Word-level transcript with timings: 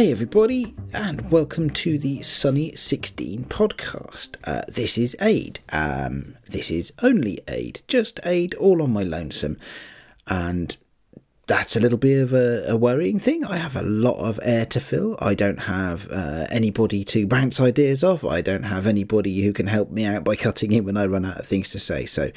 Hey, 0.00 0.12
everybody, 0.12 0.74
and 0.94 1.30
welcome 1.30 1.68
to 1.68 1.98
the 1.98 2.22
Sunny 2.22 2.74
16 2.74 3.44
podcast. 3.44 4.36
Uh, 4.44 4.62
this 4.66 4.96
is 4.96 5.14
Ade. 5.20 5.60
Um, 5.68 6.38
this 6.48 6.70
is 6.70 6.90
only 7.02 7.40
Ade, 7.46 7.82
just 7.86 8.18
Ade, 8.24 8.54
all 8.54 8.80
on 8.80 8.94
my 8.94 9.02
lonesome. 9.02 9.58
And 10.26 10.74
that's 11.48 11.76
a 11.76 11.80
little 11.80 11.98
bit 11.98 12.22
of 12.22 12.32
a, 12.32 12.64
a, 12.68 12.78
worrying 12.78 13.18
thing. 13.18 13.44
I 13.44 13.58
have 13.58 13.76
a 13.76 13.82
lot 13.82 14.16
of 14.16 14.40
air 14.42 14.64
to 14.64 14.80
fill. 14.80 15.18
I 15.20 15.34
don't 15.34 15.58
have 15.58 16.10
uh, 16.10 16.46
anybody 16.48 17.04
to 17.04 17.26
bounce 17.26 17.60
ideas 17.60 18.02
off. 18.02 18.24
I 18.24 18.40
don't 18.40 18.62
have 18.62 18.86
anybody 18.86 19.42
who 19.42 19.52
can 19.52 19.66
help 19.66 19.90
me 19.90 20.06
out 20.06 20.24
by 20.24 20.34
cutting 20.34 20.72
in 20.72 20.86
when 20.86 20.96
I 20.96 21.04
run 21.04 21.26
out 21.26 21.40
of 21.40 21.46
things 21.46 21.68
to 21.72 21.78
say. 21.78 22.06
So, 22.06 22.30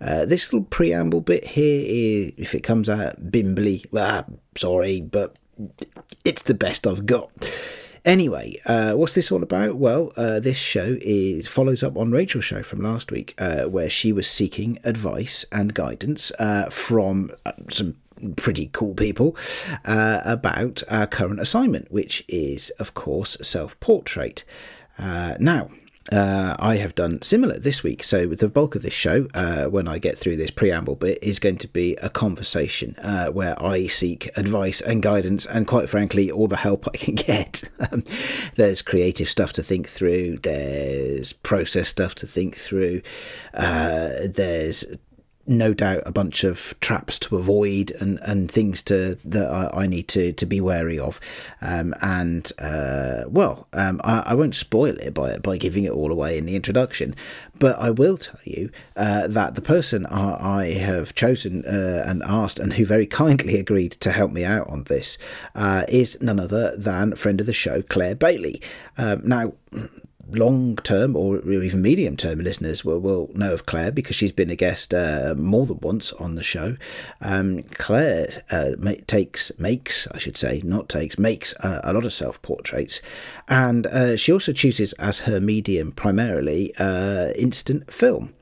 uh, 0.00 0.24
this 0.24 0.54
little 0.54 0.66
preamble 0.70 1.20
bit 1.20 1.44
here, 1.44 1.84
is, 1.84 2.32
if 2.38 2.54
it 2.54 2.62
comes 2.62 2.88
out 2.88 3.30
bimbly, 3.30 3.84
well, 3.92 4.24
sorry, 4.56 5.02
but 5.02 5.36
it's 6.24 6.42
the 6.42 6.54
best 6.54 6.86
I've 6.86 7.06
got. 7.06 7.30
Anyway, 8.04 8.56
uh, 8.64 8.94
what's 8.94 9.14
this 9.14 9.30
all 9.30 9.42
about? 9.42 9.76
Well, 9.76 10.12
uh, 10.16 10.40
this 10.40 10.56
show 10.56 10.96
is 11.02 11.46
follows 11.46 11.82
up 11.82 11.96
on 11.98 12.10
Rachel's 12.12 12.46
show 12.46 12.62
from 12.62 12.80
last 12.80 13.12
week, 13.12 13.34
uh, 13.38 13.64
where 13.64 13.90
she 13.90 14.12
was 14.12 14.26
seeking 14.26 14.78
advice 14.84 15.44
and 15.52 15.74
guidance 15.74 16.32
uh, 16.38 16.70
from 16.70 17.30
uh, 17.44 17.52
some 17.68 17.96
pretty 18.36 18.70
cool 18.72 18.94
people 18.94 19.36
uh, 19.84 20.20
about 20.24 20.82
our 20.88 21.06
current 21.06 21.40
assignment, 21.40 21.92
which 21.92 22.24
is, 22.26 22.70
of 22.78 22.94
course, 22.94 23.36
self 23.42 23.78
portrait. 23.80 24.44
Now, 24.98 25.70
uh, 26.12 26.56
I 26.58 26.76
have 26.76 26.94
done 26.94 27.22
similar 27.22 27.58
this 27.58 27.82
week. 27.82 28.02
So, 28.02 28.26
with 28.26 28.40
the 28.40 28.48
bulk 28.48 28.74
of 28.74 28.82
this 28.82 28.94
show, 28.94 29.28
uh, 29.34 29.66
when 29.66 29.86
I 29.86 29.98
get 29.98 30.18
through 30.18 30.36
this 30.36 30.50
preamble 30.50 30.96
bit, 30.96 31.18
is 31.22 31.38
going 31.38 31.58
to 31.58 31.68
be 31.68 31.94
a 31.96 32.08
conversation 32.08 32.96
uh, 33.02 33.28
where 33.28 33.60
I 33.62 33.86
seek 33.86 34.30
advice 34.36 34.80
and 34.80 35.02
guidance, 35.02 35.46
and 35.46 35.66
quite 35.66 35.88
frankly, 35.88 36.30
all 36.30 36.48
the 36.48 36.56
help 36.56 36.88
I 36.88 36.96
can 36.96 37.14
get. 37.16 37.62
Um, 37.92 38.02
there's 38.56 38.82
creative 38.82 39.28
stuff 39.28 39.52
to 39.54 39.62
think 39.62 39.88
through, 39.88 40.38
there's 40.38 41.32
process 41.32 41.88
stuff 41.88 42.14
to 42.16 42.26
think 42.26 42.56
through, 42.56 43.02
uh, 43.54 44.10
there's 44.24 44.84
no 45.46 45.74
doubt 45.74 46.02
a 46.06 46.12
bunch 46.12 46.44
of 46.44 46.74
traps 46.80 47.18
to 47.18 47.36
avoid 47.36 47.90
and, 48.00 48.18
and 48.20 48.50
things 48.50 48.82
to 48.84 49.18
that 49.24 49.48
I, 49.50 49.82
I 49.82 49.86
need 49.86 50.06
to, 50.08 50.32
to 50.32 50.46
be 50.46 50.60
wary 50.60 50.98
of. 50.98 51.18
Um, 51.60 51.94
and 52.00 52.50
uh, 52.58 53.24
well, 53.26 53.66
um, 53.72 54.00
I, 54.04 54.20
I, 54.26 54.34
won't 54.34 54.54
spoil 54.54 54.96
it 54.96 55.12
by 55.14 55.38
by 55.38 55.56
giving 55.56 55.84
it 55.84 55.92
all 55.92 56.12
away 56.12 56.38
in 56.38 56.46
the 56.46 56.56
introduction, 56.56 57.16
but 57.58 57.78
I 57.78 57.90
will 57.90 58.16
tell 58.16 58.40
you 58.44 58.70
uh, 58.96 59.26
that 59.28 59.54
the 59.54 59.62
person 59.62 60.06
I, 60.06 60.60
I 60.60 60.72
have 60.74 61.14
chosen 61.14 61.64
uh, 61.64 62.04
and 62.06 62.22
asked, 62.22 62.58
and 62.58 62.72
who 62.72 62.84
very 62.84 63.06
kindly 63.06 63.58
agreed 63.58 63.92
to 63.92 64.12
help 64.12 64.32
me 64.32 64.44
out 64.44 64.68
on 64.68 64.84
this, 64.84 65.18
uh, 65.54 65.84
is 65.88 66.20
none 66.20 66.38
other 66.38 66.76
than 66.76 67.16
friend 67.16 67.40
of 67.40 67.46
the 67.46 67.52
show 67.52 67.82
Claire 67.82 68.14
Bailey. 68.14 68.62
Um, 68.98 69.22
now 69.24 69.52
long 70.32 70.76
term 70.76 71.16
or 71.16 71.40
even 71.50 71.82
medium 71.82 72.16
term 72.16 72.38
listeners 72.40 72.84
will, 72.84 73.00
will 73.00 73.30
know 73.34 73.52
of 73.52 73.66
Claire 73.66 73.92
because 73.92 74.16
she's 74.16 74.32
been 74.32 74.50
a 74.50 74.56
guest 74.56 74.94
uh, 74.94 75.34
more 75.36 75.66
than 75.66 75.78
once 75.80 76.12
on 76.14 76.34
the 76.34 76.42
show. 76.42 76.76
Um, 77.20 77.62
Claire 77.74 78.28
uh, 78.50 78.72
takes, 79.06 79.52
makes, 79.58 80.06
I 80.08 80.18
should 80.18 80.36
say, 80.36 80.60
not 80.64 80.88
takes, 80.88 81.18
makes 81.18 81.54
uh, 81.56 81.80
a 81.84 81.92
lot 81.92 82.04
of 82.04 82.12
self 82.12 82.40
portraits. 82.42 83.00
And 83.48 83.86
uh, 83.86 84.16
she 84.16 84.32
also 84.32 84.52
chooses 84.52 84.92
as 84.94 85.20
her 85.20 85.40
medium 85.40 85.92
primarily 85.92 86.72
uh, 86.78 87.30
instant 87.36 87.92
film. 87.92 88.34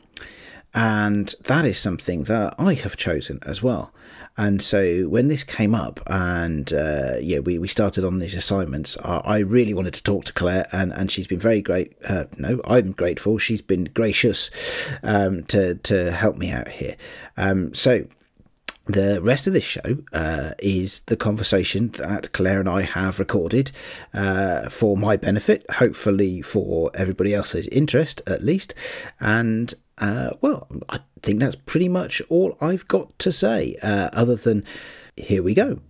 And 0.74 1.34
that 1.44 1.64
is 1.64 1.78
something 1.78 2.24
that 2.24 2.54
I 2.58 2.74
have 2.74 2.96
chosen 2.96 3.40
as 3.46 3.62
well. 3.62 3.92
And 4.38 4.62
so 4.62 5.02
when 5.08 5.26
this 5.26 5.42
came 5.42 5.74
up, 5.74 6.00
and 6.06 6.72
uh, 6.72 7.16
yeah, 7.20 7.40
we, 7.40 7.58
we 7.58 7.66
started 7.66 8.04
on 8.04 8.20
these 8.20 8.36
assignments, 8.36 8.96
I, 9.04 9.16
I, 9.24 9.38
really 9.40 9.74
wanted 9.74 9.94
to 9.94 10.02
talk 10.04 10.24
to 10.26 10.32
Claire, 10.32 10.68
and, 10.70 10.92
and 10.92 11.10
she's 11.10 11.26
been 11.26 11.40
very 11.40 11.60
great. 11.60 11.96
Uh, 12.08 12.24
no, 12.36 12.60
I'm 12.64 12.92
grateful. 12.92 13.38
She's 13.38 13.62
been 13.62 13.84
gracious 13.84 14.50
um, 15.02 15.42
to 15.44 15.74
to 15.74 16.12
help 16.12 16.36
me 16.36 16.52
out 16.52 16.68
here. 16.68 16.96
Um, 17.36 17.74
so 17.74 18.06
the 18.88 19.20
rest 19.22 19.46
of 19.46 19.52
this 19.52 19.64
show 19.64 19.98
uh, 20.12 20.52
is 20.58 21.00
the 21.00 21.16
conversation 21.16 21.88
that 21.98 22.32
Claire 22.32 22.60
and 22.60 22.68
I 22.68 22.82
have 22.82 23.18
recorded 23.18 23.70
uh, 24.14 24.70
for 24.70 24.96
my 24.96 25.16
benefit, 25.16 25.64
hopefully 25.70 26.40
for 26.40 26.90
everybody 26.94 27.34
else's 27.34 27.68
interest 27.68 28.22
at 28.26 28.42
least. 28.42 28.74
And 29.20 29.74
uh, 29.98 30.30
well, 30.40 30.66
I 30.88 31.00
think 31.22 31.40
that's 31.40 31.56
pretty 31.56 31.88
much 31.88 32.22
all 32.28 32.56
I've 32.60 32.88
got 32.88 33.18
to 33.20 33.32
say, 33.32 33.76
uh, 33.82 34.10
other 34.12 34.36
than 34.36 34.64
here 35.16 35.42
we 35.42 35.54
go. 35.54 35.80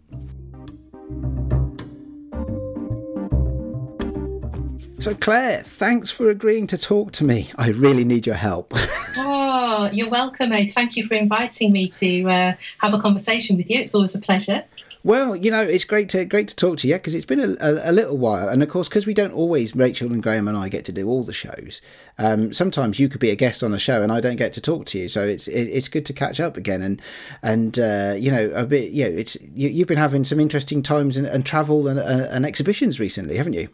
So, 5.01 5.15
Claire, 5.15 5.63
thanks 5.63 6.11
for 6.11 6.29
agreeing 6.29 6.67
to 6.67 6.77
talk 6.77 7.13
to 7.13 7.25
me. 7.25 7.51
I 7.57 7.69
really 7.69 8.05
need 8.05 8.27
your 8.27 8.35
help. 8.35 8.73
oh, 9.17 9.89
you're 9.93 10.11
welcome, 10.11 10.51
mate. 10.51 10.73
Thank 10.75 10.97
you 10.97 11.07
for 11.07 11.15
inviting 11.15 11.71
me 11.71 11.87
to 11.87 12.29
uh, 12.29 12.53
have 12.81 12.95
a 12.95 13.01
conversation 13.01 13.57
with 13.57 13.71
you. 13.71 13.79
It's 13.79 13.95
always 13.95 14.17
a 14.17 14.21
pleasure. 14.21 14.65
Well, 15.05 15.37
you 15.37 15.53
know, 15.53 15.63
it's 15.63 15.85
great 15.85 16.09
to 16.11 16.25
great 16.25 16.49
to 16.49 16.57
talk 16.57 16.79
to 16.79 16.89
you 16.89 16.95
because 16.95 17.15
it's 17.15 17.25
been 17.25 17.39
a, 17.39 17.57
a, 17.61 17.91
a, 17.91 17.93
little 17.93 18.19
while, 18.19 18.49
and 18.49 18.61
of 18.61 18.69
course, 18.69 18.89
because 18.89 19.07
we 19.07 19.15
don't 19.15 19.33
always 19.33 19.75
Rachel 19.77 20.13
and 20.13 20.21
Graham 20.21 20.49
and 20.49 20.57
I 20.59 20.69
get 20.69 20.85
to 20.87 20.93
do 20.93 21.09
all 21.09 21.23
the 21.23 21.33
shows. 21.33 21.81
Um, 22.19 22.53
sometimes 22.53 22.99
you 22.99 23.09
could 23.09 23.21
be 23.21 23.31
a 23.31 23.37
guest 23.37 23.63
on 23.63 23.73
a 23.73 23.79
show, 23.79 24.03
and 24.03 24.11
I 24.11 24.21
don't 24.21 24.37
get 24.37 24.53
to 24.55 24.61
talk 24.61 24.87
to 24.87 24.99
you, 24.99 25.07
so 25.07 25.25
it's 25.25 25.47
it, 25.47 25.69
it's 25.69 25.87
good 25.87 26.07
to 26.07 26.13
catch 26.13 26.41
up 26.41 26.57
again, 26.57 26.83
and 26.83 27.01
and 27.41 27.79
uh, 27.79 28.17
you 28.19 28.33
know 28.33 28.51
a 28.53 28.67
bit. 28.67 28.91
Yeah, 28.91 29.07
it's 29.07 29.37
you, 29.55 29.79
have 29.79 29.89
been 29.89 29.97
having 29.97 30.25
some 30.25 30.41
interesting 30.41 30.83
times 30.83 31.17
and, 31.17 31.27
and 31.27 31.47
travel 31.47 31.87
and, 31.87 32.01
and 32.01 32.45
exhibitions 32.45 32.99
recently, 32.99 33.37
haven't 33.37 33.55
you? 33.55 33.69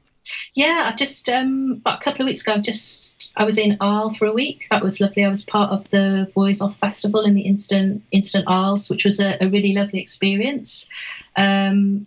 Yeah, 0.55 0.85
I've 0.87 0.97
just 0.97 1.29
um, 1.29 1.73
about 1.77 2.01
a 2.01 2.05
couple 2.05 2.23
of 2.23 2.27
weeks 2.27 2.43
ago. 2.43 2.55
I've 2.55 2.63
just 2.63 3.33
I 3.37 3.45
was 3.45 3.59
in 3.59 3.77
Arles 3.81 4.17
for 4.17 4.27
a 4.27 4.33
week. 4.33 4.67
That 4.71 4.83
was 4.83 5.01
lovely. 5.01 5.25
I 5.25 5.29
was 5.29 5.45
part 5.45 5.71
of 5.71 5.89
the 5.91 6.31
Voies 6.35 6.61
Off 6.61 6.79
Festival 6.79 7.25
in 7.25 7.35
the 7.35 7.43
Instant 7.43 8.03
Instant 8.13 8.45
Arles, 8.47 8.89
which 8.89 9.05
was 9.05 9.21
a, 9.21 9.37
a 9.43 9.49
really 9.49 9.75
lovely 9.75 10.01
experience. 10.01 10.89
Um, 11.37 12.07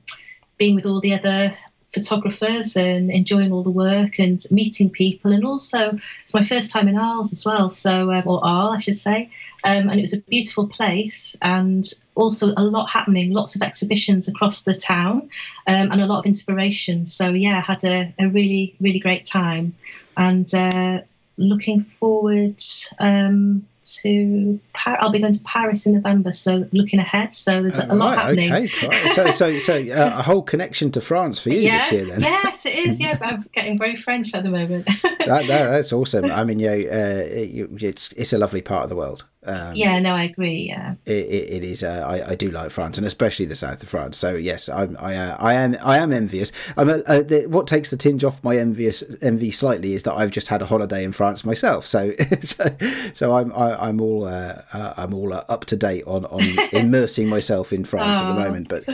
being 0.58 0.76
with 0.76 0.86
all 0.86 1.00
the 1.00 1.14
other 1.14 1.56
photographers 1.94 2.76
and 2.76 3.10
enjoying 3.12 3.52
all 3.52 3.64
the 3.64 3.70
work 3.70 4.20
and 4.20 4.44
meeting 4.52 4.90
people. 4.90 5.32
And 5.32 5.46
also, 5.46 5.98
it's 6.22 6.34
my 6.34 6.44
first 6.44 6.72
time 6.72 6.88
in 6.88 6.98
Arles 6.98 7.32
as 7.32 7.46
well, 7.46 7.70
so 7.70 8.12
um, 8.12 8.24
or 8.26 8.44
Arles, 8.46 8.76
I 8.76 8.78
should 8.78 8.98
say. 8.98 9.30
Um, 9.64 9.90
and 9.90 10.00
it 10.00 10.02
was 10.02 10.14
a 10.14 10.22
beautiful 10.22 10.68
place, 10.68 11.36
and 11.42 11.84
also 12.16 12.54
a 12.58 12.64
lot 12.64 12.90
happening, 12.90 13.32
lots 13.32 13.56
of 13.56 13.62
exhibitions 13.62 14.28
across 14.28 14.64
the 14.64 14.74
town, 14.74 15.30
um, 15.68 15.92
and 15.92 16.02
a 16.02 16.06
lot 16.06 16.20
of 16.20 16.26
inspiration. 16.26 17.06
So 17.06 17.30
yeah, 17.30 17.62
had 17.62 17.84
a, 17.84 18.14
a 18.20 18.28
really 18.28 18.76
really 18.80 19.00
great 19.00 19.26
time, 19.26 19.76
and 20.16 20.54
uh, 20.54 21.02
looking 21.38 21.84
forward 21.84 22.62
um, 23.00 23.66
to 23.96 24.60
Par- 24.74 24.98
I'll 25.02 25.12
be 25.12 25.20
going 25.20 25.34
to 25.34 25.44
Paris 25.44 25.86
in 25.86 25.94
November, 25.94 26.32
so 26.32 26.68
looking 26.72 27.00
ahead. 27.00 27.34
So 27.34 27.62
there's 27.62 27.80
a 27.80 27.88
lot 27.88 28.18
happening. 28.18 28.52
Okay, 28.52 29.10
so 29.10 29.32
so 29.32 29.58
so 29.60 29.74
uh, 29.76 30.16
a 30.18 30.24
whole 30.24 30.42
connection 30.42 30.92
to 30.92 31.02
France 31.02 31.40
for 31.40 31.50
you 31.50 31.60
yeah, 31.60 31.78
this 31.80 31.92
year, 31.92 32.06
then. 32.06 32.22
Yes, 32.22 32.66
it 32.66 32.76
is. 32.76 33.00
Yeah, 33.00 33.18
I'm 33.22 33.46
getting 33.54 33.78
very 33.78 33.96
French 33.96 34.34
at 34.34 34.44
the 34.44 34.50
moment. 34.50 34.86
that, 35.04 35.28
that, 35.28 35.48
that's 35.48 35.94
awesome. 35.98 36.26
I 36.26 36.44
mean, 36.44 36.60
yeah, 36.60 36.72
uh, 36.72 37.24
it, 37.26 37.70
it's 37.82 38.12
it's 38.14 38.34
a 38.34 38.38
lovely 38.38 38.62
part 38.62 38.84
of 38.84 38.90
the 38.90 38.96
world. 38.96 39.26
Um, 39.48 39.78
yeah, 39.78 39.98
no, 40.00 40.14
I 40.14 40.24
agree. 40.24 40.68
Yeah, 40.68 40.96
it, 41.06 41.12
it, 41.12 41.50
it 41.50 41.64
is. 41.64 41.82
Uh, 41.82 42.04
I, 42.06 42.32
I 42.32 42.36
do 42.36 42.52
like 42.52 42.70
France, 42.70 42.98
and 42.98 43.08
especially 43.08 43.46
the 43.46 43.56
south 43.56 43.82
of 43.82 43.88
France. 43.88 44.18
So 44.18 44.36
yes, 44.36 44.68
I'm, 44.68 44.98
I, 45.00 45.16
uh, 45.16 45.38
I 45.40 45.54
am, 45.54 45.78
I 45.82 45.98
am 46.00 46.12
envious. 46.12 46.52
I'm, 46.76 46.90
uh, 46.90 47.22
the, 47.22 47.46
what 47.48 47.66
takes 47.66 47.90
the 47.90 47.96
tinge 47.96 48.26
off 48.26 48.44
my 48.44 48.58
envious 48.58 49.04
envy 49.22 49.52
slightly 49.52 49.94
is 49.94 50.04
that 50.04 50.16
I've 50.16 50.32
just 50.32 50.50
had 50.50 50.62
a 50.62 50.66
holiday 50.66 51.06
in 51.06 51.14
France 51.14 51.46
myself. 51.46 51.88
So, 51.88 52.12
so, 52.44 52.76
so 53.14 53.34
I'm, 53.38 53.54
I, 53.54 53.77
am 53.78 53.86
i 53.86 53.90
am 53.90 54.02
all, 54.02 54.26
uh, 54.26 54.62
uh, 54.74 54.94
I'm 54.98 55.14
all 55.14 55.34
uh, 55.34 55.44
up 55.50 55.66
to 55.66 55.76
date 55.76 56.04
on, 56.06 56.26
on 56.26 56.42
immersing 56.72 57.28
myself 57.28 57.74
in 57.74 57.86
France 57.86 58.20
at 58.20 58.28
the 58.28 58.40
moment. 58.40 58.68
But, 58.68 58.86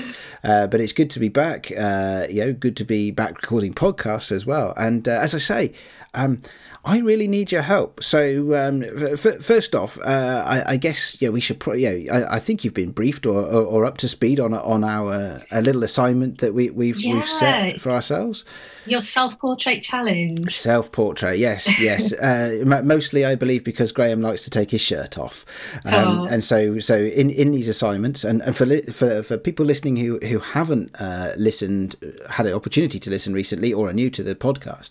but 0.44 0.81
it's 0.81 0.94
good 0.94 1.09
to 1.12 1.19
be 1.19 1.30
back. 1.30 1.69
you 1.69 1.75
know, 1.75 2.53
good 2.57 2.77
to 2.77 2.85
be 2.85 3.12
back 3.12 3.41
recording 3.41 3.74
podcasts 3.74 4.31
as 4.31 4.45
well. 4.45 4.74
And 4.77 5.07
as 5.07 5.33
I 5.35 5.39
say, 5.39 5.74
um, 6.13 6.42
I 6.86 7.00
really 7.00 7.27
need 7.27 7.51
your 7.51 7.62
help. 7.62 8.04
So 8.04 8.56
um, 8.56 8.83
f- 8.83 9.42
first 9.42 9.74
off, 9.74 9.98
uh, 10.00 10.44
I, 10.45 10.74
I, 10.74 10.77
guess 10.77 11.19
yeah, 11.21 11.30
we 11.30 11.39
should. 11.39 11.60
Pro- 11.60 11.75
yeah, 11.75 12.13
I, 12.13 12.36
I, 12.36 12.39
think 12.39 12.63
you've 12.63 12.74
been 12.74 12.92
briefed 12.92 13.25
or, 13.25 13.39
or, 13.39 13.63
or, 13.63 13.86
up 13.86 13.98
to 14.00 14.07
speed 14.07 14.39
on 14.39 14.54
on 14.54 14.83
our 14.83 15.39
a 15.51 15.62
little 15.62 15.83
assignment 15.83 16.39
that 16.39 16.54
we, 16.54 16.69
we've 16.69 17.00
yeah. 17.00 17.13
we've 17.15 17.25
set 17.25 17.80
for 17.80 17.92
ourselves. 17.92 18.44
Your 18.86 19.00
self 19.00 19.39
portrait 19.39 19.81
challenge. 19.81 20.54
Self 20.54 20.92
portrait, 20.92 21.38
yes, 21.38 21.80
yes. 21.80 22.12
uh, 22.21 22.63
mostly, 22.83 23.24
I 23.24 23.36
believe, 23.36 23.63
because 23.63 23.94
Graham 23.94 24.21
likes 24.21 24.44
to 24.44 24.50
take 24.50 24.71
his 24.71 24.81
shirt 24.81 25.18
off, 25.18 25.45
um, 25.86 26.21
oh. 26.21 26.25
and 26.25 26.44
so 26.44 26.80
so 26.80 26.98
in, 26.98 27.30
in 27.30 27.51
these 27.51 27.69
assignments, 27.69 28.25
and, 28.25 28.42
and 28.42 28.57
for 28.57 28.66
for 28.92 29.24
for 29.24 29.38
people 29.38 29.66
listening 29.66 29.95
who 29.95 30.19
who 30.19 30.39
haven't 30.39 30.94
uh, 31.00 31.31
listened, 31.38 31.95
had 32.30 32.45
an 32.45 32.54
opportunity 32.54 33.00
to 33.00 33.09
listen 33.09 33.33
recently, 33.33 33.71
or 33.71 33.88
are 33.88 33.94
new 33.94 34.09
to 34.09 34.21
the 34.21 34.36
podcast. 34.36 34.89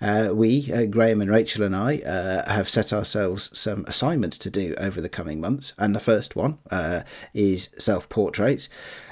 Uh, 0.00 0.30
we, 0.32 0.72
uh, 0.72 0.86
Graham 0.86 1.20
and 1.20 1.30
Rachel 1.30 1.64
and 1.64 1.74
I, 1.74 1.98
uh, 1.98 2.50
have 2.50 2.68
set 2.68 2.92
ourselves 2.92 3.56
some 3.58 3.84
assignments 3.86 4.38
to 4.38 4.50
do 4.50 4.74
over 4.78 5.00
the 5.00 5.08
coming 5.08 5.40
months. 5.40 5.74
And 5.78 5.94
the 5.94 6.00
first 6.00 6.36
one 6.36 6.58
uh, 6.70 7.02
is 7.34 7.70
self 7.78 8.08
portraits. 8.08 8.68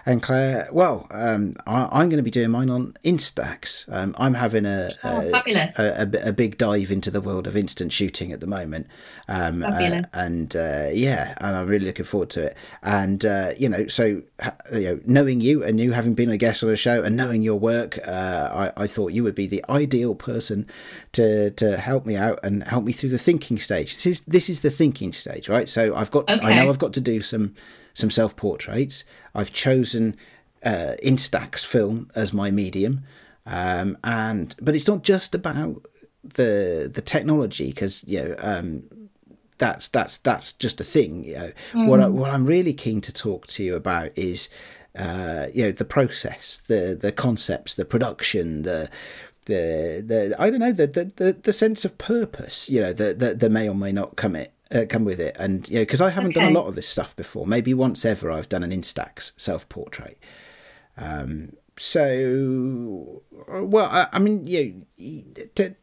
And 0.08 0.22
Claire, 0.22 0.68
well, 0.70 1.08
um, 1.10 1.56
I, 1.66 2.00
am 2.00 2.08
going 2.08 2.18
to 2.18 2.22
be 2.22 2.30
doing 2.30 2.52
mine 2.52 2.70
on 2.70 2.94
Instax. 3.02 3.92
Um, 3.92 4.14
I'm 4.16 4.34
having 4.34 4.64
a, 4.64 4.90
oh, 5.02 5.32
a, 5.34 5.66
a, 5.98 6.28
a, 6.28 6.32
big 6.32 6.58
dive 6.58 6.92
into 6.92 7.10
the 7.10 7.20
world 7.20 7.48
of 7.48 7.56
instant 7.56 7.92
shooting 7.92 8.30
at 8.30 8.38
the 8.38 8.46
moment. 8.46 8.86
Um, 9.26 9.64
uh, 9.64 10.02
and 10.14 10.54
uh, 10.54 10.90
yeah, 10.92 11.34
and 11.38 11.56
I'm 11.56 11.66
really 11.66 11.86
looking 11.86 12.04
forward 12.04 12.30
to 12.30 12.44
it. 12.44 12.56
And, 12.84 13.24
uh, 13.24 13.50
you 13.58 13.68
know, 13.68 13.88
so, 13.88 14.22
you 14.72 14.80
know, 14.80 15.00
knowing 15.06 15.40
you 15.40 15.64
and 15.64 15.80
you 15.80 15.90
having 15.90 16.14
been 16.14 16.30
a 16.30 16.36
guest 16.36 16.62
on 16.62 16.68
the 16.68 16.76
show 16.76 17.02
and 17.02 17.16
knowing 17.16 17.42
your 17.42 17.58
work, 17.58 17.98
uh, 18.06 18.70
I, 18.76 18.84
I 18.84 18.86
thought 18.86 19.08
you 19.08 19.24
would 19.24 19.34
be 19.34 19.48
the 19.48 19.64
ideal 19.68 20.14
person 20.14 20.68
to, 21.12 21.50
to 21.50 21.78
help 21.78 22.06
me 22.06 22.14
out 22.14 22.38
and 22.44 22.62
help 22.62 22.84
me 22.84 22.92
through 22.92 23.10
the 23.10 23.18
thinking 23.18 23.58
stage. 23.58 23.92
This 23.94 24.06
is, 24.06 24.20
this 24.20 24.48
is 24.48 24.60
the 24.60 24.70
thinking 24.70 25.12
stage, 25.12 25.48
right? 25.48 25.68
So 25.68 25.96
I've 25.96 26.12
got, 26.12 26.30
okay. 26.30 26.46
I 26.46 26.54
know 26.54 26.68
I've 26.68 26.78
got 26.78 26.92
to 26.92 27.00
do 27.00 27.20
some 27.20 27.56
some 27.96 28.10
self 28.10 28.36
portraits. 28.36 29.04
I've 29.34 29.52
chosen 29.52 30.16
uh, 30.62 30.96
Instax 31.02 31.64
film 31.64 32.08
as 32.14 32.32
my 32.32 32.50
medium, 32.50 33.04
um, 33.46 33.96
and 34.04 34.54
but 34.60 34.74
it's 34.74 34.86
not 34.86 35.02
just 35.02 35.34
about 35.34 35.82
the 36.22 36.90
the 36.92 37.00
technology 37.00 37.68
because 37.70 38.04
you 38.06 38.22
know 38.22 38.34
um, 38.38 39.08
that's 39.56 39.88
that's 39.88 40.18
that's 40.18 40.52
just 40.52 40.80
a 40.80 40.84
thing. 40.84 41.24
You 41.24 41.38
know 41.38 41.52
mm. 41.72 41.86
what 41.86 42.00
I, 42.00 42.06
what 42.08 42.30
I'm 42.30 42.44
really 42.44 42.74
keen 42.74 43.00
to 43.00 43.12
talk 43.12 43.46
to 43.48 43.64
you 43.64 43.74
about 43.74 44.10
is 44.14 44.50
uh, 44.94 45.46
you 45.54 45.64
know 45.64 45.72
the 45.72 45.86
process, 45.86 46.60
the 46.68 46.98
the 47.00 47.12
concepts, 47.12 47.74
the 47.74 47.86
production, 47.86 48.62
the 48.62 48.90
the 49.46 50.04
the 50.06 50.36
I 50.38 50.50
don't 50.50 50.60
know 50.60 50.72
the 50.72 50.86
the 50.86 51.32
the, 51.42 51.52
sense 51.54 51.86
of 51.86 51.96
purpose. 51.96 52.68
You 52.68 52.82
know 52.82 52.92
that 52.92 53.40
that 53.40 53.50
may 53.50 53.66
or 53.66 53.74
may 53.74 53.92
not 53.92 54.16
come 54.16 54.36
it 54.36 54.52
uh, 54.74 54.84
come 54.88 55.04
with 55.04 55.20
it. 55.20 55.36
And 55.38 55.68
you 55.68 55.76
know, 55.76 55.82
because 55.82 56.00
I 56.00 56.10
haven't 56.10 56.30
okay. 56.30 56.40
done 56.40 56.52
a 56.54 56.58
lot 56.58 56.66
of 56.66 56.74
this 56.74 56.88
stuff 56.88 57.14
before. 57.16 57.46
Maybe 57.46 57.74
once 57.74 58.04
ever 58.04 58.30
I've 58.30 58.48
done 58.48 58.62
an 58.62 58.70
Instax 58.70 59.32
self 59.38 59.68
portrait. 59.68 60.18
Um, 60.96 61.52
so, 61.78 63.22
well, 63.48 63.86
I, 63.86 64.08
I 64.12 64.18
mean, 64.18 64.46
you 64.46 64.84
know, 64.96 65.44
to, 65.56 65.74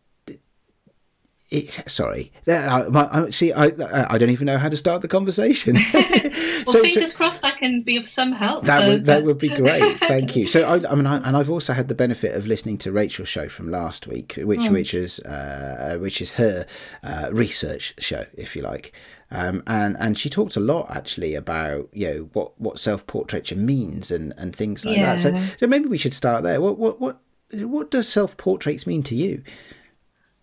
it, 1.53 1.83
sorry, 1.87 2.31
I, 2.47 2.87
I, 2.91 3.29
see, 3.29 3.53
I 3.53 3.65
I 4.11 4.17
don't 4.17 4.31
even 4.31 4.47
know 4.47 4.57
how 4.57 4.69
to 4.69 4.75
start 4.75 5.03
the 5.03 5.07
conversation. 5.07 5.75
well, 5.93 6.01
so, 6.67 6.81
fingers 6.81 7.11
so, 7.11 7.17
crossed, 7.17 7.45
I 7.45 7.51
can 7.51 7.83
be 7.83 7.95
of 7.95 8.07
some 8.07 8.31
help. 8.31 8.65
That 8.65 8.87
would 8.87 9.05
that 9.05 9.23
would 9.23 9.37
be 9.37 9.49
great. 9.63 9.99
Thank 9.99 10.35
you. 10.35 10.47
So 10.47 10.63
I, 10.63 10.91
I 10.91 10.95
mean, 10.95 11.05
I, 11.05 11.17
and 11.17 11.37
I've 11.37 11.51
also 11.51 11.73
had 11.73 11.89
the 11.89 11.95
benefit 11.95 12.35
of 12.35 12.47
listening 12.47 12.79
to 12.79 12.91
Rachel's 12.91 13.29
show 13.29 13.49
from 13.49 13.69
last 13.69 14.07
week, 14.07 14.33
which 14.37 14.61
oh. 14.63 14.71
which 14.71 14.95
is 14.95 15.19
uh, 15.19 15.99
which 16.01 16.21
is 16.21 16.31
her 16.31 16.65
uh, 17.03 17.29
research 17.31 17.93
show, 17.99 18.25
if 18.33 18.55
you 18.55 18.63
like. 18.63 18.91
Um, 19.29 19.61
and 19.67 19.95
and 19.99 20.17
she 20.17 20.29
talked 20.29 20.55
a 20.55 20.59
lot 20.59 20.87
actually 20.89 21.35
about 21.35 21.87
you 21.93 22.07
know 22.07 22.29
what, 22.33 22.59
what 22.59 22.79
self 22.79 23.05
portraiture 23.05 23.55
means 23.55 24.09
and, 24.09 24.33
and 24.37 24.55
things 24.55 24.85
like 24.85 24.97
yeah. 24.97 25.15
that. 25.15 25.21
So 25.21 25.37
so 25.59 25.67
maybe 25.67 25.85
we 25.85 25.99
should 25.99 26.15
start 26.15 26.41
there. 26.41 26.59
What 26.59 26.79
what 26.79 26.99
what 26.99 27.19
what 27.51 27.91
does 27.91 28.09
self 28.09 28.37
portraits 28.37 28.87
mean 28.87 29.03
to 29.03 29.13
you? 29.13 29.43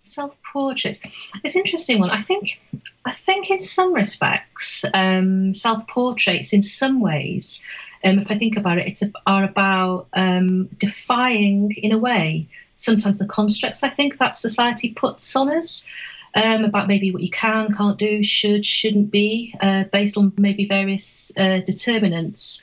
Self 0.00 0.36
portraits. 0.42 1.00
It's 1.44 1.56
interesting 1.56 2.00
one. 2.00 2.10
I 2.10 2.20
think, 2.20 2.60
I 3.04 3.12
think 3.12 3.50
in 3.50 3.60
some 3.60 3.92
respects, 3.92 4.84
um, 4.94 5.52
self 5.52 5.86
portraits, 5.86 6.52
in 6.52 6.62
some 6.62 7.00
ways, 7.00 7.64
um, 8.02 8.18
if 8.18 8.30
I 8.30 8.38
think 8.38 8.56
about 8.56 8.78
it, 8.78 8.86
it's 8.88 9.02
are 9.26 9.44
about 9.44 10.08
um, 10.14 10.66
defying, 10.78 11.72
in 11.76 11.92
a 11.92 11.98
way, 11.98 12.48
sometimes 12.74 13.18
the 13.18 13.26
constructs 13.26 13.84
I 13.84 13.90
think 13.90 14.18
that 14.18 14.34
society 14.34 14.92
puts 14.92 15.36
on 15.36 15.50
us. 15.50 15.84
Um, 16.32 16.64
about 16.64 16.86
maybe 16.86 17.10
what 17.10 17.22
you 17.22 17.30
can, 17.30 17.74
can't 17.74 17.98
do, 17.98 18.22
should, 18.22 18.64
shouldn't 18.64 19.10
be, 19.10 19.52
uh, 19.60 19.82
based 19.92 20.16
on 20.16 20.32
maybe 20.36 20.64
various 20.64 21.32
uh, 21.36 21.58
determinants. 21.66 22.62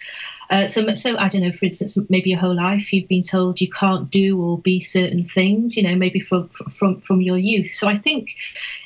Uh, 0.49 0.67
so, 0.67 0.93
so 0.93 1.17
I 1.17 1.27
don't 1.27 1.41
know. 1.41 1.51
For 1.51 1.65
instance, 1.65 1.97
maybe 2.09 2.29
your 2.29 2.39
whole 2.39 2.55
life 2.55 2.93
you've 2.93 3.09
been 3.09 3.21
told 3.21 3.59
you 3.59 3.69
can't 3.69 4.09
do 4.09 4.41
or 4.41 4.57
be 4.57 4.79
certain 4.79 5.23
things. 5.23 5.75
You 5.75 5.83
know, 5.83 5.95
maybe 5.95 6.19
from 6.19 6.49
from 6.49 7.01
from 7.01 7.21
your 7.21 7.37
youth. 7.37 7.73
So 7.73 7.87
I 7.87 7.95
think, 7.95 8.35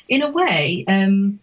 in 0.08 0.22
a 0.22 0.30
way, 0.30 0.84
um, 0.88 1.38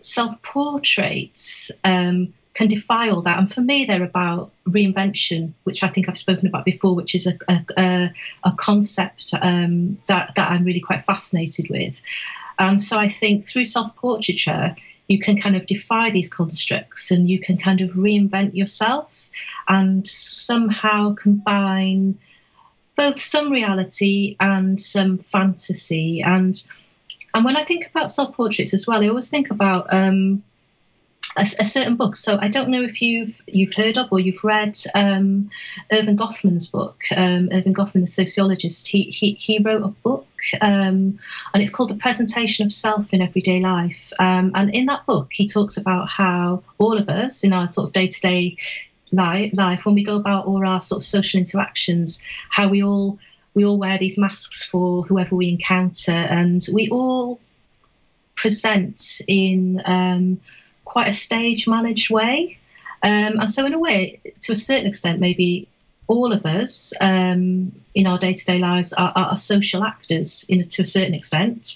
self 0.00 0.40
portraits. 0.42 1.70
Um, 1.84 2.32
can 2.54 2.68
defy 2.68 3.08
all 3.08 3.20
that. 3.22 3.38
And 3.38 3.52
for 3.52 3.60
me, 3.60 3.84
they're 3.84 4.04
about 4.04 4.52
reinvention, 4.68 5.52
which 5.64 5.82
I 5.82 5.88
think 5.88 6.08
I've 6.08 6.16
spoken 6.16 6.46
about 6.46 6.64
before, 6.64 6.94
which 6.94 7.14
is 7.14 7.26
a, 7.26 7.36
a, 7.76 8.12
a 8.44 8.52
concept 8.52 9.34
um, 9.42 9.98
that, 10.06 10.34
that 10.36 10.50
I'm 10.50 10.64
really 10.64 10.80
quite 10.80 11.04
fascinated 11.04 11.68
with. 11.68 12.00
And 12.58 12.80
so 12.80 12.98
I 12.98 13.08
think 13.08 13.44
through 13.44 13.64
self 13.64 13.94
portraiture, 13.96 14.76
you 15.08 15.18
can 15.18 15.40
kind 15.40 15.56
of 15.56 15.66
defy 15.66 16.10
these 16.10 16.32
constructs 16.32 17.10
and 17.10 17.28
you 17.28 17.38
can 17.38 17.58
kind 17.58 17.80
of 17.80 17.90
reinvent 17.90 18.54
yourself 18.54 19.28
and 19.68 20.06
somehow 20.06 21.14
combine 21.14 22.18
both 22.96 23.20
some 23.20 23.50
reality 23.50 24.36
and 24.40 24.80
some 24.80 25.18
fantasy. 25.18 26.22
And 26.22 26.54
and 27.34 27.44
when 27.44 27.56
I 27.56 27.64
think 27.64 27.86
about 27.90 28.10
self 28.10 28.34
portraits 28.34 28.72
as 28.72 28.86
well, 28.86 29.02
I 29.02 29.08
always 29.08 29.28
think 29.28 29.50
about 29.50 29.92
um, 29.92 30.42
a, 31.36 31.42
a, 31.42 31.64
certain 31.64 31.96
book. 31.96 32.16
So 32.16 32.38
I 32.40 32.48
don't 32.48 32.68
know 32.68 32.82
if 32.82 33.02
you've 33.02 33.34
you've 33.46 33.74
heard 33.74 33.98
of 33.98 34.08
or 34.12 34.20
you've 34.20 34.44
read 34.44 34.76
um, 34.94 35.50
Erving 35.92 36.16
Goffman's 36.16 36.70
book. 36.70 37.02
Um, 37.16 37.48
Erving 37.48 37.72
Goffman, 37.72 38.02
the 38.02 38.06
sociologist, 38.06 38.88
he 38.88 39.04
he, 39.04 39.32
he 39.34 39.58
wrote 39.58 39.82
a 39.82 39.88
book, 39.88 40.26
um, 40.60 41.18
and 41.52 41.62
it's 41.62 41.72
called 41.72 41.90
The 41.90 41.96
Presentation 41.96 42.66
of 42.66 42.72
Self 42.72 43.12
in 43.12 43.22
Everyday 43.22 43.60
Life. 43.60 44.12
Um, 44.18 44.52
and 44.54 44.74
in 44.74 44.86
that 44.86 45.06
book, 45.06 45.30
he 45.32 45.46
talks 45.46 45.76
about 45.76 46.08
how 46.08 46.62
all 46.78 46.96
of 46.96 47.08
us, 47.08 47.44
in 47.44 47.52
our 47.52 47.66
sort 47.66 47.88
of 47.88 47.92
day 47.92 48.08
to 48.08 48.20
day 48.20 48.56
life, 49.12 49.84
when 49.84 49.94
we 49.94 50.04
go 50.04 50.16
about 50.16 50.46
all 50.46 50.66
our 50.66 50.82
sort 50.82 51.00
of 51.00 51.04
social 51.04 51.38
interactions, 51.38 52.22
how 52.50 52.68
we 52.68 52.82
all 52.82 53.18
we 53.54 53.64
all 53.64 53.78
wear 53.78 53.98
these 53.98 54.18
masks 54.18 54.64
for 54.64 55.04
whoever 55.04 55.34
we 55.36 55.48
encounter, 55.48 56.12
and 56.12 56.66
we 56.72 56.88
all 56.90 57.40
present 58.36 59.20
in 59.28 59.80
um, 59.84 60.40
quite 60.94 61.08
a 61.08 61.22
stage 61.28 61.66
managed 61.66 62.08
way. 62.08 62.56
Um, 63.02 63.40
and 63.40 63.50
so, 63.50 63.66
in 63.66 63.74
a 63.74 63.80
way, 63.80 64.20
to 64.42 64.52
a 64.52 64.60
certain 64.68 64.86
extent, 64.86 65.18
maybe 65.18 65.66
all 66.06 66.32
of 66.32 66.46
us 66.46 66.92
um, 67.00 67.72
in 67.94 68.06
our 68.06 68.18
day 68.18 68.32
to 68.32 68.44
day 68.44 68.58
lives 68.58 68.92
are, 68.92 69.12
are, 69.16 69.36
social 69.36 69.82
actors 69.82 70.46
in, 70.48 70.62
to 70.62 70.82
a 70.82 70.84
certain 70.84 71.14
extent. 71.14 71.74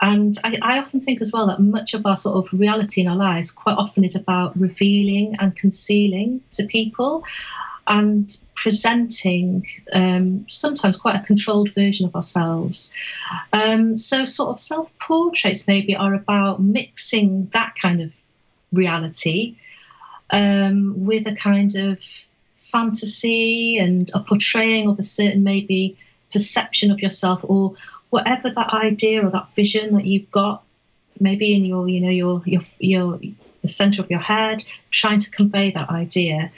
And 0.00 0.38
I, 0.44 0.58
I, 0.62 0.78
often 0.78 1.00
think 1.00 1.20
as 1.20 1.32
well 1.32 1.48
that 1.48 1.60
much 1.60 1.94
of 1.94 2.06
our 2.06 2.16
sort 2.16 2.36
of 2.36 2.60
reality 2.60 3.00
in 3.00 3.08
our 3.08 3.16
lives 3.16 3.50
quite 3.50 3.76
often 3.76 4.04
is 4.04 4.14
about 4.14 4.56
revealing 4.56 5.34
and 5.40 5.56
concealing 5.56 6.40
to 6.52 6.64
people 6.66 7.24
and 7.88 8.24
presenting 8.54 9.66
um, 9.92 10.44
sometimes 10.48 10.96
quite 10.96 11.16
a 11.16 11.26
controlled 11.26 11.74
version 11.74 12.06
of 12.06 12.14
ourselves. 12.14 12.94
Um, 13.52 13.96
so, 13.96 14.24
sort 14.24 14.50
of 14.50 14.60
self 14.60 14.88
portraits 15.00 15.66
maybe 15.66 15.96
are 15.96 16.14
about 16.14 16.62
mixing 16.62 17.50
that 17.52 17.74
kind 17.82 18.00
of 18.00 18.12
reality 18.72 19.56
um, 20.30 21.04
with 21.04 21.26
a 21.26 21.34
kind 21.34 21.74
of 21.76 21.98
fantasy 22.56 23.78
and 23.78 24.10
a 24.14 24.20
portraying 24.20 24.88
of 24.88 24.98
a 24.98 25.02
certain 25.02 25.42
maybe 25.42 25.96
perception 26.32 26.90
of 26.90 27.00
yourself 27.00 27.40
or 27.42 27.74
whatever 28.10 28.50
that 28.50 28.72
idea 28.72 29.24
or 29.24 29.30
that 29.30 29.48
vision 29.56 29.94
that 29.94 30.06
you've 30.06 30.30
got 30.30 30.62
maybe 31.18 31.54
in 31.54 31.64
your 31.64 31.88
you 31.88 32.00
know 32.00 32.10
your 32.10 32.42
your 32.46 32.62
your 32.78 33.20
the 33.62 33.68
center 33.68 34.00
of 34.02 34.10
your 34.10 34.20
head 34.20 34.64
trying 34.90 35.18
to 35.18 35.30
convey 35.30 35.70
that 35.70 35.90
idea 35.90 36.50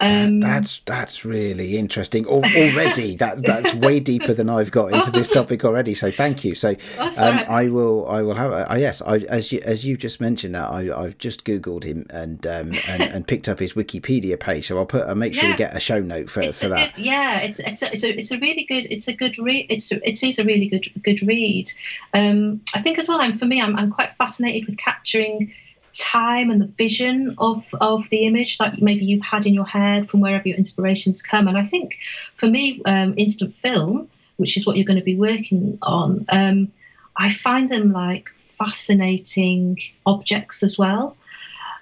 um, 0.00 0.40
that's 0.40 0.80
that's 0.80 1.24
really 1.24 1.76
interesting 1.76 2.26
already. 2.26 3.16
that 3.16 3.42
that's 3.44 3.74
way 3.74 4.00
deeper 4.00 4.34
than 4.34 4.48
I've 4.48 4.70
got 4.70 4.92
into 4.92 5.10
this 5.10 5.28
topic 5.28 5.64
already. 5.64 5.94
So 5.94 6.10
thank 6.10 6.44
you. 6.44 6.54
So 6.54 6.70
um, 6.98 7.12
right. 7.16 7.48
I 7.48 7.68
will 7.68 8.06
I 8.08 8.22
will 8.22 8.34
have 8.34 8.52
uh, 8.52 8.74
yes 8.74 9.00
I, 9.02 9.18
as 9.18 9.52
you 9.52 9.60
as 9.64 9.84
you 9.84 9.96
just 9.96 10.20
mentioned 10.20 10.54
that 10.54 10.68
I 10.70 10.94
I've 10.94 11.18
just 11.18 11.44
googled 11.44 11.84
him 11.84 12.06
and 12.10 12.44
um, 12.46 12.72
and, 12.88 13.02
and 13.02 13.26
picked 13.26 13.48
up 13.48 13.58
his 13.58 13.74
Wikipedia 13.74 14.38
page. 14.38 14.68
So 14.68 14.78
I'll 14.78 14.86
put 14.86 15.06
I'll 15.06 15.14
make 15.14 15.34
sure 15.34 15.44
yeah. 15.44 15.52
we 15.52 15.56
get 15.56 15.76
a 15.76 15.80
show 15.80 16.00
note 16.00 16.28
for, 16.28 16.42
it's 16.42 16.60
for 16.60 16.68
that. 16.68 16.94
Good, 16.94 17.04
yeah, 17.04 17.38
it's 17.38 17.60
it's 17.60 17.82
a, 17.82 17.92
it's 17.92 18.04
a 18.04 18.18
it's 18.18 18.30
a 18.30 18.38
really 18.38 18.64
good 18.64 18.86
it's 18.90 19.08
a 19.08 19.12
good 19.12 19.38
read. 19.38 19.66
It's 19.70 19.92
a, 19.92 20.08
it 20.08 20.22
is 20.22 20.38
a 20.38 20.44
really 20.44 20.66
good 20.66 20.86
good 21.02 21.22
read. 21.22 21.70
Um, 22.12 22.60
I 22.74 22.80
think 22.80 22.98
as 22.98 23.08
well. 23.08 23.20
I'm 23.20 23.36
for 23.36 23.46
me 23.46 23.60
I'm 23.60 23.76
I'm 23.76 23.90
quite 23.90 24.14
fascinated 24.16 24.68
with 24.68 24.78
capturing 24.78 25.52
time 25.94 26.50
and 26.50 26.60
the 26.60 26.66
vision 26.66 27.34
of 27.38 27.74
of 27.80 28.08
the 28.10 28.26
image 28.26 28.58
that 28.58 28.82
maybe 28.82 29.04
you've 29.04 29.24
had 29.24 29.46
in 29.46 29.54
your 29.54 29.66
head 29.66 30.08
from 30.08 30.20
wherever 30.20 30.48
your 30.48 30.58
inspirations 30.58 31.22
come. 31.22 31.48
And 31.48 31.56
I 31.56 31.64
think 31.64 31.98
for 32.36 32.46
me, 32.46 32.82
um, 32.84 33.14
instant 33.16 33.54
film, 33.56 34.08
which 34.36 34.56
is 34.56 34.66
what 34.66 34.76
you're 34.76 34.84
going 34.84 34.98
to 34.98 35.04
be 35.04 35.16
working 35.16 35.78
on, 35.82 36.26
um, 36.28 36.72
I 37.16 37.30
find 37.30 37.68
them 37.68 37.92
like 37.92 38.28
fascinating 38.38 39.78
objects 40.04 40.62
as 40.62 40.78
well. 40.78 41.16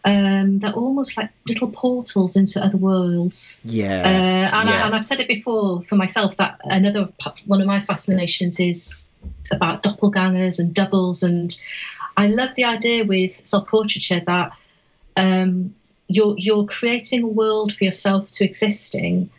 um, 0.05 0.59
they're 0.59 0.73
almost 0.73 1.17
like 1.17 1.31
little 1.47 1.69
portals 1.71 2.37
into 2.37 2.65
other 2.65 2.77
worlds. 2.77 3.61
Yeah. 3.65 4.03
Uh, 4.05 4.57
and, 4.57 4.69
yeah. 4.69 4.83
I, 4.83 4.87
and 4.87 4.95
I've 4.95 5.05
said 5.05 5.21
it 5.21 5.29
before 5.29 5.83
for 5.83 5.95
myself 5.95 6.37
that 6.39 6.61
another 6.65 7.09
one 7.47 7.61
of 7.61 7.67
my 7.67 7.81
fascinations 7.81 8.59
is 8.59 9.11
about 9.53 9.83
doppelgangers 9.83 10.59
and 10.59 10.75
doubles. 10.75 11.23
And 11.23 11.57
I 12.17 12.27
love 12.27 12.55
the 12.55 12.65
idea 12.65 13.05
with 13.05 13.45
self 13.47 13.69
portraiture 13.69 14.21
that 14.21 14.53
um, 15.17 15.75
you're, 16.09 16.35
you're 16.39 16.67
creating 16.67 17.23
a 17.23 17.29
world 17.29 17.75
for 17.75 17.85
yourself 17.85 18.31
to 18.33 18.45
exist 18.45 18.95
in. 18.95 19.31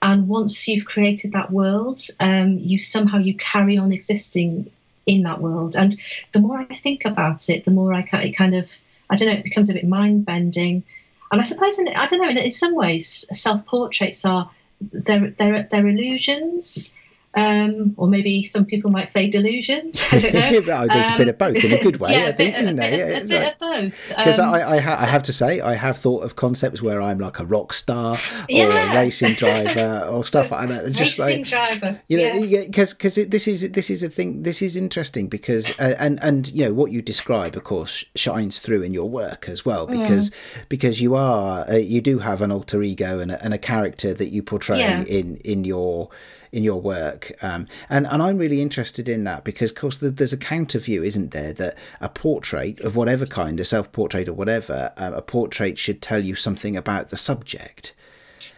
And 0.00 0.26
once 0.28 0.66
you've 0.66 0.86
created 0.86 1.32
that 1.32 1.52
world, 1.52 2.00
um, 2.18 2.58
you 2.58 2.78
somehow 2.78 3.18
you 3.18 3.34
carry 3.34 3.78
on 3.78 3.92
existing 3.92 4.70
in 5.06 5.22
that 5.22 5.40
world. 5.40 5.76
And 5.76 5.94
the 6.32 6.40
more 6.40 6.58
I 6.58 6.74
think 6.74 7.04
about 7.04 7.48
it, 7.48 7.64
the 7.64 7.70
more 7.70 7.94
I 7.94 8.00
it 8.00 8.32
kind 8.32 8.54
of 8.54 8.68
I 9.12 9.14
don't 9.14 9.28
know, 9.28 9.34
it 9.34 9.44
becomes 9.44 9.68
a 9.68 9.74
bit 9.74 9.86
mind 9.86 10.24
bending. 10.24 10.82
And 11.30 11.40
I 11.40 11.44
suppose, 11.44 11.78
in, 11.78 11.88
I 11.88 12.06
don't 12.06 12.20
know, 12.20 12.42
in, 12.42 12.50
some 12.50 12.74
ways, 12.74 13.26
self 13.30 13.64
portraits 13.66 14.24
are 14.24 14.50
they're, 14.80 15.30
they're, 15.30 15.68
they're 15.70 15.86
illusions 15.86 16.94
um, 17.34 17.94
or 17.96 18.08
maybe 18.08 18.42
some 18.42 18.66
people 18.66 18.90
might 18.90 19.08
say 19.08 19.28
delusions. 19.28 20.02
I 20.12 20.18
don't 20.18 20.34
know. 20.34 20.50
it's 20.90 21.08
um, 21.08 21.14
a 21.14 21.18
bit 21.18 21.28
of 21.28 21.38
both 21.38 21.64
in 21.64 21.72
a 21.72 21.82
good 21.82 21.96
way, 21.96 22.12
yeah, 22.16 22.26
I 22.26 22.32
think, 22.32 22.54
bit, 22.54 22.62
isn't? 22.62 22.76
Bit, 22.76 22.92
yeah, 22.92 23.04
a 23.04 23.20
bit 23.20 23.30
like, 23.30 23.52
of 23.54 23.58
both. 23.58 24.08
Because 24.08 24.38
um, 24.38 24.54
I, 24.54 24.72
I, 24.72 24.78
ha- 24.80 24.96
so, 24.96 25.06
I, 25.06 25.08
have 25.08 25.22
to 25.24 25.32
say, 25.32 25.60
I 25.60 25.74
have 25.74 25.96
thought 25.96 26.24
of 26.24 26.36
concepts 26.36 26.82
where 26.82 27.00
I'm 27.00 27.18
like 27.18 27.38
a 27.38 27.46
rock 27.46 27.72
star 27.72 28.16
or 28.16 28.46
yeah. 28.48 28.92
a 28.92 28.96
racing 28.96 29.34
driver 29.34 30.06
or 30.10 30.24
stuff 30.24 30.50
like 30.50 30.68
that. 30.68 30.92
Just 30.92 31.18
racing 31.18 31.40
like, 31.40 31.80
driver. 31.80 32.00
You 32.08 32.18
know, 32.18 32.34
yeah. 32.34 32.66
because 32.66 32.92
because 32.92 33.14
this 33.14 33.48
is 33.48 33.70
this 33.70 33.88
is 33.88 34.02
a 34.02 34.10
thing. 34.10 34.42
This 34.42 34.60
is 34.60 34.76
interesting 34.76 35.28
because 35.28 35.78
uh, 35.78 35.96
and 35.98 36.22
and 36.22 36.52
you 36.52 36.66
know 36.66 36.74
what 36.74 36.92
you 36.92 37.00
describe, 37.00 37.56
of 37.56 37.64
course, 37.64 38.04
shines 38.14 38.58
through 38.58 38.82
in 38.82 38.92
your 38.92 39.08
work 39.08 39.48
as 39.48 39.64
well. 39.64 39.86
Because 39.86 40.30
mm. 40.30 40.34
because 40.68 41.00
you 41.00 41.14
are 41.14 41.68
uh, 41.68 41.76
you 41.76 42.02
do 42.02 42.18
have 42.18 42.42
an 42.42 42.52
alter 42.52 42.82
ego 42.82 43.20
and 43.20 43.32
a, 43.32 43.42
and 43.42 43.54
a 43.54 43.58
character 43.58 44.12
that 44.12 44.28
you 44.28 44.42
portray 44.42 44.82
in 45.08 45.36
in 45.38 45.64
your 45.64 46.10
in 46.52 46.62
your 46.62 46.80
work. 46.80 47.32
Um, 47.42 47.66
and, 47.88 48.06
and 48.06 48.22
I'm 48.22 48.38
really 48.38 48.60
interested 48.60 49.08
in 49.08 49.24
that 49.24 49.42
because, 49.42 49.70
of 49.70 49.76
course, 49.76 49.96
there's 49.96 50.32
a 50.32 50.38
counter 50.38 50.78
view, 50.78 51.02
isn't 51.02 51.30
there, 51.30 51.52
that 51.54 51.76
a 52.00 52.08
portrait 52.08 52.78
of 52.80 52.94
whatever 52.94 53.26
kind, 53.26 53.58
a 53.58 53.64
self 53.64 53.90
portrait 53.90 54.28
or 54.28 54.34
whatever, 54.34 54.92
um, 54.96 55.14
a 55.14 55.22
portrait 55.22 55.78
should 55.78 56.02
tell 56.02 56.20
you 56.20 56.34
something 56.34 56.76
about 56.76 57.08
the 57.08 57.16
subject. 57.16 57.94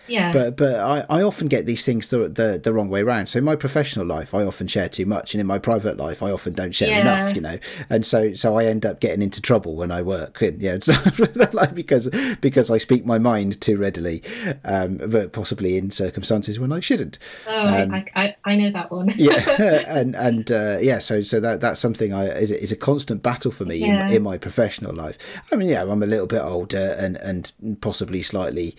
Yeah. 0.07 0.33
But 0.33 0.57
but 0.57 0.81
I, 0.81 1.07
I 1.09 1.23
often 1.23 1.49
get 1.49 1.65
these 1.67 1.85
things 1.85 2.09
the, 2.09 2.29
the 2.29 2.61
the 2.63 2.73
wrong 2.73 2.89
way 2.91 3.01
around. 3.03 3.27
So 3.29 3.39
in 3.39 3.45
my 3.45 3.57
professional 3.57 4.05
life, 4.07 4.35
I 4.35 4.43
often 4.45 4.67
share 4.67 4.89
too 4.89 5.07
much, 5.07 5.35
and 5.35 5.41
in 5.41 5.47
my 5.47 5.59
private 5.59 5.97
life, 5.97 6.23
I 6.23 6.31
often 6.31 6.53
don't 6.53 6.75
share 6.75 6.91
Yeah. 6.91 7.01
enough. 7.01 7.35
You 7.35 7.41
know, 7.41 7.59
and 7.89 8.05
so 8.05 8.35
so 8.35 8.59
I 8.59 8.67
end 8.67 8.85
up 8.85 9.01
getting 9.01 9.23
into 9.23 9.41
trouble 9.41 9.77
when 9.77 9.91
I 9.91 10.03
work, 10.03 10.43
and 10.43 10.61
yeah, 10.61 10.79
like 11.53 11.75
because 11.75 12.09
because 12.41 12.71
I 12.71 12.79
speak 12.79 13.07
my 13.07 13.19
mind 13.19 13.61
too 13.61 13.77
readily, 13.77 14.23
um, 14.65 14.99
but 14.99 15.33
possibly 15.33 15.77
in 15.79 15.91
circumstances 15.91 16.59
when 16.61 16.71
I 16.73 16.81
shouldn't. 16.81 17.19
Oh, 17.47 17.67
Um, 17.67 17.95
I, 17.95 18.05
I, 18.15 18.37
I 18.45 18.57
know 18.57 18.71
that 18.73 18.91
one. 18.93 19.11
yeah, 19.17 19.41
and 19.89 20.15
and 20.17 20.51
uh, 20.53 20.79
yeah, 20.81 20.99
so 20.99 21.23
so 21.23 21.41
that 21.41 21.61
that's 21.61 21.81
something 21.81 22.13
I 22.13 22.27
is 22.27 22.51
is 22.53 22.73
a 22.73 22.77
constant 22.77 23.23
battle 23.23 23.51
for 23.51 23.65
me 23.65 23.77
Yeah. 23.77 24.07
in, 24.09 24.17
in 24.17 24.23
my 24.23 24.37
professional 24.39 24.93
life. 24.95 25.17
I 25.51 25.57
mean, 25.57 25.69
yeah, 25.69 25.83
I'm 25.83 26.03
a 26.03 26.07
little 26.07 26.27
bit 26.27 26.43
older 26.43 26.95
and 26.99 27.17
and 27.17 27.51
possibly 27.81 28.23
slightly 28.23 28.77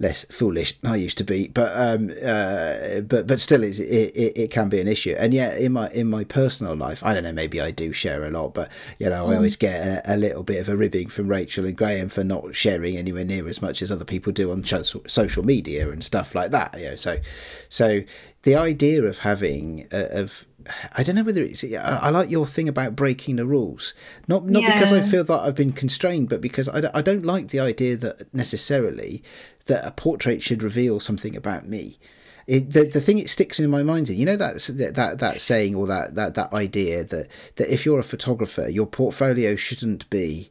less 0.00 0.24
foolish 0.30 0.78
than 0.78 0.92
I 0.92 0.96
used 0.96 1.18
to 1.18 1.24
be, 1.24 1.48
but 1.48 1.72
um, 1.74 2.10
uh, 2.22 3.00
but 3.00 3.26
but 3.26 3.40
still, 3.40 3.64
it's, 3.64 3.78
it, 3.78 4.14
it 4.14 4.32
it 4.36 4.50
can 4.50 4.68
be 4.68 4.80
an 4.80 4.88
issue. 4.88 5.14
And 5.18 5.34
yeah, 5.34 5.56
in 5.56 5.72
my 5.72 5.90
in 5.90 6.08
my 6.08 6.24
personal 6.24 6.76
life, 6.76 7.02
I 7.04 7.14
don't 7.14 7.24
know, 7.24 7.32
maybe 7.32 7.60
I 7.60 7.70
do 7.70 7.92
share 7.92 8.24
a 8.24 8.30
lot, 8.30 8.54
but 8.54 8.70
you 8.98 9.08
know, 9.08 9.26
I 9.26 9.34
always 9.34 9.56
get 9.56 10.06
a, 10.06 10.14
a 10.14 10.16
little 10.16 10.42
bit 10.42 10.60
of 10.60 10.68
a 10.68 10.76
ribbing 10.76 11.08
from 11.08 11.28
Rachel 11.28 11.64
and 11.64 11.76
Graham 11.76 12.08
for 12.08 12.22
not 12.22 12.54
sharing 12.54 12.96
anywhere 12.96 13.24
near 13.24 13.48
as 13.48 13.60
much 13.60 13.82
as 13.82 13.90
other 13.90 14.04
people 14.04 14.32
do 14.32 14.52
on 14.52 14.64
social 14.64 15.42
media 15.42 15.90
and 15.90 16.04
stuff 16.04 16.34
like 16.34 16.52
that. 16.52 16.78
You 16.78 16.90
know, 16.90 16.96
so 16.96 17.18
so 17.68 18.02
the 18.42 18.54
idea 18.54 19.02
of 19.02 19.18
having 19.18 19.88
uh, 19.92 20.08
of 20.10 20.46
I 20.92 21.02
don't 21.02 21.14
know 21.14 21.22
whether 21.22 21.42
it's. 21.42 21.64
I, 21.64 21.98
I 22.02 22.10
like 22.10 22.30
your 22.30 22.46
thing 22.46 22.68
about 22.68 22.96
breaking 22.96 23.36
the 23.36 23.46
rules. 23.46 23.94
Not 24.26 24.46
not 24.46 24.64
because 24.64 24.92
I 24.92 25.02
feel 25.02 25.24
that 25.24 25.40
I've 25.40 25.54
been 25.54 25.72
constrained, 25.72 26.28
but 26.28 26.40
because 26.40 26.68
I, 26.68 26.90
I 26.94 27.02
don't 27.02 27.24
like 27.24 27.48
the 27.48 27.60
idea 27.60 27.96
that 27.96 28.32
necessarily 28.34 29.22
that 29.68 29.86
a 29.86 29.92
portrait 29.92 30.42
should 30.42 30.62
reveal 30.62 31.00
something 31.00 31.36
about 31.36 31.66
me. 31.66 31.98
It, 32.46 32.72
the 32.72 32.84
the 32.84 33.00
thing 33.00 33.18
it 33.18 33.30
sticks 33.30 33.60
in 33.60 33.70
my 33.70 33.82
mind 33.82 34.10
is 34.10 34.16
you 34.16 34.26
know 34.26 34.36
that 34.36 34.58
that 34.58 34.94
that, 34.94 35.18
that 35.18 35.40
saying 35.40 35.74
or 35.74 35.86
that, 35.86 36.14
that 36.14 36.34
that 36.34 36.52
idea 36.52 37.04
that 37.04 37.28
that 37.56 37.72
if 37.72 37.86
you're 37.86 37.98
a 37.98 38.04
photographer, 38.04 38.68
your 38.68 38.86
portfolio 38.86 39.54
shouldn't 39.54 40.08
be 40.10 40.50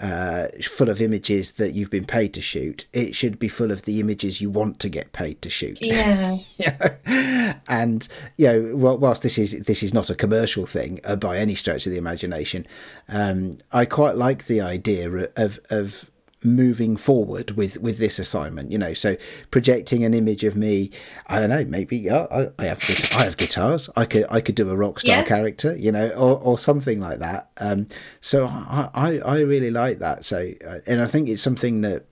uh, 0.00 0.46
full 0.62 0.88
of 0.88 1.00
images 1.00 1.52
that 1.52 1.74
you've 1.74 1.90
been 1.90 2.06
paid 2.06 2.32
to 2.34 2.40
shoot. 2.40 2.86
It 2.92 3.14
should 3.14 3.38
be 3.38 3.48
full 3.48 3.72
of 3.72 3.82
the 3.82 4.00
images 4.00 4.40
you 4.40 4.48
want 4.48 4.78
to 4.80 4.88
get 4.88 5.12
paid 5.12 5.42
to 5.42 5.50
shoot 5.50 5.82
Yeah. 5.82 6.38
you 6.56 6.66
know? 6.80 7.54
and 7.68 8.06
you 8.36 8.46
know 8.46 8.76
whilst 8.76 9.22
this 9.22 9.38
is 9.38 9.52
this 9.62 9.82
is 9.82 9.92
not 9.92 10.10
a 10.10 10.14
commercial 10.14 10.66
thing 10.66 11.00
uh, 11.04 11.16
by 11.16 11.36
any 11.38 11.54
stretch 11.54 11.86
of 11.86 11.92
the 11.92 11.98
imagination 11.98 12.66
um, 13.08 13.52
i 13.72 13.84
quite 13.84 14.16
like 14.16 14.46
the 14.46 14.60
idea 14.60 15.10
of 15.36 15.58
of 15.70 16.10
moving 16.44 16.96
forward 16.96 17.52
with 17.52 17.78
with 17.80 17.98
this 17.98 18.18
assignment 18.18 18.70
you 18.70 18.78
know? 18.78 18.94
So 18.94 19.16
projecting 19.50 20.04
an 20.04 20.14
image 20.14 20.44
of 20.44 20.56
me 20.56 20.90
i 21.26 21.38
don't 21.40 21.50
know 21.50 21.64
maybe 21.64 22.10
I, 22.10 22.48
I 22.58 22.64
have 22.66 22.78
guita- 22.80 23.16
i 23.16 23.24
have 23.24 23.36
guitars. 23.36 23.90
I 23.96 24.04
could 24.04 24.26
i 24.30 24.40
could 24.40 24.54
do 24.54 24.70
a 24.70 24.76
rock 24.76 25.00
star 25.00 25.16
Yeah. 25.18 25.22
character 25.24 25.76
you 25.76 25.90
know 25.92 26.08
or, 26.10 26.40
or 26.40 26.58
something 26.58 27.00
like 27.00 27.18
that. 27.18 27.50
Um 27.58 27.86
so 28.20 28.46
i 28.46 28.88
i, 28.94 29.18
I 29.18 29.40
really 29.40 29.70
like 29.70 29.98
that. 30.00 30.24
So 30.24 30.52
uh, 30.66 30.78
and 30.86 31.00
i 31.00 31.06
think 31.06 31.28
it's 31.28 31.42
something 31.42 31.80
that 31.82 32.04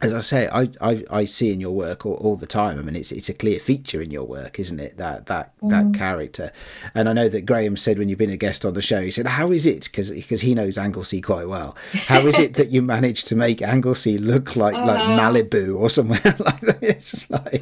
as 0.00 0.14
I 0.14 0.20
say, 0.20 0.48
I, 0.48 0.68
I, 0.80 1.04
I 1.10 1.24
see 1.24 1.52
in 1.52 1.60
your 1.60 1.72
work 1.72 2.06
all, 2.06 2.14
all 2.14 2.36
the 2.36 2.46
time. 2.46 2.78
I 2.78 2.82
mean, 2.82 2.94
it's 2.94 3.10
it's 3.10 3.28
a 3.28 3.34
clear 3.34 3.58
feature 3.58 4.00
in 4.00 4.10
your 4.12 4.24
work, 4.24 4.58
isn't 4.60 4.78
it? 4.78 4.96
That 4.96 5.26
that 5.26 5.52
that 5.62 5.92
character. 5.92 6.52
And 6.94 7.08
I 7.08 7.12
know 7.12 7.28
that 7.28 7.46
Graham 7.46 7.76
said 7.76 7.98
when 7.98 8.08
you've 8.08 8.18
been 8.18 8.30
a 8.30 8.36
guest 8.36 8.64
on 8.64 8.74
the 8.74 8.82
show, 8.82 9.00
he 9.02 9.10
said, 9.10 9.26
"How 9.26 9.50
is 9.50 9.66
it?" 9.66 9.84
Because 9.84 10.10
because 10.10 10.42
he 10.42 10.54
knows 10.54 10.78
Anglesey 10.78 11.20
quite 11.20 11.48
well. 11.48 11.76
How 12.06 12.20
is 12.26 12.38
it 12.38 12.54
that 12.54 12.70
you 12.70 12.80
managed 12.82 13.26
to 13.28 13.34
make 13.36 13.60
Anglesey 13.60 14.18
look 14.18 14.54
like 14.54 14.74
like 14.90 15.00
Uh-huh. 15.00 15.18
Malibu 15.18 15.76
or 15.78 15.90
somewhere 15.90 16.20
like 16.24 16.60
that? 16.60 16.78
It's 16.80 17.10
just 17.10 17.30
like, 17.30 17.60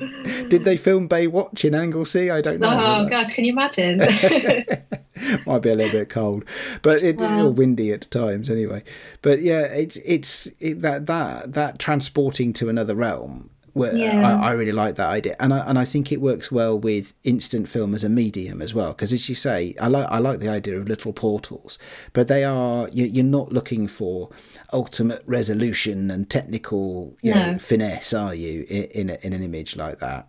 did 0.49 0.65
they 0.65 0.77
film 0.77 1.09
Baywatch 1.09 1.65
in 1.65 1.75
Anglesey? 1.75 2.31
I 2.31 2.41
don't 2.43 2.61
know. 2.61 2.69
Oh 3.05 3.09
gosh, 3.09 3.33
can 3.33 3.45
you 3.45 3.53
imagine? 3.53 4.01
might 5.47 5.61
be 5.63 5.71
a 5.71 5.75
little 5.75 5.93
bit 5.93 6.09
cold, 6.09 6.45
but 6.83 7.03
it, 7.03 7.17
Wow. 7.19 7.49
windy 7.49 7.93
at 7.93 8.11
times 8.11 8.51
anyway. 8.51 8.83
But 9.23 9.43
yeah, 9.43 9.63
it's 9.63 9.97
it's 10.05 10.49
that 10.61 11.07
that 11.07 11.53
that 11.55 11.79
transporting 11.79 12.53
to 12.55 12.69
another 12.69 12.95
realm. 12.95 13.51
Where 13.73 13.95
Yeah. 13.95 14.27
I, 14.27 14.49
I 14.49 14.53
really 14.53 14.73
like 14.73 14.95
that 14.95 15.11
idea, 15.11 15.37
and 15.39 15.53
I 15.53 15.59
and 15.59 15.79
I 15.79 15.85
think 15.85 16.11
it 16.11 16.19
works 16.23 16.51
well 16.51 16.79
with 16.79 17.13
instant 17.25 17.69
film 17.69 17.95
as 17.95 18.03
a 18.05 18.09
medium 18.09 18.63
as 18.63 18.73
well. 18.73 18.89
Because 18.89 19.13
as 19.13 19.29
you 19.29 19.35
say, 19.35 19.75
I 19.79 19.89
like 19.89 20.07
I 20.11 20.17
like 20.19 20.41
the 20.41 20.49
idea 20.49 20.79
of 20.79 20.89
little 20.89 21.13
portals, 21.13 21.79
but 22.15 22.27
they 22.27 22.43
are 22.43 22.89
you, 22.91 23.05
you're 23.05 23.23
not 23.23 23.53
looking 23.53 23.87
for 23.87 24.31
ultimate 24.73 25.23
resolution 25.27 26.11
and 26.11 26.31
technical 26.31 27.19
you 27.21 27.35
know, 27.35 27.59
finesse, 27.59 28.15
are 28.15 28.35
you? 28.35 28.65
In 28.71 28.85
in, 28.85 29.11
a, 29.11 29.19
in 29.21 29.33
an 29.35 29.43
image 29.43 29.77
like 29.77 29.99
that? 29.99 30.27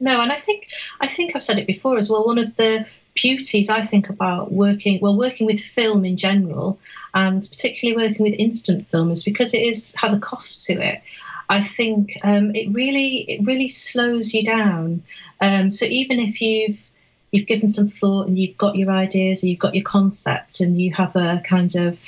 No, 0.00 0.22
and 0.22 0.32
I 0.32 0.38
think 0.38 0.68
I 1.02 1.08
think 1.08 1.36
I've 1.36 1.42
said 1.42 1.58
it 1.58 1.66
before 1.66 1.98
as 1.98 2.08
well. 2.08 2.24
One 2.24 2.38
of 2.38 2.56
the 2.56 2.86
beauties 3.20 3.68
I 3.68 3.82
think 3.82 4.08
about 4.08 4.52
working 4.52 5.00
well 5.00 5.16
working 5.16 5.46
with 5.46 5.60
film 5.60 6.04
in 6.04 6.16
general, 6.16 6.78
and 7.14 7.42
particularly 7.42 7.96
working 7.96 8.24
with 8.24 8.34
instant 8.38 8.88
film, 8.88 9.10
is 9.10 9.24
because 9.24 9.54
it 9.54 9.62
is 9.62 9.94
has 9.96 10.12
a 10.12 10.20
cost 10.20 10.66
to 10.66 10.74
it. 10.80 11.02
I 11.48 11.60
think 11.60 12.18
um, 12.22 12.54
it 12.54 12.68
really 12.72 13.24
it 13.28 13.46
really 13.46 13.68
slows 13.68 14.34
you 14.34 14.44
down. 14.44 15.02
Um, 15.40 15.70
so 15.70 15.84
even 15.86 16.20
if 16.20 16.40
you've 16.40 16.84
you've 17.32 17.46
given 17.46 17.68
some 17.68 17.86
thought 17.86 18.28
and 18.28 18.38
you've 18.38 18.56
got 18.56 18.76
your 18.76 18.90
ideas 18.90 19.42
and 19.42 19.50
you've 19.50 19.58
got 19.58 19.74
your 19.74 19.84
concept 19.84 20.60
and 20.60 20.80
you 20.80 20.92
have 20.92 21.14
a 21.16 21.42
kind 21.44 21.74
of 21.76 21.98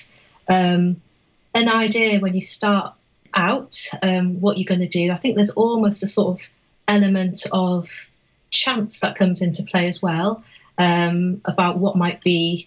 um, 0.48 1.00
an 1.54 1.68
idea 1.68 2.20
when 2.20 2.34
you 2.34 2.40
start 2.40 2.94
out 3.34 3.76
um, 4.02 4.40
what 4.40 4.58
you're 4.58 4.64
going 4.64 4.80
to 4.80 4.88
do. 4.88 5.10
I 5.10 5.16
think 5.16 5.34
there's 5.34 5.50
almost 5.50 6.02
a 6.02 6.06
sort 6.06 6.40
of 6.40 6.48
element 6.88 7.46
of 7.52 8.08
chance 8.50 9.00
that 9.00 9.16
comes 9.16 9.42
into 9.42 9.62
play 9.62 9.86
as 9.86 10.02
well 10.02 10.42
um, 10.80 11.42
about 11.44 11.76
what 11.76 11.94
might 11.94 12.22
be, 12.22 12.66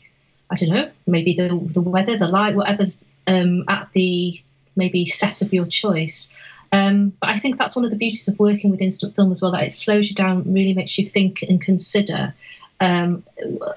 I 0.52 0.56
don't 0.56 0.70
know, 0.70 0.92
maybe 1.08 1.34
the 1.34 1.48
the 1.50 1.82
weather, 1.82 2.16
the 2.16 2.28
light, 2.28 2.56
whatever's 2.56 3.04
um, 3.26 3.66
at 3.68 3.90
the 3.94 4.40
maybe 4.76 5.06
set 5.08 5.42
of 5.42 5.52
your 5.52 5.66
choice. 5.66 6.34
Um, 6.72 7.14
but 7.20 7.30
I 7.30 7.38
think 7.38 7.58
that's 7.58 7.76
one 7.76 7.86
of 7.86 7.92
the 7.92 7.98
beauties 7.98 8.28
of 8.28 8.38
working 8.40 8.70
with 8.70 8.82
instant 8.82 9.16
film 9.16 9.32
as 9.32 9.42
well. 9.42 9.52
That 9.52 9.64
it 9.64 9.74
slows 9.74 10.10
you 10.10 10.16
down, 10.16 10.54
really 10.54 10.76
makes 10.76 10.98
you 11.00 11.08
think 11.08 11.42
and 11.42 11.60
consider 11.60 12.36
um, 12.80 13.24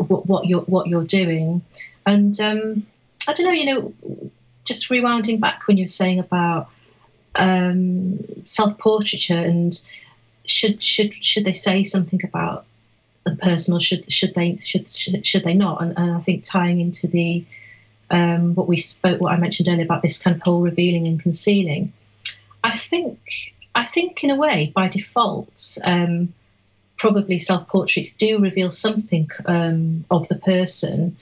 what, 0.07 0.27
what 0.27 0.47
you're 0.47 0.63
what 0.63 0.87
you're 0.87 1.05
doing. 1.05 1.63
And 2.05 2.39
um, 2.39 2.87
I 3.27 3.33
don't 3.33 3.47
know, 3.47 3.53
you 3.53 3.65
know, 3.65 4.31
just 4.67 4.91
rewinding 4.91 5.41
back 5.41 5.67
when 5.67 5.79
you 5.79 5.85
were 5.85 5.99
saying 6.03 6.19
about 6.19 6.69
um, 7.37 8.19
self 8.45 8.77
portraiture 8.77 9.35
and 9.35 9.73
should 10.45 10.83
should 10.83 11.15
should 11.15 11.47
they 11.47 11.55
say 11.55 11.85
something 11.85 12.21
about 12.23 12.67
the 13.27 13.37
person 13.37 13.75
or 13.75 13.81
should 13.81 14.11
should 14.11 14.35
they 14.35 14.57
should 14.57 14.89
should, 14.89 15.27
should 15.27 15.45
they 15.45 15.55
not? 15.55 15.83
And, 15.83 15.93
and 15.99 16.13
I 16.13 16.21
think 16.21 16.45
tying 16.45 16.81
into 16.81 17.07
the 17.07 17.45
um, 18.11 18.55
what 18.55 18.69
we 18.69 18.77
spoke, 18.77 19.21
what 19.21 19.33
I 19.33 19.37
mentioned 19.37 19.69
earlier 19.69 19.85
about 19.85 20.03
this 20.03 20.19
kind 20.19 20.37
of 20.37 20.43
whole 20.43 20.61
revealing 20.61 21.07
and 21.07 21.21
concealing. 21.21 21.93
I 22.63 22.71
think, 22.71 23.19
I 23.75 23.85
think 23.85 24.25
in 24.25 24.31
a 24.31 24.37
way, 24.37 24.73
by 24.75 24.89
default, 24.89 25.79
um, 25.85 26.33
probably 26.97 27.39
self-portraits 27.39 28.15
do 28.15 28.39
reveal 28.39 28.71
something 28.71 29.31
um, 29.47 30.05
of 30.11 30.29
the 30.29 30.37
person, 30.37 31.17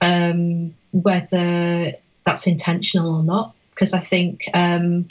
um, 0.00 0.74
whether 0.92 1.94
that's 2.24 2.46
intentional 2.46 3.16
or 3.16 3.22
not. 3.22 3.54
Because 3.70 3.92
I 3.92 4.00
think 4.00 4.48
um, 4.54 5.08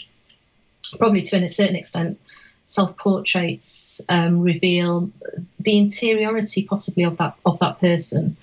probably 0.98 1.22
to 1.22 1.44
a 1.44 1.48
certain 1.48 1.76
extent, 1.76 2.20
self-portraits 2.66 4.02
um, 4.10 4.42
reveal 4.42 5.10
the 5.60 5.78
interiority 5.78 6.64
possibly 6.64 7.04
of 7.04 7.18
that 7.18 7.36
of 7.46 7.60
that 7.60 7.80
person. 7.80 8.36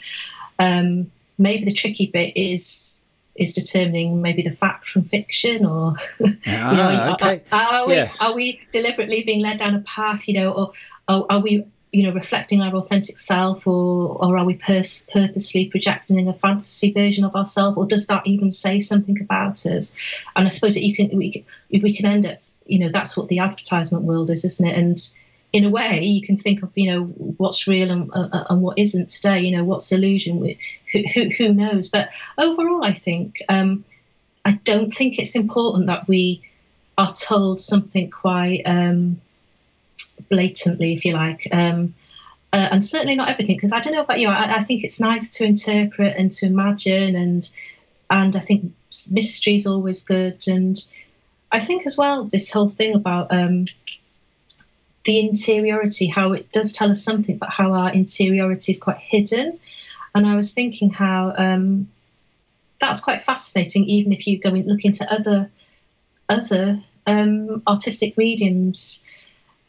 Um, 0.59 1.11
maybe 1.39 1.65
the 1.65 1.73
tricky 1.73 2.07
bit 2.07 2.37
is 2.37 3.01
is 3.35 3.53
determining 3.53 4.21
maybe 4.21 4.43
the 4.43 4.55
fact 4.55 4.89
from 4.89 5.05
fiction 5.05 5.65
or 5.65 5.95
ah, 6.47 6.71
you 6.71 6.77
know 6.77 7.13
okay. 7.15 7.43
are, 7.51 7.63
are, 7.63 7.87
we, 7.87 7.95
yes. 7.95 8.21
are 8.21 8.35
we 8.35 8.61
deliberately 8.73 9.23
being 9.23 9.41
led 9.41 9.59
down 9.59 9.75
a 9.75 9.81
path 9.81 10.29
you 10.29 10.35
know 10.35 10.53
or 10.53 10.73
are, 11.09 11.25
are 11.31 11.41
we 11.41 11.65
you 11.93 12.03
know 12.03 12.13
reflecting 12.13 12.63
our 12.63 12.75
authentic 12.75 13.19
self 13.19 13.67
or 13.67 14.17
or 14.25 14.37
are 14.39 14.45
we 14.45 14.55
pers- 14.55 15.07
purposely 15.13 15.67
projecting 15.67 16.27
a 16.27 16.33
fantasy 16.33 16.91
version 16.93 17.25
of 17.25 17.37
ourselves 17.37 17.77
or 17.77 17.87
does 17.87 18.07
that 18.07 18.27
even 18.27 18.51
say 18.51 18.81
something 18.81 19.21
about 19.21 19.65
us? 19.67 19.95
And 20.35 20.47
i 20.47 20.49
suppose 20.49 20.75
that 20.75 20.85
you 20.85 20.97
can 20.97 21.17
we 21.17 21.45
we 21.71 21.95
can 21.95 22.07
end 22.07 22.27
up 22.27 22.39
you 22.67 22.79
know 22.79 22.89
that's 22.89 23.17
what 23.17 23.29
the 23.29 23.39
advertisement 23.39 24.05
world 24.05 24.31
is 24.31 24.45
isn't 24.45 24.67
it? 24.67 24.77
And 24.77 24.99
in 25.53 25.65
a 25.65 25.71
way 25.71 26.03
you 26.03 26.23
can 26.23 26.39
think 26.39 26.63
of 26.63 26.71
you 26.75 26.91
know 26.91 27.05
what's 27.37 27.69
real 27.69 27.91
and, 27.91 28.11
uh, 28.15 28.45
and 28.49 28.63
what 28.63 28.79
isn't 28.79 29.11
today 29.11 29.41
you 29.41 29.55
know 29.55 29.65
what's 29.65 29.93
illusion 29.93 30.57
who, 30.93 31.03
who, 31.15 31.29
who 31.37 31.53
knows? 31.53 31.91
But 31.91 32.09
overall 32.39 32.85
i 32.85 32.95
think 32.95 33.43
um, 33.51 33.85
i 34.47 34.53
don't 34.65 34.91
think 34.91 35.19
it's 35.19 35.37
important 35.37 35.87
that 35.89 36.09
we 36.09 36.43
are 36.97 37.13
told 37.13 37.61
something 37.61 38.11
quite 38.11 38.63
um, 38.65 39.21
blatantly, 40.29 40.95
if 40.95 41.05
you 41.05 41.15
like. 41.15 41.49
Um, 41.53 41.95
uh, 42.53 42.69
and 42.71 42.85
certainly 42.85 43.15
not 43.15 43.31
everything, 43.31 43.57
because 43.57 43.73
I 43.73 43.81
don't 43.81 43.95
know 43.95 44.03
about 44.03 44.21
you. 44.21 44.29
I, 44.29 44.57
I, 44.57 44.61
think 44.61 44.85
it's 44.85 45.01
nice 45.01 45.31
to 45.31 45.45
interpret 45.47 46.17
and 46.17 46.31
to 46.33 46.47
imagine, 46.47 47.17
and 47.17 47.49
and 48.11 48.37
I 48.37 48.41
think 48.41 48.73
mystery 49.11 49.55
is 49.55 49.67
always 49.67 50.05
good. 50.05 50.43
And 50.47 50.77
I 51.51 51.61
think 51.61 51.87
as 51.87 51.97
well 51.97 52.25
this 52.25 52.53
whole 52.53 52.69
thing 52.69 52.95
about 52.95 53.33
um, 53.33 53.65
the 55.05 55.19
interiority, 55.19 56.07
how 56.07 56.33
it 56.33 56.53
does 56.53 56.73
tell 56.73 56.91
us 56.91 57.03
something, 57.03 57.39
but 57.39 57.51
how 57.51 57.73
our 57.73 57.91
interiority 57.91 58.73
is 58.73 58.81
quite 58.81 58.99
hidden. 58.99 59.59
And 60.15 60.27
I 60.27 60.37
was 60.37 60.53
thinking 60.53 60.91
how 60.91 61.35
um, 61.37 61.89
that's 62.79 63.01
quite 63.01 63.25
fascinating, 63.25 63.85
even 63.85 64.13
if 64.13 64.27
you 64.27 64.39
go 64.39 64.51
and 64.51 64.67
look 64.67 64.85
into 64.85 65.11
other 65.11 65.51
other 66.29 66.81
um, 67.07 67.63
artistic 67.67 68.17
mediums. 68.19 69.03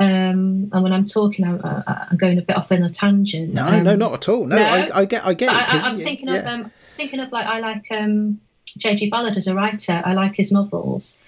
Um, 0.03 0.69
and 0.74 0.83
when 0.83 0.91
I'm 0.91 1.05
talking, 1.05 1.45
I'm, 1.45 1.62
I'm, 1.63 2.17
going 2.17 2.38
a 2.38 2.41
bit 2.41 2.57
off 2.57 2.72
in 2.72 2.83
a 2.83 2.89
tangent. 2.89 3.53
No, 3.53 3.65
um, 3.65 3.83
no, 3.83 3.95
not 3.95 4.13
at 4.13 4.27
all. 4.27 4.45
No, 4.45 4.57
no 4.57 4.63
I, 4.63 5.00
I, 5.00 5.05
get, 5.05 5.25
I 5.25 5.33
get 5.33 5.50
it. 5.50 5.74
I, 5.74 5.88
am 5.88 5.98
thinking 5.98 6.27
yeah. 6.27 6.36
of, 6.36 6.48
um, 6.48 6.72
thinking 6.98 7.22
of 7.22 7.31
like 7.31 7.45
I 7.45 7.60
like 7.60 7.86
um, 7.91 8.41
J.G. 8.77 9.10
Ballard 9.10 9.38
as 9.38 9.48
a 9.48 9.55
writer. 9.55 10.01
I 10.03 10.13
like 10.13 10.36
his 10.36 10.51
novels. 10.51 11.19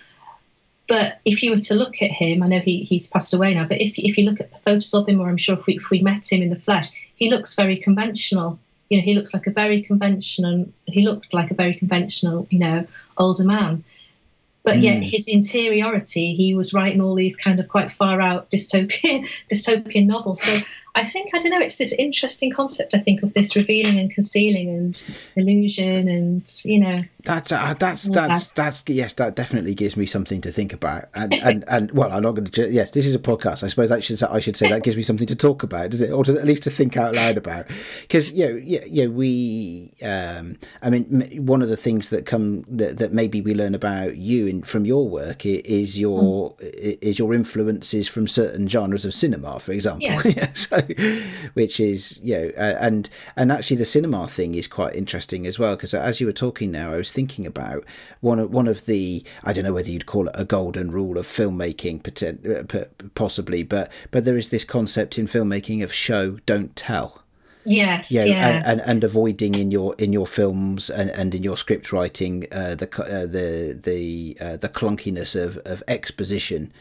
But 0.87 1.19
if 1.23 1.41
you 1.41 1.51
were 1.51 1.57
to 1.57 1.75
look 1.75 2.01
at 2.01 2.11
him, 2.11 2.43
I 2.43 2.47
know 2.47 2.59
he, 2.59 2.83
he's 2.83 3.07
passed 3.07 3.33
away 3.33 3.53
now. 3.53 3.65
But 3.65 3.81
if 3.81 3.97
if 3.97 4.17
you 4.17 4.25
look 4.25 4.41
at 4.41 4.63
photos 4.63 4.93
of 4.93 5.07
him, 5.07 5.21
or 5.21 5.29
I'm 5.29 5.37
sure 5.37 5.57
if 5.57 5.65
we 5.65 5.77
if 5.77 5.89
we 5.89 6.01
met 6.01 6.31
him 6.31 6.41
in 6.41 6.49
the 6.49 6.59
flesh, 6.59 6.89
he 7.15 7.29
looks 7.29 7.55
very 7.55 7.77
conventional. 7.77 8.59
You 8.89 8.97
know, 8.97 9.03
he 9.03 9.13
looks 9.13 9.33
like 9.33 9.47
a 9.47 9.51
very 9.51 9.81
conventional. 9.81 10.67
He 10.85 11.05
looked 11.05 11.33
like 11.33 11.49
a 11.49 11.55
very 11.55 11.75
conventional, 11.75 12.45
you 12.49 12.59
know, 12.59 12.85
older 13.17 13.45
man. 13.45 13.83
But 14.65 14.77
mm. 14.77 14.83
yet 14.83 15.03
his 15.03 15.27
interiority, 15.27 16.33
he 16.33 16.55
was 16.55 16.73
writing 16.73 16.99
all 16.99 17.15
these 17.15 17.37
kind 17.37 17.59
of 17.59 17.67
quite 17.67 17.91
far 17.91 18.19
out 18.19 18.49
dystopian 18.49 19.27
dystopian 19.51 20.07
novels. 20.07 20.41
So 20.41 20.57
I 20.95 21.03
think 21.03 21.33
I 21.33 21.39
don't 21.39 21.51
know. 21.51 21.59
It's 21.59 21.77
this 21.77 21.93
interesting 21.93 22.51
concept. 22.51 22.95
I 22.95 22.99
think 22.99 23.21
of 23.21 23.33
this 23.33 23.55
revealing 23.55 23.99
and 23.99 24.11
concealing 24.11 24.69
and 24.69 25.07
illusion, 25.35 26.07
and 26.07 26.61
you 26.65 26.79
know. 26.79 26.97
That's 27.25 27.51
uh, 27.51 27.73
that's 27.79 28.03
that's 28.03 28.47
that's 28.49 28.83
yes. 28.87 29.13
That 29.13 29.35
definitely 29.35 29.73
gives 29.73 29.97
me 29.97 30.05
something 30.05 30.41
to 30.41 30.51
think 30.51 30.73
about. 30.73 31.09
And 31.15 31.33
and, 31.33 31.63
and 31.67 31.91
well, 31.91 32.11
I'm 32.11 32.21
not 32.21 32.33
going 32.33 32.45
to. 32.45 32.71
Yes, 32.71 32.91
this 32.91 33.05
is 33.05 33.15
a 33.15 33.19
podcast. 33.19 33.63
I 33.63 33.67
suppose 33.67 33.91
I 33.91 33.99
should 33.99 34.21
I 34.23 34.39
should 34.39 34.55
say 34.55 34.69
that 34.69 34.83
gives 34.83 34.95
me 34.95 35.03
something 35.03 35.27
to 35.27 35.35
talk 35.35 35.63
about, 35.63 35.89
does 35.89 36.01
it? 36.01 36.11
Or 36.11 36.23
to, 36.23 36.37
at 36.37 36.45
least 36.45 36.63
to 36.63 36.69
think 36.69 36.97
out 36.97 37.15
loud 37.15 37.35
about. 37.37 37.65
Because 38.01 38.31
you 38.31 38.47
know, 38.47 38.55
yeah, 38.55 38.85
yeah, 38.85 39.07
we. 39.07 39.91
Um, 40.03 40.57
I 40.81 40.89
mean, 40.91 41.45
one 41.45 41.61
of 41.61 41.69
the 41.69 41.77
things 41.77 42.09
that 42.09 42.25
come 42.25 42.63
that, 42.67 42.99
that 42.99 43.11
maybe 43.11 43.41
we 43.41 43.55
learn 43.55 43.73
about 43.73 44.17
you 44.17 44.45
in 44.45 44.61
from 44.61 44.85
your 44.85 45.09
work 45.09 45.45
is 45.45 45.97
your 45.97 46.53
mm. 46.53 46.97
is 47.01 47.17
your 47.17 47.33
influences 47.33 48.07
from 48.07 48.27
certain 48.27 48.67
genres 48.67 49.03
of 49.03 49.13
cinema, 49.13 49.59
for 49.59 49.71
example. 49.71 49.95
Yeah. 50.25 50.51
so 50.53 50.81
which 51.53 51.79
is 51.79 52.19
you 52.21 52.35
know, 52.35 52.51
uh, 52.57 52.77
and 52.79 53.09
and 53.35 53.51
actually 53.51 53.77
the 53.77 53.85
cinema 53.85 54.27
thing 54.27 54.55
is 54.55 54.67
quite 54.67 54.95
interesting 54.95 55.45
as 55.45 55.57
well 55.59 55.75
because 55.75 55.93
as 55.93 56.19
you 56.19 56.27
were 56.27 56.33
talking 56.33 56.71
now, 56.71 56.93
I 56.93 56.97
was 56.97 57.11
thinking 57.15 57.45
about 57.45 57.85
one 58.19 58.39
of 58.39 58.51
one 58.51 58.67
of 58.67 58.85
the 58.85 59.23
I 59.43 59.53
don't 59.53 59.63
know 59.63 59.73
whether 59.73 59.89
you'd 59.89 60.05
call 60.05 60.27
it 60.27 60.35
a 60.35 60.45
golden 60.45 60.91
rule 60.91 61.17
of 61.17 61.25
filmmaking, 61.25 62.03
uh, 62.75 62.85
possibly, 63.15 63.63
but 63.63 63.91
but 64.11 64.25
there 64.25 64.37
is 64.37 64.49
this 64.49 64.65
concept 64.65 65.17
in 65.17 65.25
filmmaking 65.27 65.83
of 65.83 65.93
show 65.93 66.37
don't 66.45 66.75
tell. 66.75 67.23
Yes, 68.11 68.11
yeah, 68.11 68.25
And, 68.47 68.65
and, 68.65 68.81
and, 68.81 69.03
avoiding 69.03 69.55
in 69.55 69.71
your 69.71 69.95
in 69.97 70.13
your 70.13 70.27
films 70.27 70.91
and, 70.91 71.09
and 71.09 71.33
in 71.33 71.41
your 71.41 71.57
script 71.57 71.91
writing 71.91 72.45
uh, 72.51 72.75
the 72.75 72.87
uh, 73.03 73.25
the 73.25 73.79
the 73.81 74.37
uh, 74.39 74.57
the 74.57 74.69
clunkiness 74.69 75.35
of, 75.35 75.57
of 75.65 75.81
exposition 75.87 76.71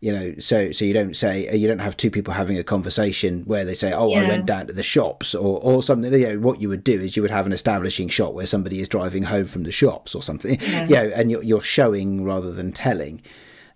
you 0.00 0.10
know 0.12 0.34
so 0.38 0.72
so 0.72 0.84
you 0.84 0.94
don't 0.94 1.14
say 1.14 1.54
you 1.54 1.68
don't 1.68 1.78
have 1.78 1.96
two 1.96 2.10
people 2.10 2.32
having 2.32 2.58
a 2.58 2.64
conversation 2.64 3.42
where 3.44 3.64
they 3.64 3.74
say 3.74 3.92
oh 3.92 4.08
yeah. 4.08 4.20
i 4.20 4.28
went 4.28 4.46
down 4.46 4.66
to 4.66 4.72
the 4.72 4.82
shops 4.82 5.34
or 5.34 5.60
or 5.62 5.82
something 5.82 6.12
you 6.12 6.26
know 6.26 6.38
what 6.38 6.60
you 6.60 6.68
would 6.68 6.82
do 6.82 6.98
is 6.98 7.16
you 7.16 7.22
would 7.22 7.30
have 7.30 7.46
an 7.46 7.52
establishing 7.52 8.08
shot 8.08 8.34
where 8.34 8.46
somebody 8.46 8.80
is 8.80 8.88
driving 8.88 9.24
home 9.24 9.44
from 9.44 9.62
the 9.62 9.72
shops 9.72 10.14
or 10.14 10.22
something 10.22 10.58
yeah. 10.60 10.84
you 10.84 10.94
know 10.94 11.10
and 11.14 11.30
you're, 11.30 11.42
you're 11.42 11.60
showing 11.60 12.24
rather 12.24 12.50
than 12.50 12.72
telling 12.72 13.20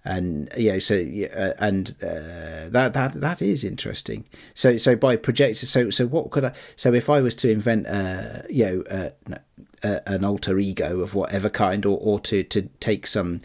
and 0.07 0.51
you 0.57 0.73
know 0.73 0.79
so 0.79 0.97
uh, 0.97 1.53
and 1.59 1.95
uh, 2.03 2.69
that 2.69 2.93
that 2.93 3.21
that 3.21 3.43
is 3.43 3.65
interesting 3.65 4.25
so 4.55 4.77
so 4.77 4.97
by 4.97 5.17
project 5.17 5.57
so 5.57 5.91
so 5.91 6.07
what 6.07 6.31
could 6.31 6.45
i 6.45 6.53
so 6.77 6.93
if 6.93 7.09
i 7.09 7.21
was 7.21 7.35
to 7.35 7.51
invent 7.51 7.87
uh 7.87 8.43
you 8.49 8.65
know 8.65 8.85
uh, 8.91 9.11
uh, 9.83 10.01
an 10.07 10.25
alter 10.25 10.59
ego 10.59 11.01
of 11.01 11.15
whatever 11.15 11.51
kind 11.51 11.85
or 11.85 11.99
or 12.01 12.19
to 12.21 12.43
to 12.43 12.63
take 12.81 13.07
some 13.07 13.41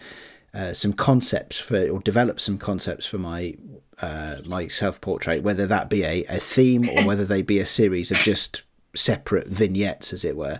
uh, 0.53 0.73
some 0.73 0.93
concepts 0.93 1.57
for 1.57 1.89
or 1.89 1.99
develop 1.99 2.39
some 2.39 2.57
concepts 2.57 3.05
for 3.05 3.17
my 3.17 3.55
uh, 4.01 4.37
my 4.45 4.67
self 4.67 5.01
portrait, 5.01 5.43
whether 5.43 5.67
that 5.67 5.89
be 5.89 6.03
a, 6.03 6.23
a 6.25 6.37
theme 6.37 6.89
or 6.89 7.05
whether 7.05 7.25
they 7.25 7.41
be 7.41 7.59
a 7.59 7.65
series 7.65 8.11
of 8.11 8.17
just 8.17 8.63
separate 8.95 9.47
vignettes, 9.47 10.13
as 10.13 10.25
it 10.25 10.35
were. 10.35 10.59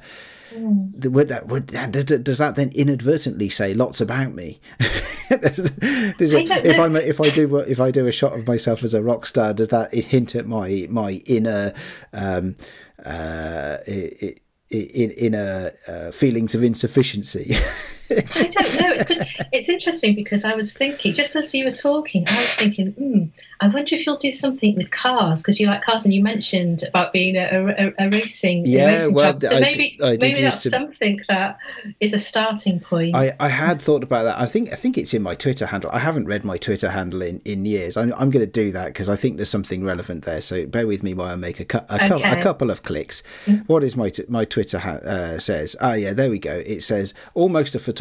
Mm. 0.54 1.06
Would 1.06 1.28
that 1.30 1.48
would 1.48 1.68
does 1.68 2.38
that 2.40 2.56
then 2.56 2.72
inadvertently 2.74 3.50
say 3.50 3.74
lots 3.74 4.02
about 4.02 4.34
me? 4.34 4.60
if 4.80 6.80
I'm 6.80 6.96
a, 6.96 7.00
if 7.00 7.22
I 7.22 7.30
do 7.30 7.58
if 7.58 7.80
I 7.80 7.92
do 7.92 8.08
a 8.08 8.12
shot 8.12 8.34
of 8.34 8.48
myself 8.48 8.84
as 8.84 8.94
a 8.94 9.04
rock 9.04 9.26
star, 9.26 9.54
does 9.54 9.68
that 9.70 9.94
hint 9.94 10.36
at 10.36 10.48
my 10.48 10.88
my 10.90 11.22
inner 11.26 11.74
um, 12.14 12.58
uh, 13.06 13.78
in, 13.86 14.36
inner 14.72 15.72
uh, 15.88 16.12
feelings 16.12 16.56
of 16.56 16.64
insufficiency? 16.64 17.56
I 18.12 18.48
don't 18.48 18.82
know. 18.82 18.94
It's, 18.94 19.34
it's 19.52 19.70
interesting 19.70 20.16
because 20.16 20.46
I 20.46 20.56
was 20.56 20.74
thinking, 20.74 21.14
just 21.14 21.36
as 21.36 21.54
you 21.54 21.66
were 21.66 21.72
talking, 21.72 22.26
I 22.28 22.38
was 22.38 22.56
thinking, 22.56 22.92
hmm, 22.92 23.24
I 23.60 23.68
wonder 23.68 23.96
if 23.96 24.06
you'll 24.06 24.18
do 24.18 24.32
something 24.32 24.76
with 24.76 24.92
cars 24.92 25.42
because 25.42 25.60
you 25.60 25.68
like 25.68 25.82
cars, 25.82 26.06
and 26.06 26.14
you 26.14 26.24
mentioned 26.24 26.84
about 26.88 27.14
being 27.14 27.36
a, 27.36 27.94
a, 28.00 28.06
a 28.06 28.10
racing, 28.10 28.66
yeah, 28.66 28.84
a 28.84 28.94
racing 28.94 29.14
well, 29.14 29.40
So 29.40 29.58
I 29.58 29.60
maybe 29.60 29.98
maybe 30.00 30.42
that's 30.42 30.64
to, 30.64 30.70
something 30.70 31.20
that 31.28 31.58
is 32.00 32.14
a 32.14 32.20
starting 32.20 32.80
point. 32.80 33.16
I, 33.16 33.36
I 33.40 33.50
had 33.50 33.82
thought 33.82 34.04
about 34.04 34.24
that. 34.24 34.40
I 34.40 34.46
think 34.46 34.72
I 34.72 34.76
think 34.76 34.98
it's 34.98 35.14
in 35.14 35.22
my 35.22 35.36
Twitter 35.36 35.66
handle. 35.66 35.90
I 35.92 36.00
haven't 36.00 36.26
read 36.26 36.44
my 36.44 36.58
Twitter 36.58 36.90
handle 36.90 37.22
in, 37.22 37.42
in 37.46 37.66
years. 37.66 37.98
I'm, 37.98 38.14
I'm 38.14 38.30
going 38.32 38.46
to 38.46 38.52
do 38.52 38.72
that 38.72 38.88
because 38.88 39.10
I 39.10 39.16
think 39.16 39.38
there's 39.38 39.50
something 39.50 39.84
relevant 39.84 40.26
there. 40.26 40.42
So 40.42 40.66
bear 40.66 40.88
with 40.88 41.04
me 41.04 41.14
while 41.14 41.32
I 41.32 41.36
make 41.36 41.60
a, 41.60 41.66
cu- 41.66 41.86
a, 41.90 41.96
okay. 41.96 42.08
cu- 42.08 42.40
a 42.40 42.42
couple 42.42 42.70
of 42.72 42.84
clicks. 42.84 43.24
Mm. 43.46 43.68
What 43.68 43.84
is 43.84 43.96
my 43.96 44.10
t- 44.10 44.26
my 44.28 44.46
Twitter 44.46 44.80
ha- 44.80 45.02
uh, 45.06 45.40
says? 45.40 45.76
Ah, 45.82 45.94
yeah, 45.94 46.14
there 46.14 46.30
we 46.30 46.40
go. 46.40 46.64
It 46.66 46.84
says 46.84 47.14
almost 47.34 47.76
a 47.76 47.80
photographer, 47.80 47.99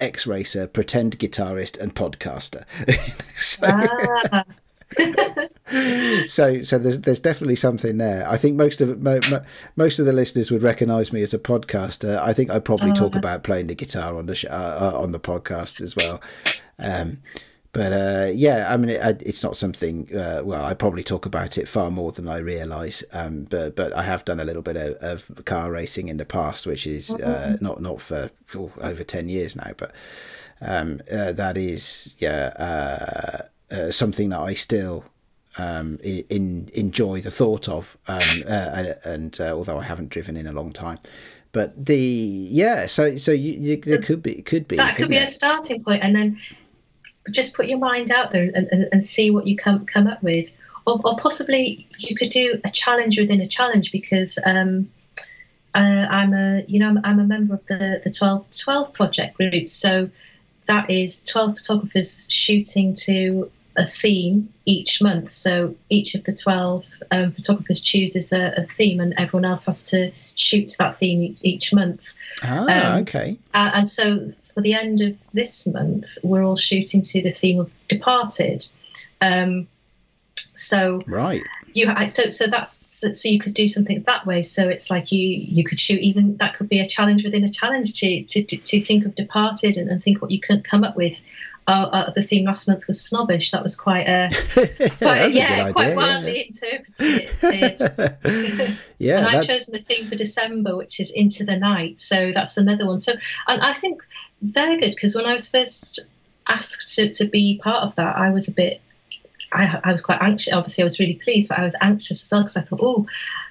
ex 0.00 0.26
racer, 0.26 0.66
pretend 0.66 1.18
guitarist, 1.18 1.78
and 1.78 1.94
podcaster. 1.94 2.64
so, 3.36 3.60
ah. 3.64 4.44
so 6.26 6.62
so 6.62 6.78
there's 6.78 7.00
there's 7.00 7.20
definitely 7.20 7.56
something 7.56 7.98
there. 7.98 8.28
I 8.28 8.36
think 8.36 8.56
most 8.56 8.80
of 8.80 9.02
mo, 9.02 9.20
mo, 9.30 9.44
most 9.74 9.98
of 9.98 10.06
the 10.06 10.12
listeners 10.12 10.50
would 10.50 10.62
recognise 10.62 11.12
me 11.12 11.22
as 11.22 11.34
a 11.34 11.38
podcaster. 11.38 12.18
I 12.18 12.32
think 12.32 12.50
I 12.50 12.58
probably 12.60 12.92
talk 12.92 13.12
uh-huh. 13.12 13.18
about 13.18 13.42
playing 13.42 13.66
the 13.66 13.74
guitar 13.74 14.16
on 14.16 14.26
the 14.26 14.34
sh- 14.34 14.44
uh, 14.44 14.92
uh, 14.94 14.98
on 14.98 15.12
the 15.12 15.20
podcast 15.20 15.80
as 15.80 15.96
well. 15.96 16.20
Um, 16.78 17.18
but 17.76 17.92
uh, 17.92 18.30
yeah, 18.32 18.72
I 18.72 18.78
mean, 18.78 18.88
it, 18.88 19.22
it's 19.22 19.44
not 19.44 19.54
something. 19.54 20.08
Uh, 20.16 20.40
well, 20.42 20.64
I 20.64 20.72
probably 20.72 21.02
talk 21.02 21.26
about 21.26 21.58
it 21.58 21.68
far 21.68 21.90
more 21.90 22.10
than 22.10 22.26
I 22.26 22.38
realise. 22.38 23.04
Um, 23.12 23.44
but 23.50 23.76
but 23.76 23.92
I 23.92 24.02
have 24.02 24.24
done 24.24 24.40
a 24.40 24.44
little 24.44 24.62
bit 24.62 24.76
of, 24.76 24.96
of 25.28 25.44
car 25.44 25.70
racing 25.70 26.08
in 26.08 26.16
the 26.16 26.24
past, 26.24 26.66
which 26.66 26.86
is 26.86 27.10
uh, 27.10 27.58
not 27.60 27.82
not 27.82 28.00
for 28.00 28.30
oh, 28.54 28.72
over 28.80 29.04
ten 29.04 29.28
years 29.28 29.56
now. 29.56 29.72
But 29.76 29.92
um, 30.62 31.02
uh, 31.12 31.32
that 31.32 31.58
is 31.58 32.14
yeah 32.18 33.44
uh, 33.70 33.74
uh, 33.74 33.90
something 33.90 34.30
that 34.30 34.40
I 34.40 34.54
still 34.54 35.04
um, 35.58 35.98
in, 36.02 36.70
enjoy 36.72 37.20
the 37.20 37.30
thought 37.30 37.68
of. 37.68 37.98
Um, 38.08 38.42
and 39.04 39.38
although 39.38 39.78
I 39.78 39.82
haven't 39.82 40.08
driven 40.08 40.38
in 40.38 40.46
a 40.46 40.52
long 40.52 40.72
time. 40.72 40.98
But 41.52 41.86
the 41.86 41.96
yeah, 41.96 42.86
so 42.86 43.18
so 43.18 43.32
you, 43.32 43.52
you, 43.52 43.76
there 43.78 44.00
could 44.00 44.22
be 44.22 44.40
could 44.40 44.66
be 44.66 44.76
that 44.76 44.96
could 44.96 45.08
be 45.08 45.16
it? 45.16 45.28
a 45.28 45.32
starting 45.32 45.84
point, 45.84 46.02
and 46.02 46.16
then 46.16 46.38
just 47.30 47.54
put 47.54 47.66
your 47.66 47.78
mind 47.78 48.10
out 48.10 48.30
there 48.32 48.50
and, 48.54 48.68
and, 48.70 48.88
and 48.92 49.04
see 49.04 49.30
what 49.30 49.46
you 49.46 49.56
come 49.56 49.86
come 49.86 50.06
up 50.06 50.22
with, 50.22 50.50
or, 50.86 51.00
or, 51.04 51.16
possibly 51.16 51.86
you 51.98 52.14
could 52.14 52.28
do 52.28 52.60
a 52.64 52.70
challenge 52.70 53.18
within 53.18 53.40
a 53.40 53.46
challenge 53.46 53.92
because 53.92 54.38
um, 54.44 54.88
uh, 55.74 56.06
I'm 56.10 56.32
a 56.32 56.64
you 56.66 56.78
know 56.78 56.88
I'm, 56.88 57.00
I'm, 57.04 57.18
a 57.18 57.24
member 57.24 57.54
of 57.54 57.66
the 57.66 58.00
the 58.02 58.10
12 58.10 58.46
12 58.50 58.92
project 58.92 59.36
group, 59.36 59.68
so 59.68 60.10
that 60.66 60.90
is 60.90 61.22
12 61.22 61.58
photographers 61.58 62.28
shooting 62.30 62.94
to 62.94 63.50
a 63.76 63.84
theme 63.84 64.52
each 64.64 65.02
month. 65.02 65.30
So 65.30 65.74
each 65.90 66.14
of 66.14 66.24
the 66.24 66.34
12 66.34 66.84
um, 67.10 67.32
photographers 67.32 67.80
chooses 67.80 68.32
a, 68.32 68.52
a, 68.56 68.64
theme, 68.64 69.00
and 69.00 69.14
everyone 69.18 69.44
else 69.44 69.66
has 69.66 69.82
to 69.84 70.10
shoot 70.34 70.68
to 70.68 70.78
that 70.78 70.96
theme 70.96 71.36
each 71.42 71.72
month. 71.72 72.14
Ah, 72.42 72.92
um, 72.94 73.02
okay. 73.02 73.38
And, 73.54 73.74
and, 73.74 73.88
so 73.88 74.32
for 74.56 74.62
the 74.62 74.72
end 74.72 75.02
of 75.02 75.18
this 75.34 75.66
month, 75.66 76.16
we're 76.22 76.42
all 76.42 76.56
shooting 76.56 77.02
to 77.02 77.22
the 77.22 77.30
theme 77.30 77.60
of 77.60 77.70
Departed. 77.88 78.66
Um, 79.20 79.68
so 80.54 80.98
right, 81.06 81.42
you 81.74 81.86
so 82.06 82.30
so 82.30 82.46
that's 82.46 83.06
so 83.20 83.28
you 83.28 83.38
could 83.38 83.52
do 83.52 83.68
something 83.68 84.02
that 84.06 84.24
way. 84.24 84.40
So 84.40 84.66
it's 84.66 84.90
like 84.90 85.12
you 85.12 85.20
you 85.28 85.62
could 85.62 85.78
shoot 85.78 86.00
even 86.00 86.38
that 86.38 86.54
could 86.54 86.70
be 86.70 86.80
a 86.80 86.86
challenge 86.86 87.22
within 87.22 87.44
a 87.44 87.50
challenge 87.50 88.00
to 88.00 88.22
to, 88.22 88.42
to 88.42 88.80
think 88.80 89.04
of 89.04 89.14
Departed 89.14 89.76
and, 89.76 89.90
and 89.90 90.02
think 90.02 90.22
what 90.22 90.30
you 90.30 90.40
can 90.40 90.62
come 90.62 90.84
up 90.84 90.96
with. 90.96 91.20
Uh, 91.68 91.88
uh, 91.92 92.10
the 92.12 92.22
theme 92.22 92.44
last 92.44 92.68
month 92.68 92.86
was 92.86 93.04
snobbish. 93.04 93.50
That 93.50 93.62
was 93.62 93.74
quite 93.74 94.06
a, 94.06 94.30
quite, 94.98 95.32
yeah, 95.32 95.72
quite 95.72 95.96
wildly 95.96 96.38
yeah. 96.38 96.44
interpreted. 96.44 98.78
yeah, 98.98 99.18
and 99.18 99.36
I've 99.36 99.46
chosen 99.46 99.74
the 99.74 99.80
theme 99.80 100.04
for 100.04 100.14
December, 100.14 100.76
which 100.76 101.00
is 101.00 101.10
Into 101.10 101.44
the 101.44 101.56
Night. 101.56 101.98
So 101.98 102.30
that's 102.32 102.56
another 102.56 102.86
one. 102.86 103.00
So 103.00 103.14
and 103.48 103.62
I 103.62 103.72
think 103.72 104.02
they're 104.40 104.78
good 104.78 104.92
because 104.92 105.16
when 105.16 105.26
I 105.26 105.32
was 105.32 105.48
first 105.48 106.06
asked 106.46 106.94
to, 106.94 107.10
to 107.10 107.28
be 107.28 107.60
part 107.62 107.82
of 107.82 107.96
that, 107.96 108.16
I 108.16 108.30
was 108.30 108.46
a 108.46 108.52
bit. 108.52 108.80
I, 109.52 109.80
I 109.82 109.90
was 109.90 110.02
quite 110.02 110.22
anxious. 110.22 110.52
Obviously, 110.52 110.82
I 110.82 110.86
was 110.86 111.00
really 111.00 111.20
pleased, 111.22 111.48
but 111.48 111.58
I 111.58 111.64
was 111.64 111.76
anxious 111.80 112.22
as 112.22 112.30
well 112.30 112.42
because 112.42 112.56
I 112.56 112.62
thought, 112.62 112.80
"Oh, 112.80 113.06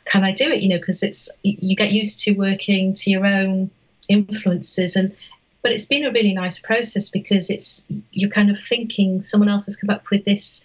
can 0.05 0.23
I 0.23 0.31
do 0.31 0.49
it?" 0.49 0.61
You 0.61 0.69
know, 0.69 0.77
because 0.77 1.03
it's 1.03 1.29
you 1.43 1.75
get 1.75 1.91
used 1.91 2.19
to 2.19 2.33
working 2.33 2.93
to 2.93 3.09
your 3.09 3.25
own 3.25 3.69
influences 4.07 4.95
and 4.95 5.13
but 5.65 5.71
it's 5.71 5.87
been 5.87 6.05
a 6.05 6.11
really 6.11 6.31
nice 6.31 6.59
process 6.59 7.09
because 7.09 7.49
it's 7.49 7.87
you're 8.11 8.29
kind 8.29 8.51
of 8.51 8.61
thinking 8.61 9.19
someone 9.19 9.49
else 9.49 9.65
has 9.65 9.75
come 9.75 9.89
up 9.89 10.07
with 10.11 10.23
this 10.23 10.63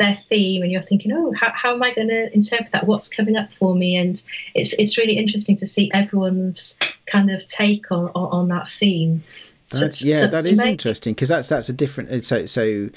their 0.00 0.18
theme 0.28 0.60
and 0.62 0.72
you're 0.72 0.82
thinking 0.82 1.12
oh 1.12 1.32
how, 1.38 1.52
how 1.54 1.72
am 1.72 1.80
i 1.84 1.94
going 1.94 2.08
to 2.08 2.34
interpret 2.34 2.72
that 2.72 2.84
what's 2.88 3.08
coming 3.08 3.36
up 3.36 3.48
for 3.60 3.76
me 3.76 3.94
and 3.94 4.24
it's 4.56 4.72
it's 4.72 4.98
really 4.98 5.16
interesting 5.16 5.54
to 5.54 5.68
see 5.68 5.88
everyone's 5.94 6.76
kind 7.06 7.30
of 7.30 7.44
take 7.44 7.92
on 7.92 8.06
on, 8.16 8.40
on 8.40 8.48
that 8.48 8.66
theme 8.66 9.22
that's, 9.70 10.04
yeah 10.04 10.22
so, 10.22 10.26
that 10.26 10.44
is 10.44 10.58
interesting 10.58 11.14
because 11.14 11.28
that's 11.28 11.48
that's 11.48 11.68
a 11.68 11.72
different 11.72 12.10
uh, 12.10 12.20
so 12.20 12.44
so 12.44 12.90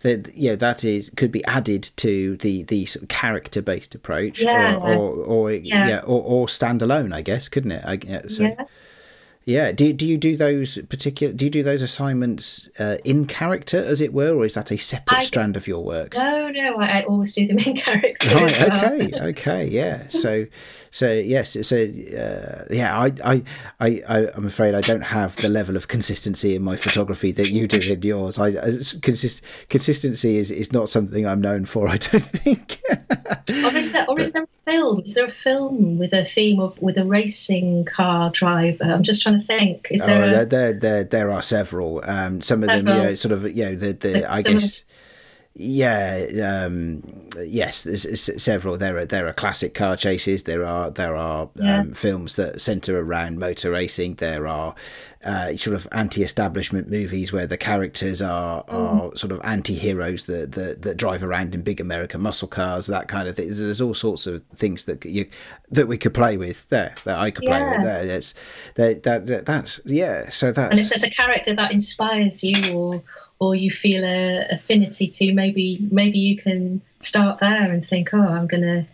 that 0.00 0.34
yeah 0.34 0.54
that 0.54 0.82
is 0.82 1.10
could 1.14 1.30
be 1.30 1.44
added 1.44 1.90
to 1.96 2.38
the 2.38 2.62
the 2.62 2.86
sort 2.86 3.02
of 3.02 3.10
character 3.10 3.60
based 3.60 3.94
approach 3.94 4.40
yeah. 4.40 4.76
or 4.76 4.94
or, 4.94 5.24
or 5.24 5.52
yeah. 5.52 5.88
yeah 5.88 5.98
or, 6.06 6.22
or 6.22 6.46
standalone 6.46 7.12
i 7.12 7.20
guess 7.20 7.50
couldn't 7.50 7.72
it 7.72 7.84
I, 7.84 7.98
yeah, 8.02 8.22
so. 8.28 8.44
yeah 8.44 8.64
yeah. 9.46 9.70
Do 9.70 9.92
do 9.92 10.04
you 10.04 10.18
do 10.18 10.36
those 10.36 10.76
particular? 10.88 11.32
Do 11.32 11.44
you 11.44 11.50
do 11.52 11.62
those 11.62 11.80
assignments 11.80 12.68
uh, 12.80 12.98
in 13.04 13.26
character, 13.28 13.78
as 13.78 14.00
it 14.00 14.12
were, 14.12 14.34
or 14.34 14.44
is 14.44 14.54
that 14.54 14.72
a 14.72 14.76
separate 14.76 15.20
I, 15.20 15.24
strand 15.24 15.56
of 15.56 15.68
your 15.68 15.84
work? 15.84 16.14
No, 16.14 16.50
no. 16.50 16.76
I, 16.80 16.98
I 16.98 17.04
always 17.04 17.32
do 17.32 17.46
them 17.46 17.58
in 17.64 17.76
character. 17.76 18.34
Right. 18.34 18.62
Okay. 18.62 19.20
Okay. 19.28 19.68
Yeah. 19.68 20.08
So, 20.08 20.46
so 20.90 21.12
yes. 21.12 21.56
So 21.64 21.76
uh, 21.76 22.64
yeah. 22.70 22.98
I, 22.98 23.12
I, 23.24 23.42
I, 23.78 24.28
I'm 24.34 24.46
afraid 24.46 24.74
I 24.74 24.80
don't 24.80 25.02
have 25.02 25.36
the 25.36 25.48
level 25.48 25.76
of 25.76 25.86
consistency 25.86 26.56
in 26.56 26.62
my 26.62 26.74
photography 26.74 27.30
that 27.30 27.50
you 27.50 27.68
do 27.68 27.80
in 27.92 28.02
yours. 28.02 28.40
I 28.40 28.50
consist 29.00 29.42
consistency 29.68 30.38
is 30.38 30.50
is 30.50 30.72
not 30.72 30.88
something 30.88 31.24
I'm 31.24 31.40
known 31.40 31.66
for. 31.66 31.86
I 31.96 31.98
don't 31.98 32.20
think. 32.20 32.82
or 33.48 33.76
is 33.76 33.92
there, 33.92 34.06
or 34.08 34.18
is 34.18 34.32
there 34.32 34.44
film? 34.66 35.02
Is 35.04 35.14
there 35.14 35.26
a 35.26 35.30
film 35.30 35.98
with 35.98 36.12
a 36.12 36.24
theme 36.24 36.60
of 36.60 36.80
with 36.82 36.98
a 36.98 37.04
racing 37.04 37.84
car 37.84 38.30
driver? 38.30 38.84
I'm 38.84 39.02
just 39.02 39.22
trying 39.22 39.40
to 39.40 39.46
think. 39.46 39.88
Is 39.90 40.04
there? 40.04 40.22
Oh, 40.22 40.26
a... 40.26 40.30
there, 40.30 40.44
there, 40.44 40.72
there, 40.72 41.04
there 41.04 41.30
are 41.30 41.42
several. 41.42 42.02
Um, 42.04 42.42
some 42.42 42.60
several. 42.60 42.78
of 42.78 42.84
them, 42.84 42.96
you 42.96 43.02
know, 43.02 43.14
sort 43.14 43.32
of, 43.32 43.44
you 43.56 43.64
know, 43.64 43.74
the, 43.74 43.92
the 43.92 44.30
I 44.30 44.42
guess. 44.42 44.82
Yeah, 45.58 46.66
um, 46.66 47.02
yes, 47.42 47.84
there's, 47.84 48.42
several. 48.42 48.76
There 48.76 48.98
are 48.98 49.06
there 49.06 49.26
are 49.26 49.32
classic 49.32 49.72
car 49.72 49.96
chases. 49.96 50.42
There 50.42 50.66
are 50.66 50.90
there 50.90 51.16
are 51.16 51.48
yeah. 51.54 51.80
um, 51.80 51.92
films 51.92 52.36
that 52.36 52.60
centre 52.60 53.00
around 53.00 53.38
motor 53.38 53.70
racing. 53.70 54.16
There 54.16 54.46
are 54.46 54.74
uh, 55.26 55.56
sort 55.56 55.74
of 55.74 55.88
anti-establishment 55.90 56.88
movies 56.88 57.32
where 57.32 57.46
the 57.46 57.56
characters 57.56 58.22
are 58.22 58.64
are 58.68 59.10
mm. 59.10 59.18
sort 59.18 59.32
of 59.32 59.40
anti-heroes 59.42 60.26
that, 60.26 60.52
that 60.52 60.82
that 60.82 60.96
drive 60.96 61.24
around 61.24 61.54
in 61.54 61.62
big 61.62 61.80
American 61.80 62.20
muscle 62.20 62.46
cars. 62.48 62.86
That 62.86 63.08
kind 63.08 63.28
of 63.28 63.36
thing. 63.36 63.48
There's 63.48 63.80
all 63.80 63.94
sorts 63.94 64.26
of 64.26 64.42
things 64.54 64.84
that 64.84 65.04
you 65.04 65.26
that 65.70 65.88
we 65.88 65.98
could 65.98 66.14
play 66.14 66.36
with 66.36 66.68
there. 66.68 66.94
That 67.04 67.18
I 67.18 67.32
could 67.32 67.44
yeah. 67.44 67.58
play 67.58 67.76
with 67.76 67.84
there. 67.84 68.06
That's 68.06 68.34
that, 68.76 69.02
that, 69.02 69.26
that 69.26 69.46
that's 69.46 69.80
yeah. 69.84 70.30
So 70.30 70.52
that's 70.52 70.70
and 70.70 70.80
if 70.80 70.88
there's 70.90 71.02
a 71.02 71.10
character 71.10 71.54
that 71.54 71.72
inspires 71.72 72.44
you 72.44 72.72
or 72.72 73.02
or 73.40 73.54
you 73.54 73.70
feel 73.70 74.04
a 74.04 74.46
affinity 74.50 75.08
to, 75.08 75.34
maybe 75.34 75.86
maybe 75.90 76.18
you 76.18 76.36
can 76.36 76.80
start 77.00 77.40
there 77.40 77.72
and 77.72 77.84
think, 77.84 78.14
oh, 78.14 78.20
I'm 78.20 78.46
going 78.46 78.62
to 78.62 78.86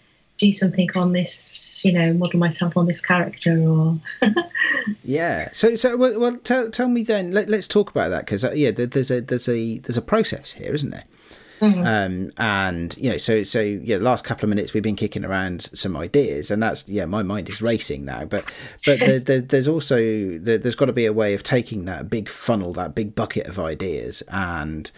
do 0.43 0.53
something 0.53 0.91
on 0.97 1.13
this, 1.13 1.85
you 1.85 1.93
know, 1.93 2.13
model 2.13 2.41
myself 2.41 2.77
on 2.77 2.87
this 2.87 3.01
character, 3.01 3.57
or 3.59 3.97
yeah. 5.05 5.49
So 5.53 5.77
so 5.77 5.97
well, 5.97 6.19
well, 6.19 6.37
tell 6.39 6.69
tell 6.71 6.89
me 6.89 7.05
then. 7.05 7.31
Let, 7.31 7.49
us 7.51 7.69
talk 7.69 7.91
about 7.91 8.09
that 8.09 8.27
because 8.27 8.45
uh, 8.45 8.51
yeah, 8.53 8.73
there's 8.73 9.11
a 9.11 9.21
there's 9.21 9.49
a 9.49 9.79
there's 9.79 9.97
a 9.97 10.03
process 10.03 10.53
here, 10.53 10.75
isn't 10.75 10.91
there? 10.91 11.05
Mm-hmm. 11.61 11.87
Um, 11.87 12.31
and 12.39 12.97
you 12.97 13.11
know, 13.11 13.19
so 13.19 13.45
so 13.45 13.61
yeah, 13.61 13.99
the 13.99 14.03
last 14.03 14.25
couple 14.25 14.45
of 14.45 14.49
minutes 14.49 14.75
we've 14.75 14.83
been 14.83 14.97
kicking 14.97 15.25
around 15.25 15.71
some 15.75 15.97
ideas, 15.97 16.51
and 16.51 16.61
that's 16.61 16.89
yeah, 16.89 17.05
my 17.05 17.23
mind 17.23 17.49
is 17.49 17.63
racing 17.63 18.05
now. 18.05 18.25
But 18.25 18.45
but 18.85 18.99
the, 18.99 19.19
the, 19.25 19.41
there's 19.41 19.69
also 19.69 19.97
the, 19.97 20.59
there's 20.61 20.75
got 20.75 20.87
to 20.87 20.93
be 20.93 21.07
a 21.07 21.13
way 21.13 21.35
of 21.35 21.45
taking 21.45 21.85
that 21.85 22.11
big 22.11 22.29
funnel, 22.29 22.73
that 22.73 22.97
big 22.97 23.15
bucket 23.15 23.47
of 23.47 23.61
ideas, 23.61 24.25
and 24.27 24.91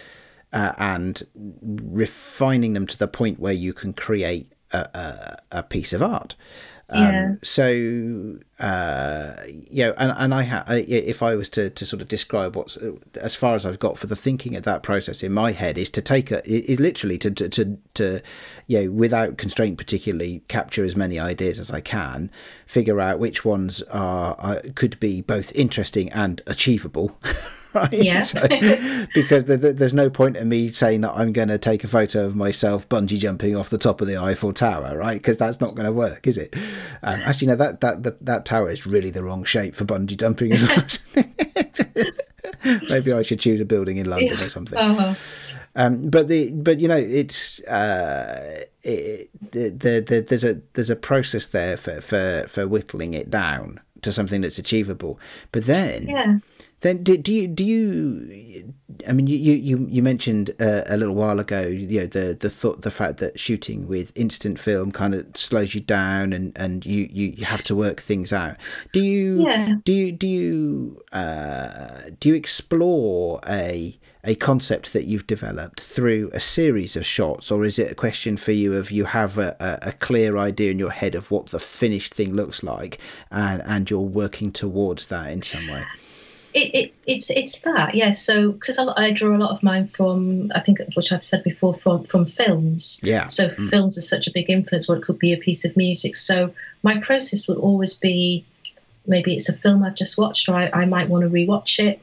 uh, 0.55 0.73
and 0.79 1.23
refining 1.35 2.73
them 2.73 2.87
to 2.87 2.99
the 2.99 3.09
point 3.09 3.41
where 3.41 3.53
you 3.53 3.75
can 3.75 3.93
create 3.93 4.54
a, 4.73 4.79
a, 4.79 5.39
a 5.59 5.63
piece 5.63 5.93
of 5.93 6.03
art. 6.03 6.35
Yeah. 6.93 7.29
Um, 7.29 7.39
so, 7.43 8.39
uh, 8.61 9.35
yeah, 9.71 9.93
and, 9.97 10.15
and 10.19 10.35
I, 10.35 10.43
ha- 10.43 10.65
if 10.69 11.23
I 11.23 11.35
was 11.35 11.49
to, 11.51 11.71
to 11.71 11.87
sort 11.87 12.03
of 12.03 12.09
describe 12.09 12.57
what's 12.57 12.77
as 13.15 13.35
far 13.35 13.55
as 13.55 13.65
I've 13.65 13.79
got 13.79 13.97
for 13.97 14.07
the 14.07 14.17
thinking 14.17 14.55
of 14.55 14.65
that 14.65 14.83
process 14.83 15.23
in 15.23 15.33
my 15.33 15.53
head 15.53 15.79
is 15.79 15.89
to 15.91 16.03
take 16.03 16.31
a 16.31 16.47
is 16.47 16.79
literally 16.79 17.17
to 17.19 17.31
to 17.31 17.49
to, 17.49 17.79
to 17.95 18.23
you 18.67 18.83
know 18.83 18.91
without 18.91 19.39
constraint 19.39 19.79
particularly 19.79 20.43
capture 20.49 20.85
as 20.85 20.95
many 20.95 21.19
ideas 21.19 21.59
as 21.59 21.71
I 21.71 21.81
can, 21.81 22.31
figure 22.67 23.01
out 23.01 23.19
which 23.19 23.47
ones 23.47 23.81
are, 23.85 24.35
are 24.39 24.61
could 24.75 25.01
be 25.01 25.23
both 25.23 25.53
interesting 25.55 26.11
and 26.11 26.43
achievable. 26.47 27.19
right? 27.75 27.93
Yeah. 27.93 28.23
So, 28.35 28.41
because 29.15 29.45
the, 29.45 29.57
the, 29.57 29.73
there's 29.73 29.93
no 29.93 30.09
point 30.09 30.37
in 30.37 30.49
me 30.49 30.71
saying 30.71 31.03
that 31.03 31.13
I'm 31.15 31.33
going 31.33 31.49
to 31.49 31.59
take 31.59 31.85
a 31.85 31.89
photo 31.89 32.25
of 32.25 32.35
myself 32.35 32.89
bungee 32.89 33.19
jumping 33.19 33.55
off 33.55 33.71
the 33.71 33.79
top 33.79 34.01
of 34.01 34.07
the 34.07 34.17
Eiffel 34.17 34.53
Tower, 34.53 34.97
right? 34.97 35.15
Because 35.15 35.37
that's 35.37 35.61
not 35.61 35.75
going 35.75 35.87
to 35.87 35.93
work, 35.93 36.27
is 36.27 36.39
it? 36.39 36.55
Um, 37.03 37.21
actually, 37.21 37.49
no, 37.49 37.57
that, 37.57 37.81
that 37.83 38.03
that 38.03 38.25
that 38.25 38.45
tower 38.45 38.71
is 38.71 38.87
really 38.87 39.11
the 39.11 39.23
wrong 39.23 39.45
shape 39.45 39.75
for 39.75 39.85
bungee 39.85 40.17
jumping 40.17 40.53
as 40.53 40.63
well. 40.63 42.05
Maybe 42.89 43.13
I 43.13 43.23
should 43.23 43.41
choose 43.41 43.61
a 43.61 43.65
building 43.65 43.99
in 43.99 44.09
London 44.09 44.39
yeah. 44.39 44.45
or 44.45 44.49
something. 44.49 44.79
Uh-huh. 44.79 45.15
Um, 45.77 46.09
but 46.09 46.29
the 46.29 46.53
but 46.53 46.79
you 46.81 46.89
know 46.89 46.97
it's 46.97 47.61
uh, 47.65 48.65
it, 48.83 49.29
the, 49.51 49.71
the, 49.71 50.05
the, 50.07 50.21
there's 50.29 50.45
a 50.45 50.61
there's 50.75 50.91
a 50.91 50.97
process 50.97 51.47
there 51.47 51.77
for, 51.77 52.01
for 52.01 52.47
for 52.49 52.67
whittling 52.67 53.15
it 53.15 53.29
down 53.29 53.81
to 54.03 54.13
something 54.13 54.41
that's 54.41 54.59
achievable. 54.59 55.19
But 55.53 55.67
then 55.67 56.07
yeah. 56.07 56.39
Then 56.85 57.03
do, 57.03 57.17
do 57.17 57.33
you 57.33 57.49
do 57.49 57.65
you? 57.65 58.75
I 59.09 59.13
mean, 59.13 59.27
you 59.27 59.39
you 59.39 59.87
you 59.89 60.03
mentioned 60.03 60.51
uh, 60.61 60.83
a 60.87 60.99
little 60.99 61.15
while 61.15 61.41
ago, 61.41 61.63
you 61.63 62.01
know, 62.01 62.07
the 62.07 62.37
the 62.39 62.51
thought 62.51 62.83
the 62.83 62.91
fact 62.91 63.21
that 63.21 63.41
shooting 63.41 63.89
with 63.89 64.13
instant 64.15 64.61
film 64.61 64.93
kind 64.93 65.15
of 65.15 65.27
slows 65.35 65.75
you 65.75 65.81
down, 65.81 66.35
and 66.35 66.53
and 66.57 66.85
you 66.85 67.09
you, 67.11 67.29
you 67.39 67.47
have 67.47 67.63
to 67.63 67.75
work 67.75 68.03
things 68.03 68.35
out. 68.35 68.59
Do 68.93 69.01
you 69.01 69.49
yeah. 69.49 69.77
do 69.83 69.95
you 69.95 70.13
do 70.13 70.27
you 70.27 71.03
uh, 71.13 72.11
do 72.21 72.29
you 72.29 72.35
explore 72.35 73.41
a 73.49 73.99
a 74.23 74.35
concept 74.35 74.93
that 74.93 75.07
you've 75.07 75.27
developed 75.27 75.81
through 75.81 76.29
a 76.35 76.41
series 76.41 76.97
of 76.97 77.07
shots, 77.07 77.51
or 77.51 77.65
is 77.65 77.79
it 77.79 77.93
a 77.93 77.95
question 77.95 78.37
for 78.37 78.53
you 78.53 78.75
of 78.75 78.91
you 78.91 79.07
have 79.07 79.39
a, 79.39 79.57
a, 79.59 79.89
a 79.89 79.93
clear 79.93 80.37
idea 80.37 80.71
in 80.71 80.79
your 80.79 80.91
head 80.91 81.15
of 81.15 81.31
what 81.31 81.47
the 81.47 81.59
finished 81.59 82.13
thing 82.13 82.35
looks 82.35 82.63
like, 82.63 82.99
and 83.31 83.63
and 83.63 83.89
you're 83.89 84.01
working 84.01 84.53
towards 84.53 85.07
that 85.09 85.31
in 85.31 85.41
some 85.41 85.67
way? 85.69 85.83
It, 86.55 86.75
it, 86.75 86.95
it's 87.07 87.31
it's 87.31 87.61
that 87.63 87.95
yes. 87.97 88.23
So 88.23 88.53
because 88.53 88.79
I, 88.79 89.11
draw 89.11 89.37
a 89.37 89.39
lot 89.39 89.51
of 89.51 89.63
mine 89.63 89.89
from 89.89 90.53
I 90.55 90.61
think 90.61 90.79
which 90.95 91.11
I've 91.11 91.25
said 91.25 91.43
before 91.43 91.75
from 91.75 92.05
from 92.05 92.27
films. 92.27 93.01
Yeah. 93.03 93.27
So 93.27 93.49
mm. 93.49 93.71
films 93.71 93.99
are 93.99 94.03
such 94.03 94.29
a 94.29 94.31
big 94.33 94.49
influence, 94.49 94.89
or 94.89 94.97
it 94.97 95.03
could 95.03 95.19
be 95.19 95.33
a 95.33 95.37
piece 95.37 95.65
of 95.65 95.77
music. 95.77 96.15
So 96.15 96.55
my 96.85 97.01
process 97.01 97.49
will 97.49 97.59
always 97.59 97.95
be 97.95 98.45
maybe 99.07 99.35
it's 99.35 99.49
a 99.49 99.53
film 99.53 99.83
I've 99.83 99.97
just 99.97 100.17
watched, 100.17 100.49
or 100.49 100.55
I, 100.55 100.71
I 100.73 100.85
might 100.85 101.09
want 101.09 101.25
to 101.25 101.29
rewatch 101.29 101.85
it. 101.85 102.01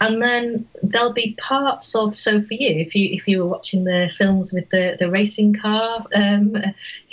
And 0.00 0.22
then 0.22 0.68
there'll 0.82 1.12
be 1.12 1.34
parts 1.38 1.94
of 1.94 2.14
so 2.14 2.42
for 2.42 2.54
you 2.54 2.76
if 2.76 2.94
you 2.94 3.14
if 3.14 3.26
you 3.26 3.38
were 3.38 3.46
watching 3.46 3.84
the 3.84 4.10
films 4.14 4.52
with 4.52 4.68
the 4.70 4.96
the 4.98 5.10
racing 5.10 5.54
car 5.54 6.04
um, 6.14 6.56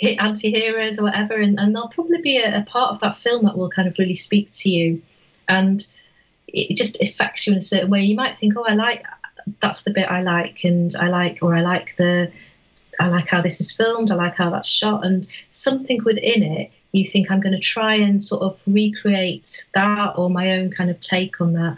anti-heroes 0.02 0.98
or 0.98 1.04
whatever 1.04 1.34
and, 1.34 1.58
and 1.58 1.74
there'll 1.74 1.88
probably 1.88 2.20
be 2.20 2.38
a, 2.38 2.60
a 2.60 2.62
part 2.62 2.90
of 2.90 3.00
that 3.00 3.16
film 3.16 3.44
that 3.44 3.56
will 3.56 3.70
kind 3.70 3.88
of 3.88 3.98
really 3.98 4.14
speak 4.14 4.50
to 4.52 4.70
you 4.70 5.02
and 5.48 5.86
it 6.54 6.76
just 6.76 7.02
affects 7.02 7.46
you 7.46 7.52
in 7.52 7.58
a 7.58 7.62
certain 7.62 7.90
way. 7.90 8.02
You 8.02 8.16
might 8.16 8.36
think, 8.36 8.54
oh, 8.56 8.64
I 8.64 8.74
like 8.74 9.04
that's 9.60 9.82
the 9.82 9.92
bit 9.92 10.10
I 10.10 10.22
like, 10.22 10.64
and 10.64 10.90
I 10.98 11.08
like, 11.08 11.38
or 11.42 11.54
I 11.54 11.60
like 11.60 11.94
the, 11.96 12.32
I 12.98 13.08
like 13.08 13.28
how 13.28 13.42
this 13.42 13.60
is 13.60 13.72
filmed, 13.72 14.10
I 14.10 14.14
like 14.14 14.36
how 14.36 14.50
that's 14.50 14.68
shot, 14.68 15.04
and 15.04 15.26
something 15.50 16.02
within 16.04 16.42
it, 16.42 16.70
you 16.92 17.04
think 17.04 17.30
I'm 17.30 17.40
going 17.40 17.54
to 17.54 17.60
try 17.60 17.94
and 17.96 18.22
sort 18.22 18.42
of 18.42 18.58
recreate 18.66 19.68
that 19.74 20.14
or 20.16 20.30
my 20.30 20.52
own 20.52 20.70
kind 20.70 20.90
of 20.90 21.00
take 21.00 21.40
on 21.40 21.52
that, 21.54 21.76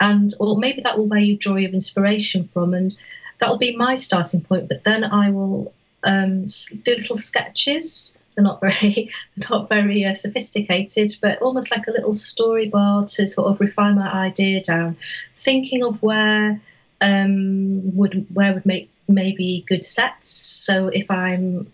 and 0.00 0.32
or 0.38 0.58
maybe 0.58 0.82
that 0.82 0.96
will 0.96 1.06
where 1.06 1.18
you 1.18 1.36
draw 1.36 1.56
your 1.56 1.70
inspiration 1.70 2.48
from, 2.52 2.74
and 2.74 2.96
that 3.40 3.48
will 3.48 3.58
be 3.58 3.74
my 3.76 3.94
starting 3.94 4.42
point. 4.42 4.68
But 4.68 4.84
then 4.84 5.04
I 5.04 5.30
will 5.30 5.72
um, 6.04 6.46
do 6.46 6.94
little 6.94 7.16
sketches 7.16 8.16
they're 8.38 8.44
not 8.44 8.60
very, 8.60 9.10
not 9.50 9.68
very 9.68 10.04
uh, 10.04 10.14
sophisticated, 10.14 11.16
but 11.20 11.42
almost 11.42 11.72
like 11.72 11.88
a 11.88 11.90
little 11.90 12.12
storyboard 12.12 13.12
to 13.16 13.26
sort 13.26 13.48
of 13.48 13.58
refine 13.58 13.96
my 13.96 14.08
idea 14.08 14.62
down. 14.62 14.96
Thinking 15.34 15.82
of 15.82 16.00
where 16.00 16.60
um, 17.00 17.96
would 17.96 18.26
where 18.32 18.54
would 18.54 18.64
make 18.64 18.90
maybe 19.08 19.64
good 19.66 19.84
sets. 19.84 20.28
So 20.28 20.86
if 20.86 21.10
I'm 21.10 21.66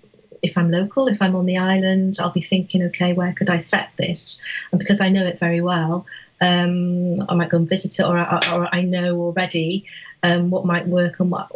if 0.42 0.56
I'm 0.56 0.70
local, 0.70 1.06
if 1.06 1.20
I'm 1.20 1.36
on 1.36 1.44
the 1.44 1.58
island, 1.58 2.16
I'll 2.18 2.30
be 2.30 2.40
thinking, 2.40 2.82
okay, 2.84 3.12
where 3.12 3.34
could 3.34 3.50
I 3.50 3.58
set 3.58 3.90
this? 3.98 4.42
And 4.72 4.78
because 4.78 5.02
I 5.02 5.10
know 5.10 5.26
it 5.26 5.38
very 5.38 5.60
well, 5.60 6.06
um, 6.40 7.28
I 7.28 7.34
might 7.34 7.50
go 7.50 7.58
and 7.58 7.68
visit 7.68 8.00
it, 8.00 8.04
or 8.04 8.16
I, 8.18 8.40
or 8.54 8.74
I 8.74 8.82
know 8.82 9.20
already 9.20 9.84
um, 10.22 10.48
what 10.48 10.64
might 10.64 10.86
work 10.86 11.20
and 11.20 11.30
what 11.30 11.50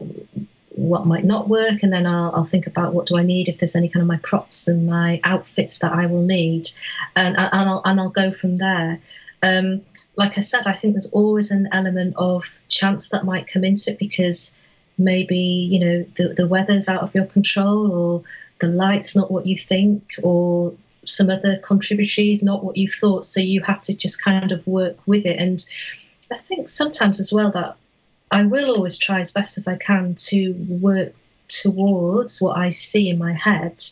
what 0.79 1.07
might 1.07 1.25
not 1.25 1.49
work, 1.49 1.83
and 1.83 1.93
then 1.93 2.07
I'll, 2.07 2.33
I'll, 2.35 2.45
think 2.45 2.69
about 2.69 2.95
what 2.95 3.07
do 3.07 3.19
I 3.19 3.23
need 3.25 3.49
if 3.49 3.59
there's 3.59 3.75
any 3.75 3.89
kind 3.89 4.01
of 4.01 4.07
my 4.07 4.19
props 4.19 4.69
and 4.69 4.87
my 4.87 5.21
outfits 5.25 5.81
that 5.81 5.93
I 5.93 6.07
will 6.07 6.23
need, 6.23 6.69
and, 7.17 7.37
and 7.37 7.69
I'll 7.69 7.83
and 7.85 7.99
I'll 8.01 8.11
go 8.11 8.31
from 8.31 8.59
there. 8.59 9.01
Um, 9.43 9.83
like 10.15 10.39
I 10.39 10.41
said, 10.41 10.67
I 10.67 10.73
think 10.75 10.95
there's 10.95 11.11
always 11.11 11.51
an 11.51 11.69
element 11.73 12.15
of 12.17 12.45
chance 12.69 13.09
that 13.09 13.25
might 13.25 13.49
come 13.49 13.65
into 13.65 13.91
it 13.91 13.99
because 13.99 14.57
maybe 14.99 15.37
you 15.37 15.81
know 15.81 16.05
the, 16.17 16.35
the 16.35 16.47
weather's 16.47 16.89
out 16.89 17.03
of 17.03 17.15
your 17.15 17.27
control 17.27 17.91
or 17.91 18.23
the 18.61 18.69
light's 18.69 19.17
not 19.17 19.31
what 19.31 19.47
you 19.47 19.57
think 19.57 20.03
or 20.23 20.73
some 21.05 21.31
other 21.31 21.57
contributories 21.59 22.43
not 22.43 22.65
what 22.65 22.77
you 22.77 22.89
thought 22.89 23.25
so 23.25 23.41
you 23.41 23.63
have 23.63 23.81
to 23.81 23.97
just 23.97 24.23
kind 24.23 24.51
of 24.51 24.67
work 24.67 24.97
with 25.07 25.25
it 25.25 25.39
and 25.39 25.69
i 26.33 26.35
think 26.35 26.69
sometimes 26.69 27.21
as 27.21 27.33
well 27.33 27.51
that 27.53 27.77
I 28.31 28.43
will 28.45 28.75
always 28.75 28.99
try 28.99 29.21
as 29.21 29.33
best 29.33 29.59
as 29.59 29.69
I 29.69 29.77
can 29.77 30.15
to 30.15 30.53
work 30.69 31.15
towards 31.49 32.41
what 32.41 32.57
I 32.57 32.71
see 32.71 33.09
in 33.09 33.19
my 33.19 33.33
head. 33.33 33.83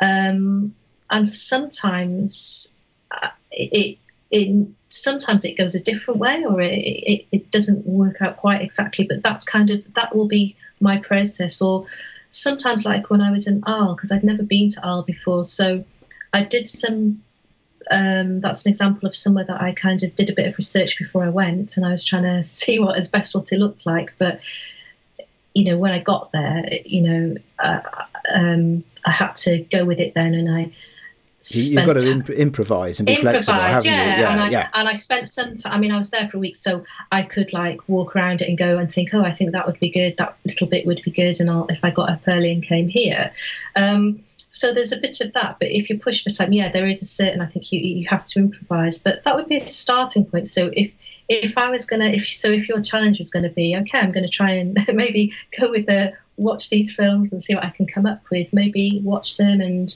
Um, 0.00 0.74
and 1.10 1.28
sometimes 1.28 2.72
uh, 3.10 3.28
it, 3.50 3.98
it, 4.30 4.68
sometimes 4.88 5.44
it 5.44 5.56
goes 5.56 5.74
a 5.74 5.82
different 5.82 6.20
way 6.20 6.44
or 6.44 6.60
it, 6.60 6.74
it, 6.74 7.26
it 7.32 7.50
doesn't 7.50 7.86
work 7.86 8.20
out 8.20 8.36
quite 8.36 8.62
exactly, 8.62 9.06
but 9.06 9.22
that's 9.22 9.44
kind 9.44 9.70
of 9.70 9.94
that 9.94 10.14
will 10.14 10.28
be 10.28 10.56
my 10.80 10.98
process. 10.98 11.62
Or 11.62 11.86
sometimes, 12.30 12.84
like 12.84 13.08
when 13.08 13.20
I 13.20 13.30
was 13.30 13.46
in 13.46 13.62
Arles, 13.64 13.96
because 13.96 14.12
I'd 14.12 14.24
never 14.24 14.42
been 14.42 14.68
to 14.68 14.86
Arles 14.86 15.06
before, 15.06 15.44
so 15.44 15.84
I 16.32 16.42
did 16.44 16.68
some 16.68 17.22
um, 17.90 18.40
that's 18.40 18.64
an 18.64 18.70
example 18.70 19.08
of 19.08 19.14
somewhere 19.14 19.44
that 19.44 19.60
I 19.60 19.72
kind 19.72 20.02
of 20.02 20.14
did 20.14 20.30
a 20.30 20.34
bit 20.34 20.46
of 20.46 20.58
research 20.58 20.98
before 20.98 21.24
I 21.24 21.28
went, 21.28 21.76
and 21.76 21.86
I 21.86 21.90
was 21.90 22.04
trying 22.04 22.24
to 22.24 22.42
see 22.48 22.78
what 22.78 22.98
is 22.98 23.08
best 23.08 23.34
what 23.34 23.42
asbestos 23.42 23.58
looked 23.58 23.86
like. 23.86 24.14
But 24.18 24.40
you 25.54 25.64
know, 25.64 25.78
when 25.78 25.92
I 25.92 26.00
got 26.00 26.32
there, 26.32 26.68
you 26.84 27.00
know, 27.02 27.36
uh, 27.58 27.80
um, 28.32 28.84
I 29.04 29.10
had 29.10 29.36
to 29.36 29.60
go 29.60 29.84
with 29.84 30.00
it 30.00 30.14
then, 30.14 30.34
and 30.34 30.50
I. 30.50 30.72
You've 31.50 31.86
got 31.86 31.98
to 31.98 32.10
imp- 32.10 32.30
improvise 32.30 32.98
and 32.98 33.06
be 33.06 33.12
improvise, 33.14 33.44
flexible, 33.44 33.84
yeah. 33.84 34.16
you? 34.16 34.22
Yeah, 34.22 34.32
and 34.32 34.40
I, 34.40 34.50
yeah. 34.50 34.68
And 34.74 34.88
I 34.88 34.94
spent 34.94 35.28
some 35.28 35.54
time. 35.54 35.72
I 35.72 35.78
mean, 35.78 35.92
I 35.92 35.98
was 35.98 36.10
there 36.10 36.28
for 36.28 36.38
a 36.38 36.40
week, 36.40 36.56
so 36.56 36.84
I 37.12 37.22
could 37.22 37.52
like 37.52 37.88
walk 37.88 38.16
around 38.16 38.42
it 38.42 38.48
and 38.48 38.58
go 38.58 38.78
and 38.78 38.92
think, 38.92 39.14
oh, 39.14 39.22
I 39.22 39.32
think 39.32 39.52
that 39.52 39.64
would 39.64 39.78
be 39.78 39.90
good. 39.90 40.16
That 40.16 40.36
little 40.44 40.66
bit 40.66 40.86
would 40.86 41.02
be 41.04 41.12
good, 41.12 41.38
and 41.38 41.48
I'll, 41.48 41.66
if 41.68 41.84
I 41.84 41.90
got 41.90 42.10
up 42.10 42.22
early 42.26 42.50
and 42.50 42.64
came 42.64 42.88
here. 42.88 43.32
Um, 43.76 44.24
so 44.56 44.72
there's 44.72 44.92
a 44.92 44.96
bit 44.96 45.20
of 45.20 45.34
that, 45.34 45.58
but 45.60 45.68
if 45.70 45.90
you 45.90 45.98
push 45.98 46.24
for 46.24 46.30
time, 46.30 46.50
yeah, 46.50 46.72
there 46.72 46.88
is 46.88 47.02
a 47.02 47.06
certain. 47.06 47.42
I 47.42 47.46
think 47.46 47.70
you 47.70 47.78
you 47.78 48.08
have 48.08 48.24
to 48.24 48.38
improvise, 48.38 48.98
but 48.98 49.22
that 49.24 49.36
would 49.36 49.48
be 49.48 49.56
a 49.56 49.66
starting 49.66 50.24
point. 50.24 50.46
So 50.46 50.70
if 50.72 50.90
if 51.28 51.58
I 51.58 51.68
was 51.68 51.84
gonna, 51.84 52.06
if 52.06 52.26
so, 52.26 52.50
if 52.50 52.66
your 52.66 52.80
challenge 52.80 53.18
was 53.18 53.30
to 53.42 53.50
be, 53.50 53.76
okay, 53.76 53.98
I'm 53.98 54.12
to 54.24 54.30
try 54.30 54.52
and 54.52 54.82
maybe 54.94 55.34
go 55.60 55.70
with 55.70 55.84
the 55.84 56.14
watch 56.38 56.70
these 56.70 56.90
films 56.90 57.34
and 57.34 57.44
see 57.44 57.54
what 57.54 57.64
I 57.64 57.70
can 57.70 57.86
come 57.86 58.06
up 58.06 58.22
with. 58.30 58.50
Maybe 58.54 59.02
watch 59.04 59.36
them 59.36 59.60
and 59.60 59.94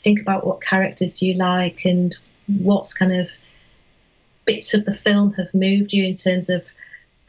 think 0.00 0.20
about 0.20 0.44
what 0.44 0.60
characters 0.60 1.22
you 1.22 1.34
like 1.34 1.84
and 1.84 2.12
what's 2.58 2.92
kind 2.92 3.12
of 3.12 3.30
bits 4.44 4.74
of 4.74 4.86
the 4.86 4.94
film 4.94 5.34
have 5.34 5.54
moved 5.54 5.92
you 5.92 6.04
in 6.04 6.16
terms 6.16 6.50
of 6.50 6.64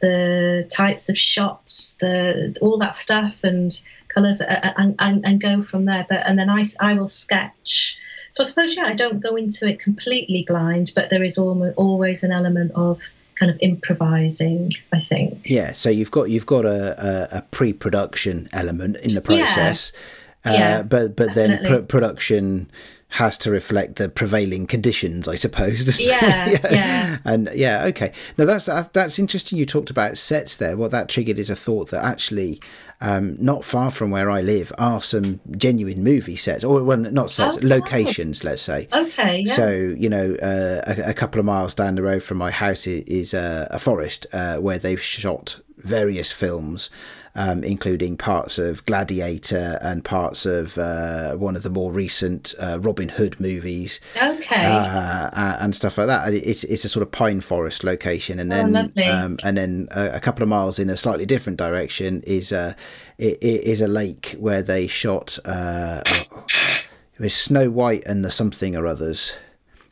the 0.00 0.68
types 0.68 1.08
of 1.08 1.16
shots, 1.16 1.96
the 2.00 2.58
all 2.60 2.76
that 2.78 2.92
stuff, 2.92 3.36
and 3.44 3.80
colours, 4.12 4.40
and, 4.40 4.94
and, 4.98 5.24
and 5.24 5.40
go 5.40 5.62
from 5.62 5.84
there. 5.84 6.06
But 6.08 6.26
and 6.26 6.38
then 6.38 6.50
I, 6.50 6.62
I 6.80 6.94
will 6.94 7.06
sketch. 7.06 7.98
So 8.30 8.44
I 8.44 8.46
suppose 8.46 8.76
yeah, 8.76 8.86
I 8.86 8.94
don't 8.94 9.20
go 9.20 9.36
into 9.36 9.68
it 9.68 9.80
completely 9.80 10.44
blind, 10.46 10.92
but 10.94 11.10
there 11.10 11.22
is 11.22 11.38
almost 11.38 11.76
always 11.76 12.24
an 12.24 12.32
element 12.32 12.72
of 12.74 13.02
kind 13.34 13.50
of 13.50 13.58
improvising. 13.60 14.72
I 14.92 15.00
think. 15.00 15.48
Yeah. 15.48 15.72
So 15.72 15.90
you've 15.90 16.10
got 16.10 16.30
you've 16.30 16.46
got 16.46 16.64
a, 16.64 17.30
a, 17.32 17.38
a 17.38 17.42
pre-production 17.42 18.48
element 18.52 18.96
in 18.96 19.14
the 19.14 19.22
process. 19.22 19.92
Yeah. 19.94 20.00
Uh, 20.44 20.52
yeah 20.54 20.82
but 20.82 21.14
but 21.14 21.34
then 21.34 21.64
pr- 21.64 21.86
production 21.86 22.68
has 23.12 23.36
to 23.36 23.50
reflect 23.50 23.96
the 23.96 24.08
prevailing 24.08 24.66
conditions, 24.66 25.28
I 25.28 25.34
suppose. 25.34 26.00
Yeah, 26.02 26.48
yeah, 26.48 26.72
yeah, 26.72 27.18
And 27.24 27.50
yeah, 27.54 27.84
okay. 27.84 28.12
Now 28.36 28.46
that's 28.46 28.66
that's 28.92 29.18
interesting. 29.18 29.58
You 29.58 29.66
talked 29.66 29.90
about 29.90 30.18
sets 30.18 30.56
there. 30.56 30.76
What 30.76 30.90
that 30.90 31.08
triggered 31.08 31.38
is 31.38 31.50
a 31.50 31.54
thought 31.54 31.90
that 31.90 32.04
actually, 32.04 32.60
um, 33.00 33.36
not 33.38 33.64
far 33.64 33.90
from 33.90 34.10
where 34.10 34.30
I 34.30 34.40
live, 34.40 34.72
are 34.78 35.02
some 35.02 35.40
genuine 35.56 36.02
movie 36.02 36.36
sets, 36.36 36.64
or 36.64 36.82
well, 36.82 36.96
not 36.96 37.30
sets, 37.30 37.58
oh, 37.58 37.60
locations. 37.62 38.42
Let's 38.42 38.62
say. 38.62 38.88
Okay. 38.92 39.42
Yeah. 39.46 39.52
So 39.54 39.70
you 39.70 40.08
know, 40.08 40.34
uh, 40.36 40.82
a, 40.86 41.10
a, 41.10 41.14
couple 41.14 41.38
of 41.38 41.44
miles 41.44 41.74
down 41.74 41.94
the 41.94 42.02
road 42.02 42.22
from 42.22 42.38
my 42.38 42.50
house 42.50 42.86
is, 42.86 43.34
a, 43.34 43.68
a 43.70 43.78
forest 43.78 44.26
uh, 44.32 44.56
where 44.56 44.78
they've 44.78 45.00
shot 45.00 45.60
various 45.82 46.32
films 46.32 46.90
um, 47.34 47.64
including 47.64 48.16
parts 48.16 48.58
of 48.58 48.84
Gladiator 48.84 49.78
and 49.80 50.04
parts 50.04 50.44
of 50.44 50.76
uh, 50.76 51.34
one 51.36 51.56
of 51.56 51.62
the 51.62 51.70
more 51.70 51.90
recent 51.90 52.54
uh, 52.58 52.78
Robin 52.80 53.08
Hood 53.08 53.40
movies. 53.40 54.00
Okay. 54.16 54.64
Uh, 54.64 55.56
and 55.60 55.74
stuff 55.74 55.98
like 55.98 56.08
that. 56.08 56.32
It's 56.34 56.64
it's 56.64 56.84
a 56.84 56.88
sort 56.88 57.02
of 57.02 57.10
pine 57.10 57.40
forest 57.40 57.84
location, 57.84 58.38
and 58.38 58.52
oh, 58.52 58.56
then 58.56 58.92
oh, 58.96 59.10
um, 59.10 59.38
and 59.42 59.56
then 59.56 59.88
a, 59.92 60.10
a, 60.14 60.20
couple 60.20 60.42
of 60.42 60.48
miles 60.48 60.78
in 60.78 60.90
a 60.90 60.96
slightly 60.96 61.24
different 61.24 61.58
direction 61.58 62.22
is 62.26 62.52
a 62.52 62.76
it, 63.18 63.38
it 63.42 63.64
is 63.64 63.80
a 63.80 63.88
lake 63.88 64.36
where 64.38 64.62
they 64.62 64.86
shot. 64.86 65.38
Uh, 65.44 66.02
it 66.06 67.20
was 67.20 67.34
Snow 67.34 67.70
White 67.70 68.04
and 68.06 68.24
the 68.24 68.30
something 68.30 68.76
or 68.76 68.86
others. 68.86 69.36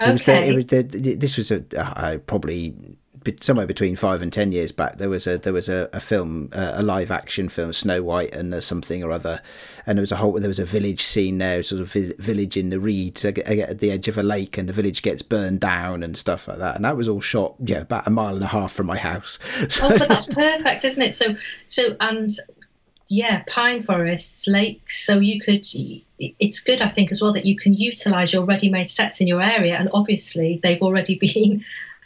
It 0.00 0.04
okay. 0.04 0.12
was, 0.12 0.22
the, 0.22 0.44
it 0.44 0.54
was 0.54 0.66
the, 0.66 1.14
this 1.16 1.36
was 1.36 1.50
a 1.50 1.64
uh, 1.78 2.18
probably 2.18 2.74
somewhere 3.40 3.66
between 3.66 3.96
five 3.96 4.22
and 4.22 4.32
ten 4.32 4.52
years 4.52 4.72
back, 4.72 4.98
there 4.98 5.10
was 5.10 5.26
a 5.26 5.38
there 5.38 5.52
was 5.52 5.68
a, 5.68 5.88
a 5.92 6.00
film, 6.00 6.48
uh, 6.52 6.72
a 6.74 6.82
live 6.82 7.10
action 7.10 7.48
film, 7.48 7.72
Snow 7.72 8.02
White 8.02 8.34
and 8.34 8.54
uh, 8.54 8.60
something 8.60 9.02
or 9.02 9.12
other, 9.12 9.40
and 9.86 9.98
there 9.98 10.02
was 10.02 10.12
a 10.12 10.16
whole 10.16 10.32
there 10.32 10.48
was 10.48 10.58
a 10.58 10.64
village 10.64 11.02
scene 11.02 11.38
there, 11.38 11.62
sort 11.62 11.80
of 11.80 11.92
village 11.92 12.56
in 12.56 12.70
the 12.70 12.80
reeds 12.80 13.24
at 13.24 13.34
the 13.34 13.90
edge 13.90 14.08
of 14.08 14.18
a 14.18 14.22
lake, 14.22 14.58
and 14.58 14.68
the 14.68 14.72
village 14.72 15.02
gets 15.02 15.22
burned 15.22 15.60
down 15.60 16.02
and 16.02 16.16
stuff 16.16 16.48
like 16.48 16.58
that, 16.58 16.76
and 16.76 16.84
that 16.84 16.96
was 16.96 17.08
all 17.08 17.20
shot 17.20 17.54
yeah 17.60 17.80
about 17.80 18.06
a 18.06 18.10
mile 18.10 18.34
and 18.34 18.44
a 18.44 18.48
half 18.48 18.72
from 18.72 18.86
my 18.86 18.98
house. 18.98 19.38
So, 19.70 19.86
oh, 19.86 19.98
but 19.98 20.08
that's 20.08 20.32
perfect, 20.32 20.84
isn't 20.84 21.02
it? 21.02 21.14
So 21.14 21.36
so 21.66 21.96
and 22.00 22.30
yeah, 23.10 23.42
pine 23.48 23.82
forests, 23.82 24.46
lakes. 24.46 25.04
So 25.04 25.18
you 25.18 25.40
could. 25.40 25.66
It's 26.18 26.60
good, 26.60 26.80
I 26.80 26.88
think, 26.88 27.10
as 27.10 27.20
well 27.20 27.32
that 27.32 27.44
you 27.44 27.56
can 27.56 27.74
utilize 27.74 28.32
your 28.32 28.44
ready-made 28.44 28.88
sets 28.88 29.20
in 29.20 29.26
your 29.26 29.42
area, 29.42 29.76
and 29.76 29.90
obviously 29.92 30.60
they've 30.62 30.80
already 30.80 31.18
been. 31.18 31.64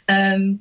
Um, 0.09 0.59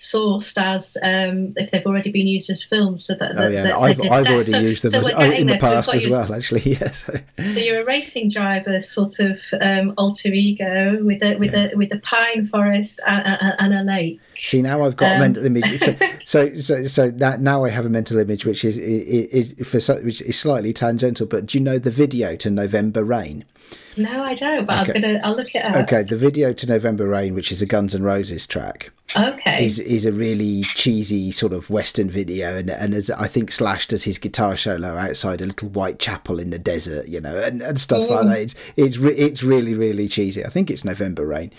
sourced 0.00 0.56
as 0.56 0.96
um, 1.02 1.52
if 1.56 1.70
they've 1.70 1.84
already 1.84 2.10
been 2.10 2.26
used 2.26 2.48
as 2.48 2.64
films. 2.64 3.04
So 3.04 3.14
that, 3.16 3.32
oh 3.36 3.48
yeah, 3.48 3.64
that, 3.64 3.76
I've, 3.76 4.00
I've 4.00 4.26
already 4.26 4.44
so, 4.44 4.58
used 4.58 4.82
them 4.82 4.90
so 4.92 5.06
as, 5.06 5.14
oh, 5.14 5.30
in 5.30 5.46
the 5.46 5.58
past 5.58 5.90
so 5.90 5.96
as 5.96 6.08
well. 6.08 6.32
Actually, 6.32 6.62
yes. 6.64 7.08
Yeah, 7.38 7.50
so. 7.50 7.60
you're 7.60 7.82
a 7.82 7.84
racing 7.84 8.30
driver, 8.30 8.80
sort 8.80 9.20
of 9.20 9.38
um, 9.60 9.92
alter 9.98 10.32
ego 10.32 11.04
with 11.04 11.22
a 11.22 11.36
with 11.36 11.52
yeah. 11.52 11.68
a 11.72 11.76
with 11.76 11.92
a 11.92 11.98
pine 11.98 12.46
forest 12.46 13.02
and, 13.06 13.54
and, 13.58 13.74
a 13.74 13.82
lake. 13.82 14.20
See, 14.38 14.62
now 14.62 14.82
I've 14.84 14.96
got 14.96 15.12
um, 15.12 15.16
a 15.16 15.20
mental 15.20 15.44
image. 15.44 15.80
So, 15.80 15.96
so, 16.24 16.56
so, 16.56 16.86
so 16.86 17.10
now 17.10 17.64
I 17.64 17.68
have 17.68 17.84
a 17.84 17.90
mental 17.90 18.18
image 18.18 18.46
which 18.46 18.64
is, 18.64 18.78
is, 18.78 19.52
is 19.54 19.68
for 19.68 20.02
which 20.02 20.22
is 20.22 20.38
slightly 20.38 20.72
tangential. 20.72 21.26
But 21.26 21.44
do 21.44 21.58
you 21.58 21.64
know 21.64 21.78
the 21.78 21.90
video 21.90 22.36
to 22.36 22.50
November 22.50 23.04
Rain? 23.04 23.44
No, 23.96 24.22
I 24.22 24.34
don't, 24.34 24.66
but 24.66 24.88
okay. 24.88 24.92
I'm 24.94 25.00
gonna. 25.02 25.20
I'll 25.24 25.36
look 25.36 25.54
it 25.54 25.64
up. 25.64 25.74
Okay, 25.84 26.04
the 26.04 26.16
video 26.16 26.52
to 26.52 26.66
November 26.66 27.06
Rain, 27.06 27.34
which 27.34 27.50
is 27.50 27.60
a 27.60 27.66
Guns 27.66 27.94
N' 27.94 28.02
Roses 28.02 28.46
track. 28.46 28.90
Okay. 29.16 29.64
Is 29.64 29.78
is 29.80 30.06
a 30.06 30.12
really 30.12 30.62
cheesy 30.62 31.32
sort 31.32 31.52
of 31.52 31.70
Western 31.70 32.08
video, 32.08 32.56
and 32.56 32.70
and 32.70 32.94
as 32.94 33.10
I 33.10 33.26
think 33.26 33.50
Slash 33.50 33.88
does 33.88 34.04
his 34.04 34.18
guitar 34.18 34.56
solo 34.56 34.96
outside 34.96 35.40
a 35.40 35.46
little 35.46 35.68
white 35.68 35.98
chapel 35.98 36.38
in 36.38 36.50
the 36.50 36.58
desert, 36.58 37.08
you 37.08 37.20
know, 37.20 37.36
and, 37.36 37.62
and 37.62 37.80
stuff 37.80 38.02
mm. 38.02 38.10
like 38.10 38.26
that. 38.26 38.38
It's 38.38 38.54
it's 38.76 38.98
re- 38.98 39.14
it's 39.14 39.42
really 39.42 39.74
really 39.74 40.08
cheesy. 40.08 40.44
I 40.44 40.48
think 40.48 40.70
it's 40.70 40.84
November 40.84 41.26
Rain 41.26 41.50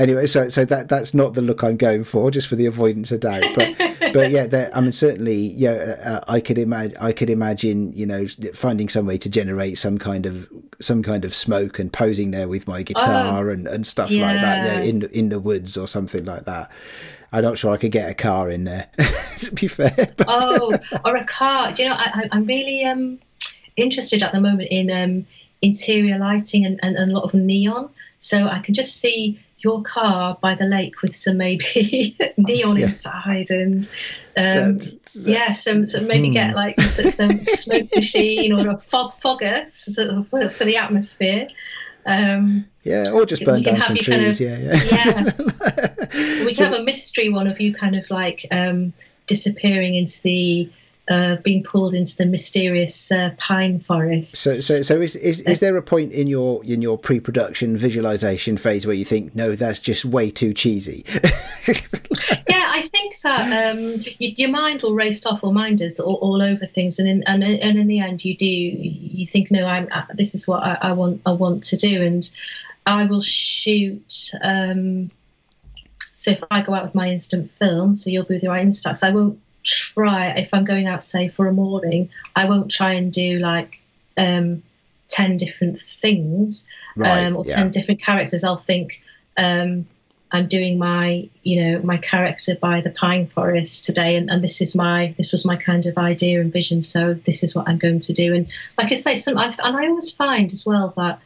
anyway, 0.00 0.26
so 0.26 0.48
so 0.48 0.64
that 0.64 0.88
that's 0.88 1.14
not 1.14 1.34
the 1.34 1.42
look 1.42 1.62
I'm 1.62 1.76
going 1.76 2.04
for, 2.04 2.30
just 2.30 2.48
for 2.48 2.56
the 2.56 2.66
avoidance 2.66 3.12
of 3.12 3.20
doubt. 3.20 3.44
But 3.54 3.76
but 4.12 4.30
yeah, 4.30 4.68
I 4.74 4.80
mean 4.80 4.92
certainly, 4.92 5.36
yeah, 5.36 5.96
uh, 6.04 6.20
I 6.26 6.40
could 6.40 6.58
imagine 6.58 6.96
I 7.00 7.12
could 7.12 7.30
imagine 7.30 7.92
you 7.92 8.06
know 8.06 8.26
finding 8.54 8.88
some 8.88 9.06
way 9.06 9.18
to 9.18 9.28
generate 9.28 9.78
some 9.78 9.98
kind 9.98 10.26
of 10.26 10.48
some 10.80 11.02
kind 11.02 11.24
of 11.24 11.34
smoke 11.34 11.78
and 11.78 11.92
posing 11.92 12.30
there 12.30 12.48
with 12.48 12.66
my 12.66 12.82
guitar 12.82 13.48
oh, 13.48 13.52
and, 13.52 13.66
and 13.66 13.86
stuff 13.86 14.10
yeah. 14.10 14.26
like 14.26 14.42
that, 14.42 14.64
yeah, 14.66 14.88
in 14.88 15.02
in 15.10 15.28
the 15.28 15.38
woods 15.38 15.76
or 15.76 15.86
something 15.86 16.24
like 16.24 16.46
that. 16.46 16.70
I'm 17.32 17.44
not 17.44 17.58
sure 17.58 17.72
I 17.72 17.76
could 17.76 17.92
get 17.92 18.10
a 18.10 18.14
car 18.14 18.50
in 18.50 18.64
there. 18.64 18.88
to 19.38 19.54
be 19.54 19.68
fair. 19.68 19.94
But. 20.16 20.26
Oh, 20.28 20.76
or 21.04 21.16
a 21.16 21.24
car. 21.24 21.72
Do 21.72 21.84
you 21.84 21.88
know? 21.88 21.94
I, 21.94 22.28
am 22.32 22.44
really 22.44 22.84
um, 22.84 23.20
interested 23.76 24.22
at 24.24 24.32
the 24.32 24.40
moment 24.40 24.68
in 24.68 24.90
um, 24.90 25.26
interior 25.62 26.18
lighting 26.18 26.64
and, 26.64 26.80
and, 26.82 26.96
and 26.96 27.12
a 27.12 27.14
lot 27.14 27.24
of 27.24 27.34
neon. 27.34 27.88
So 28.18 28.48
I 28.48 28.58
can 28.58 28.74
just 28.74 29.00
see 29.00 29.38
your 29.62 29.82
car 29.82 30.38
by 30.40 30.54
the 30.54 30.64
lake 30.64 31.02
with 31.02 31.14
some 31.14 31.36
maybe 31.36 32.16
neon 32.36 32.76
yeah. 32.76 32.86
inside 32.86 33.50
and 33.50 33.88
um, 34.36 34.80
yeah, 35.14 35.50
some, 35.50 35.86
some 35.86 36.06
maybe 36.06 36.28
hmm. 36.28 36.34
get 36.34 36.54
like 36.54 36.80
some, 36.80 37.10
some 37.10 37.42
smoke 37.42 37.88
machine 37.94 38.52
or 38.52 38.70
a 38.70 38.78
fog 38.78 39.14
fogger 39.14 39.66
for, 40.30 40.48
for 40.48 40.64
the 40.64 40.76
atmosphere. 40.76 41.48
Um, 42.06 42.66
yeah, 42.82 43.10
or 43.12 43.26
just 43.26 43.44
burn 43.44 43.62
down 43.62 43.82
some 43.82 43.96
trees. 43.96 44.08
Kind 44.08 44.26
of, 44.26 44.40
yeah, 44.40 44.58
yeah. 44.58 45.32
yeah. 46.14 46.44
we 46.46 46.54
so, 46.54 46.64
have 46.64 46.74
a 46.74 46.82
mystery 46.82 47.28
one 47.28 47.46
of 47.46 47.60
you 47.60 47.74
kind 47.74 47.94
of 47.94 48.08
like 48.10 48.46
um, 48.50 48.92
disappearing 49.26 49.94
into 49.94 50.22
the 50.22 50.70
uh, 51.10 51.36
being 51.42 51.62
pulled 51.64 51.92
into 51.92 52.16
the 52.16 52.24
mysterious 52.24 53.10
uh, 53.10 53.30
pine 53.36 53.80
forest. 53.80 54.36
So, 54.36 54.52
so, 54.52 54.74
so 54.74 55.00
is, 55.00 55.16
is, 55.16 55.40
is 55.40 55.58
there 55.58 55.76
a 55.76 55.82
point 55.82 56.12
in 56.12 56.28
your 56.28 56.64
in 56.64 56.80
your 56.80 56.96
pre-production 56.96 57.76
visualization 57.76 58.56
phase 58.56 58.86
where 58.86 58.94
you 58.94 59.04
think, 59.04 59.34
no, 59.34 59.56
that's 59.56 59.80
just 59.80 60.04
way 60.04 60.30
too 60.30 60.54
cheesy? 60.54 61.04
yeah, 62.48 62.70
I 62.72 62.88
think 62.92 63.20
that 63.22 63.74
um, 63.74 64.04
you, 64.18 64.34
your 64.36 64.50
mind 64.50 64.82
will 64.82 64.94
race 64.94 65.26
off 65.26 65.42
or 65.42 65.52
mind 65.52 65.80
is 65.80 65.98
all, 65.98 66.14
all, 66.16 66.40
over 66.40 66.64
things, 66.64 67.00
and 67.00 67.08
in, 67.08 67.24
and 67.24 67.42
and 67.42 67.78
in 67.78 67.88
the 67.88 67.98
end, 67.98 68.24
you 68.24 68.36
do 68.36 68.46
you 68.46 69.26
think, 69.26 69.50
no, 69.50 69.66
I'm 69.66 69.88
uh, 69.90 70.04
this 70.14 70.34
is 70.36 70.46
what 70.46 70.62
I, 70.62 70.78
I, 70.80 70.92
want 70.92 71.20
I 71.26 71.32
want 71.32 71.64
to 71.64 71.76
do, 71.76 72.02
and 72.02 72.32
I 72.86 73.04
will 73.04 73.20
shoot. 73.20 74.30
Um, 74.42 75.10
so 76.14 76.30
if 76.32 76.44
I 76.50 76.60
go 76.60 76.74
out 76.74 76.84
with 76.84 76.94
my 76.94 77.08
instant 77.08 77.50
film, 77.58 77.94
so 77.96 78.10
you'll 78.10 78.24
be 78.24 78.34
with 78.34 78.42
your 78.44 78.54
instax, 78.54 79.02
I 79.02 79.10
won't 79.10 79.40
try 79.62 80.28
if 80.30 80.52
I'm 80.52 80.64
going 80.64 80.86
out, 80.86 81.04
say 81.04 81.28
for 81.28 81.46
a 81.46 81.52
morning, 81.52 82.10
I 82.36 82.48
won't 82.48 82.70
try 82.70 82.92
and 82.92 83.12
do 83.12 83.38
like 83.38 83.80
um, 84.16 84.62
ten 85.08 85.36
different 85.36 85.80
things 85.80 86.66
right, 86.96 87.26
um, 87.26 87.36
or 87.36 87.44
yeah. 87.46 87.56
ten 87.56 87.70
different 87.70 88.02
characters. 88.02 88.44
I'll 88.44 88.56
think 88.56 89.02
um, 89.36 89.86
I'm 90.32 90.46
doing 90.46 90.78
my 90.78 91.28
you 91.42 91.62
know 91.62 91.82
my 91.82 91.98
character 91.98 92.56
by 92.60 92.80
the 92.80 92.90
pine 92.90 93.26
forest 93.26 93.84
today, 93.84 94.16
and, 94.16 94.30
and 94.30 94.42
this 94.42 94.60
is 94.60 94.74
my 94.76 95.14
this 95.18 95.32
was 95.32 95.44
my 95.44 95.56
kind 95.56 95.86
of 95.86 95.98
idea 95.98 96.40
and 96.40 96.52
vision. 96.52 96.80
So 96.82 97.14
this 97.14 97.42
is 97.42 97.54
what 97.54 97.68
I'm 97.68 97.78
going 97.78 98.00
to 98.00 98.12
do. 98.12 98.34
And 98.34 98.46
like 98.78 98.92
I 98.92 98.94
say, 98.94 99.14
some 99.14 99.36
I, 99.36 99.48
and 99.62 99.76
I 99.76 99.88
always 99.88 100.12
find 100.12 100.52
as 100.52 100.64
well 100.64 100.94
that 100.96 101.20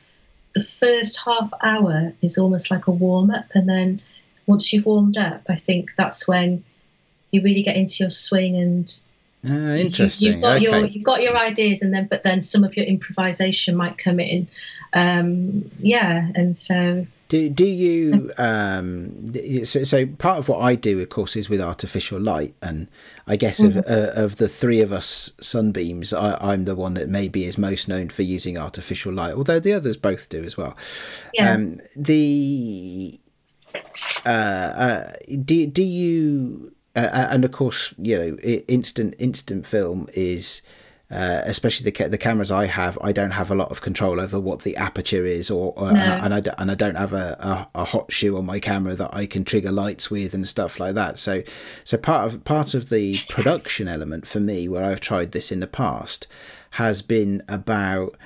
the 0.55 0.65
first 0.65 1.21
half 1.25 1.51
hour 1.63 2.13
is 2.23 2.39
almost 2.39 2.71
like 2.71 2.87
a 2.87 2.93
warm 2.93 3.31
up, 3.31 3.47
and 3.55 3.69
then 3.69 4.01
once 4.47 4.73
you've 4.73 4.87
warmed 4.87 5.17
up, 5.17 5.43
I 5.49 5.57
think 5.57 5.93
that's 5.97 6.29
when 6.29 6.65
you 7.35 7.43
really 7.43 7.63
get 7.63 7.77
into 7.77 8.05
your 8.05 8.11
swing 8.11 8.57
and 8.57 8.91
uh, 9.49 9.75
interesting. 9.77 10.27
You, 10.27 10.33
have 10.35 10.43
got 10.43 10.57
okay. 10.57 10.65
your 10.65 10.85
you've 10.87 11.05
got 11.05 11.23
your 11.23 11.37
ideas, 11.37 11.83
and 11.83 11.93
then 11.93 12.07
but 12.07 12.23
then 12.23 12.41
some 12.41 12.65
of 12.65 12.77
your 12.77 12.87
improvisation 12.87 13.77
might 13.77 13.99
come 13.99 14.21
in. 14.21 14.49
Um, 14.93 15.71
yeah, 15.81 16.31
and 16.35 16.57
so. 16.57 17.07
Do, 17.29 17.49
do 17.49 17.65
you 17.65 18.31
um, 18.37 19.27
so, 19.65 19.83
so 19.83 20.07
part 20.07 20.39
of 20.39 20.49
what 20.51 20.61
I 20.61 20.75
do 20.75 21.01
of 21.01 21.09
course 21.09 21.37
is 21.37 21.49
with 21.49 21.59
artificial 21.59 22.21
light 22.21 22.55
and 22.61 22.87
I 23.27 23.37
guess 23.37 23.61
mm-hmm. 23.61 23.79
of, 23.79 23.87
uh, 23.87 24.13
of 24.13 24.37
the 24.37 24.47
three 24.47 24.83
of 24.83 24.93
us 24.93 25.33
sunbeams 25.41 26.13
I, 26.13 26.53
am 26.53 26.67
the 26.67 26.77
one 26.77 26.95
that 26.95 27.09
maybe 27.09 27.47
is 27.47 27.57
most 27.57 27.89
known 27.89 28.11
for 28.11 28.23
using 28.23 28.59
artificial 28.59 29.11
light 29.11 29.33
although 29.33 29.59
the 29.59 29.73
others 29.73 29.97
both 29.97 30.29
do 30.29 30.45
as 30.45 30.59
well 30.59 30.77
yeah. 31.33 31.55
Um, 31.55 31.81
the 31.97 33.19
uh, 34.27 34.29
uh, 34.29 35.13
do, 35.45 35.67
do 35.67 35.83
you 35.83 36.75
uh, 36.97 37.29
and 37.31 37.45
of 37.45 37.53
course, 37.53 37.93
you 37.99 38.17
know, 38.17 38.37
instant 38.69 39.15
instant 39.19 39.67
film 39.67 40.09
is. 40.15 40.63
Uh, 41.11 41.43
especially 41.45 41.89
the 41.89 42.09
the 42.09 42.19
cameras 42.19 42.51
I 42.51 42.65
have, 42.65 42.99
I 43.01 43.13
don't 43.13 43.33
have 43.33 43.51
a 43.51 43.55
lot 43.55 43.71
of 43.71 43.83
control 43.83 44.19
over 44.19 44.41
what 44.41 44.63
the 44.63 44.75
aperture 44.77 45.25
is, 45.27 45.51
or, 45.51 45.75
or 45.77 45.93
no. 45.93 46.01
and, 46.01 46.35
I, 46.35 46.39
and 46.39 46.49
I 46.49 46.55
and 46.59 46.71
I 46.71 46.75
don't 46.75 46.95
have 46.95 47.13
a, 47.13 47.69
a, 47.75 47.83
a, 47.83 47.85
hot 47.85 48.11
shoe 48.11 48.37
on 48.39 48.47
my 48.47 48.59
camera 48.59 48.97
that 48.97 49.15
I 49.15 49.27
can 49.27 49.45
trigger 49.45 49.71
lights 49.71 50.11
with 50.11 50.33
and 50.33 50.49
stuff 50.49 50.81
like 50.81 50.95
that. 50.95 51.19
So 51.19 51.43
so 51.85 51.99
part 51.99 52.33
of 52.33 52.45
part 52.45 52.73
of 52.73 52.89
the 52.89 53.19
production 53.29 53.87
element 53.87 54.27
for 54.27 54.41
me, 54.41 54.67
where 54.67 54.83
I've 54.83 54.99
tried 55.01 55.33
this 55.33 55.53
in 55.53 55.61
the 55.61 55.67
past, 55.67 56.27
has 56.71 57.03
been 57.03 57.43
about 57.49 58.17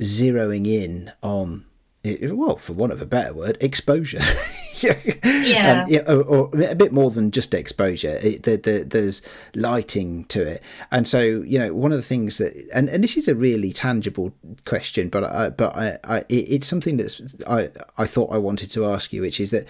zeroing 0.00 0.66
in 0.66 1.12
on 1.22 1.66
well, 2.04 2.56
for 2.56 2.72
want 2.72 2.92
of 2.92 3.00
a 3.00 3.06
better 3.06 3.32
word, 3.32 3.56
exposure. 3.60 4.20
yeah, 4.80 4.92
um, 5.22 5.86
yeah 5.88 6.02
or, 6.08 6.22
or, 6.22 6.50
a 6.68 6.74
bit 6.74 6.92
more 6.92 7.10
than 7.10 7.30
just 7.30 7.54
exposure. 7.54 8.18
It, 8.20 8.42
the, 8.42 8.56
the, 8.56 8.84
there's 8.84 9.22
lighting 9.54 10.24
to 10.24 10.42
it, 10.42 10.62
and 10.90 11.06
so 11.06 11.20
you 11.20 11.58
know 11.58 11.72
one 11.72 11.92
of 11.92 11.98
the 11.98 12.02
things 12.02 12.38
that, 12.38 12.54
and, 12.74 12.88
and 12.88 13.04
this 13.04 13.16
is 13.16 13.28
a 13.28 13.34
really 13.34 13.72
tangible 13.72 14.34
question, 14.64 15.08
but 15.08 15.24
I, 15.24 15.50
but 15.50 15.76
I, 15.76 15.98
I 16.02 16.18
it, 16.28 16.48
it's 16.50 16.66
something 16.66 16.96
that's 16.96 17.36
I 17.46 17.70
I 17.96 18.06
thought 18.06 18.32
I 18.32 18.38
wanted 18.38 18.70
to 18.72 18.86
ask 18.86 19.12
you, 19.12 19.20
which 19.20 19.38
is 19.38 19.52
that 19.52 19.66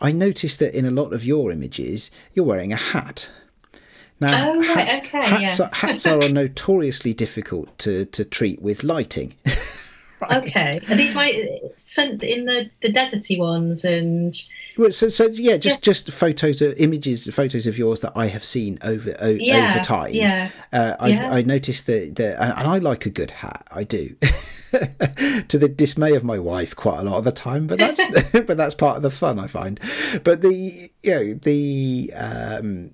I 0.00 0.10
noticed 0.10 0.60
that 0.60 0.76
in 0.76 0.86
a 0.86 0.90
lot 0.90 1.12
of 1.12 1.24
your 1.24 1.52
images 1.52 2.10
you're 2.32 2.46
wearing 2.46 2.72
a 2.72 2.76
hat. 2.76 3.28
Now, 4.20 4.52
oh, 4.52 4.58
right, 4.58 4.66
hats, 4.68 4.96
okay, 4.98 5.26
hats, 5.26 5.58
yeah. 5.58 5.66
are, 5.66 5.74
hats 5.74 6.06
are 6.06 6.28
notoriously 6.30 7.12
difficult 7.14 7.76
to, 7.78 8.04
to 8.06 8.24
treat 8.24 8.62
with 8.62 8.84
lighting. 8.84 9.34
Okay, 10.32 10.80
are 10.88 10.94
these 10.94 11.14
my 11.14 11.60
sent 11.76 12.22
in 12.22 12.44
the 12.44 12.70
the 12.80 12.92
deserty 12.92 13.38
ones 13.38 13.84
and? 13.84 14.34
Well, 14.76 14.90
so 14.90 15.08
so 15.08 15.26
yeah, 15.28 15.56
just 15.56 15.78
yeah. 15.78 15.92
just 15.92 16.10
photos, 16.10 16.60
of, 16.60 16.74
images, 16.78 17.32
photos 17.32 17.66
of 17.66 17.78
yours 17.78 18.00
that 18.00 18.12
I 18.16 18.26
have 18.26 18.44
seen 18.44 18.78
over 18.82 19.16
o- 19.20 19.28
yeah, 19.28 19.70
over 19.70 19.84
time. 19.84 20.14
Yeah, 20.14 20.50
uh, 20.72 20.96
i 20.98 21.08
yeah. 21.08 21.30
I 21.30 21.42
noticed 21.42 21.86
that, 21.86 22.16
that, 22.16 22.40
and 22.40 22.68
I 22.68 22.78
like 22.78 23.06
a 23.06 23.10
good 23.10 23.30
hat. 23.30 23.66
I 23.70 23.84
do. 23.84 24.16
to 25.48 25.58
the 25.58 25.68
dismay 25.68 26.16
of 26.16 26.24
my 26.24 26.36
wife 26.36 26.74
quite 26.74 26.98
a 26.98 27.02
lot 27.04 27.16
of 27.16 27.24
the 27.24 27.30
time 27.30 27.68
but 27.68 27.78
that's 27.78 28.00
but 28.32 28.56
that's 28.56 28.74
part 28.74 28.96
of 28.96 29.02
the 29.02 29.10
fun 29.10 29.38
i 29.38 29.46
find 29.46 29.78
but 30.24 30.40
the 30.40 30.90
you 31.02 31.14
know 31.14 31.34
the 31.34 32.12
um 32.16 32.90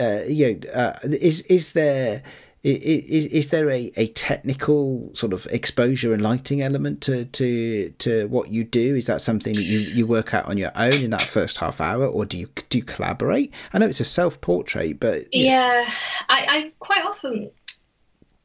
uh 0.00 0.22
you 0.26 0.54
know 0.54 0.70
uh, 0.72 0.98
is 1.04 1.42
is 1.42 1.74
there 1.74 2.22
is 2.64 3.26
is 3.26 3.48
there 3.48 3.70
a, 3.70 3.92
a 3.96 4.08
technical 4.08 5.10
sort 5.14 5.32
of 5.32 5.46
exposure 5.46 6.12
and 6.12 6.20
lighting 6.20 6.60
element 6.60 7.00
to, 7.02 7.24
to 7.26 7.90
to 7.98 8.26
what 8.28 8.50
you 8.50 8.64
do? 8.64 8.96
Is 8.96 9.06
that 9.06 9.20
something 9.20 9.54
that 9.54 9.62
you, 9.62 9.78
you 9.78 10.06
work 10.06 10.34
out 10.34 10.46
on 10.46 10.58
your 10.58 10.72
own 10.74 10.94
in 10.94 11.10
that 11.10 11.22
first 11.22 11.58
half 11.58 11.80
hour, 11.80 12.06
or 12.06 12.24
do 12.24 12.36
you 12.36 12.48
do 12.68 12.78
you 12.78 12.84
collaborate? 12.84 13.52
I 13.72 13.78
know 13.78 13.86
it's 13.86 14.00
a 14.00 14.04
self 14.04 14.40
portrait, 14.40 14.98
but 14.98 15.32
yeah, 15.32 15.88
I, 16.28 16.46
I 16.48 16.72
quite 16.80 17.04
often 17.04 17.50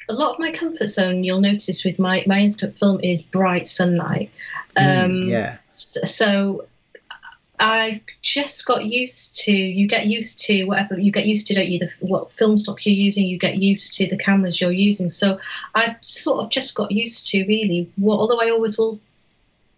a 0.10 0.14
lot 0.14 0.34
of 0.34 0.40
my 0.40 0.52
comfort 0.52 0.88
zone 0.88 1.24
you'll 1.24 1.42
notice 1.42 1.84
with 1.84 1.98
my 1.98 2.24
my 2.28 2.40
instant 2.40 2.78
film 2.78 3.00
is 3.02 3.24
bright 3.24 3.66
sunlight. 3.66 4.30
Mm, 4.78 5.06
um, 5.06 5.12
mm, 5.12 5.28
yeah. 5.28 5.58
So 5.72 6.66
I 7.64 8.02
just 8.22 8.66
got 8.66 8.84
used 8.84 9.40
to. 9.46 9.54
You 9.54 9.88
get 9.88 10.08
used 10.08 10.44
to 10.48 10.66
whatever 10.66 11.00
you 11.00 11.14
get 11.14 11.26
used 11.26 11.48
to, 11.48 11.54
don't 11.54 11.70
you? 11.70 11.80
The, 11.80 11.90
what 12.02 12.34
film 12.34 12.58
stock 12.58 12.86
you're 12.86 12.94
using, 12.94 13.26
you 13.26 13.40
get 13.40 13.56
used 13.56 13.94
to 13.94 14.10
the 14.10 14.18
cameras 14.18 14.60
you're 14.60 14.74
using. 14.74 15.10
So 15.10 15.40
I've 15.74 15.96
sort 16.02 16.44
of 16.44 16.50
just 16.50 16.76
got 16.76 16.92
used 16.92 17.30
to 17.30 17.46
really. 17.46 17.90
What, 17.96 18.18
although 18.18 18.42
I 18.42 18.50
always 18.50 18.78
will 18.78 19.00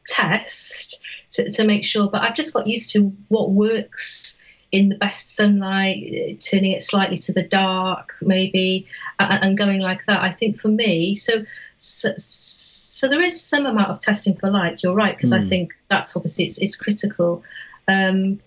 test 0.07 0.99
to, 1.33 1.51
to 1.51 1.63
make 1.63 1.85
sure, 1.85 2.09
but 2.09 2.23
I've 2.23 2.33
just 2.33 2.55
got 2.55 2.65
used 2.65 2.91
to 2.93 3.13
what 3.27 3.51
works 3.51 4.39
in 4.71 4.89
the 4.89 4.95
best 4.95 5.35
sunlight, 5.35 6.43
turning 6.49 6.71
it 6.71 6.81
slightly 6.81 7.17
to 7.17 7.33
the 7.33 7.43
dark, 7.43 8.15
maybe, 8.19 8.87
and, 9.19 9.43
and 9.43 9.57
going 9.59 9.79
like 9.79 10.05
that. 10.07 10.23
I 10.23 10.31
think 10.31 10.59
for 10.59 10.69
me, 10.69 11.13
so, 11.13 11.45
so, 11.77 12.11
so 12.17 13.07
there 13.07 13.21
is 13.21 13.39
some 13.39 13.67
amount 13.67 13.91
of 13.91 13.99
testing 13.99 14.35
for 14.37 14.49
light. 14.49 14.81
You're 14.81 14.95
right 14.95 15.15
because 15.15 15.33
mm. 15.33 15.37
I 15.37 15.41
hmm. 15.41 15.49
think 15.49 15.73
that's 15.87 16.15
obviously 16.15 16.45
it's, 16.45 16.57
it's 16.57 16.75
critical. 16.75 17.43
Um, 17.87 18.39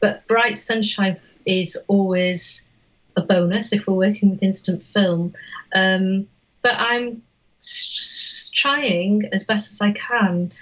but 0.00 0.26
bright 0.26 0.56
sunshine 0.56 1.18
is 1.46 1.78
always 1.88 2.68
a 3.16 3.22
bonus 3.22 3.72
if 3.72 3.86
we're 3.86 3.94
working 3.94 4.30
with 4.30 4.42
instant 4.42 4.82
film. 4.82 5.32
Um, 5.74 6.28
but 6.62 6.74
I'm 6.74 7.22
s- 7.58 8.50
trying 8.54 9.28
as 9.32 9.44
best 9.44 9.72
as 9.72 9.80
I 9.80 9.92
can 9.92 10.52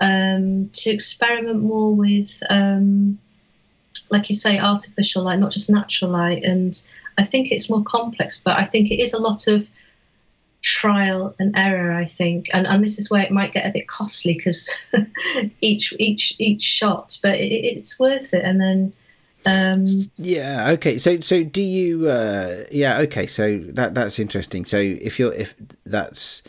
um, 0.00 0.70
to 0.72 0.90
experiment 0.90 1.62
more 1.62 1.94
with, 1.94 2.42
um, 2.48 3.18
like 4.10 4.28
you 4.28 4.34
say, 4.34 4.58
artificial 4.58 5.24
light, 5.24 5.38
not 5.38 5.50
just 5.50 5.70
natural 5.70 6.12
light. 6.12 6.44
And 6.44 6.80
I 7.18 7.24
think 7.24 7.50
it's 7.50 7.68
more 7.68 7.82
complex, 7.82 8.40
but 8.42 8.56
I 8.56 8.64
think 8.64 8.90
it 8.90 9.00
is 9.00 9.12
a 9.12 9.18
lot 9.18 9.48
of 9.48 9.68
trial 10.62 11.34
and 11.38 11.56
error 11.56 11.92
i 11.92 12.04
think. 12.04 12.48
And 12.52 12.66
and 12.66 12.82
this 12.82 12.98
is 12.98 13.10
where 13.10 13.22
it 13.22 13.30
might 13.30 13.52
get 13.52 13.66
a 13.66 13.72
bit 13.72 13.88
costly 13.88 14.34
because 14.34 14.70
each 15.60 15.94
each 15.98 16.34
each 16.38 16.62
shot 16.62 17.18
but 17.22 17.34
it, 17.34 17.64
it's 17.64 17.98
worth 17.98 18.34
it. 18.34 18.44
And 18.44 18.60
then 18.60 18.92
um 19.46 20.10
yeah 20.16 20.70
okay. 20.72 20.98
So 20.98 21.20
so 21.20 21.42
do 21.44 21.62
you 21.62 22.08
uh 22.08 22.64
yeah 22.70 22.98
okay. 23.00 23.26
So 23.26 23.58
that 23.74 23.94
that's 23.94 24.18
interesting. 24.18 24.64
So 24.64 24.78
if 24.78 25.18
you're 25.18 25.32
if 25.32 25.54
that's 25.86 26.42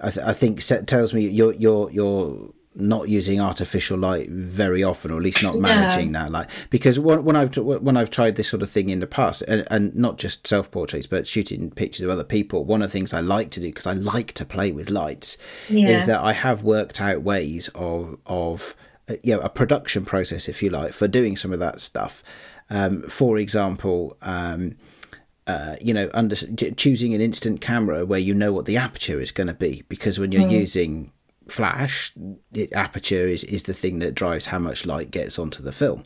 i, 0.00 0.10
th- 0.10 0.26
I 0.26 0.32
think 0.32 0.60
tells 0.86 1.14
me 1.14 1.26
you're 1.26 1.54
you're 1.54 1.90
you're 1.90 2.50
not 2.76 3.08
using 3.08 3.40
artificial 3.40 3.96
light 3.96 4.28
very 4.30 4.82
often, 4.82 5.10
or 5.10 5.16
at 5.16 5.22
least 5.22 5.42
not 5.42 5.56
managing 5.56 6.12
yeah. 6.12 6.24
that 6.24 6.32
light. 6.32 6.50
Because 6.70 6.98
when, 6.98 7.24
when, 7.24 7.36
I've 7.36 7.56
when 7.56 7.96
I've 7.96 8.10
tried 8.10 8.36
this 8.36 8.48
sort 8.48 8.62
of 8.62 8.70
thing 8.70 8.90
in 8.90 9.00
the 9.00 9.06
past, 9.06 9.42
and, 9.42 9.66
and 9.70 9.94
not 9.94 10.18
just 10.18 10.46
self 10.46 10.70
portraits, 10.70 11.06
but 11.06 11.26
shooting 11.26 11.70
pictures 11.70 12.02
of 12.02 12.10
other 12.10 12.24
people, 12.24 12.64
one 12.64 12.82
of 12.82 12.88
the 12.88 12.92
things 12.92 13.12
I 13.12 13.20
like 13.20 13.50
to 13.52 13.60
do 13.60 13.66
because 13.66 13.86
I 13.86 13.92
like 13.92 14.32
to 14.32 14.44
play 14.44 14.72
with 14.72 14.90
lights 14.90 15.38
yeah. 15.68 15.88
is 15.88 16.06
that 16.06 16.20
I 16.20 16.32
have 16.32 16.62
worked 16.62 17.00
out 17.00 17.22
ways 17.22 17.68
of 17.74 18.18
of 18.26 18.74
uh, 19.08 19.14
you 19.22 19.34
know 19.34 19.40
a 19.40 19.48
production 19.48 20.04
process, 20.04 20.48
if 20.48 20.62
you 20.62 20.70
like, 20.70 20.92
for 20.92 21.06
doing 21.06 21.36
some 21.36 21.52
of 21.52 21.60
that 21.60 21.80
stuff. 21.80 22.22
Um, 22.70 23.02
for 23.08 23.38
example. 23.38 24.16
Um, 24.22 24.76
uh, 25.46 25.76
you 25.78 25.92
know, 25.92 26.08
under 26.14 26.34
choosing 26.34 27.12
an 27.12 27.20
instant 27.20 27.60
camera 27.60 28.06
where 28.06 28.18
you 28.18 28.32
know 28.32 28.50
what 28.50 28.64
the 28.64 28.78
aperture 28.78 29.20
is 29.20 29.30
going 29.30 29.46
to 29.46 29.52
be, 29.52 29.84
because 29.90 30.18
when 30.18 30.32
you're 30.32 30.48
mm. 30.48 30.50
using 30.50 31.12
flash, 31.48 32.12
the 32.52 32.72
aperture 32.72 33.26
is, 33.26 33.44
is 33.44 33.64
the 33.64 33.74
thing 33.74 33.98
that 33.98 34.14
drives 34.14 34.46
how 34.46 34.58
much 34.58 34.86
light 34.86 35.10
gets 35.10 35.38
onto 35.38 35.62
the 35.62 35.72
film, 35.72 36.04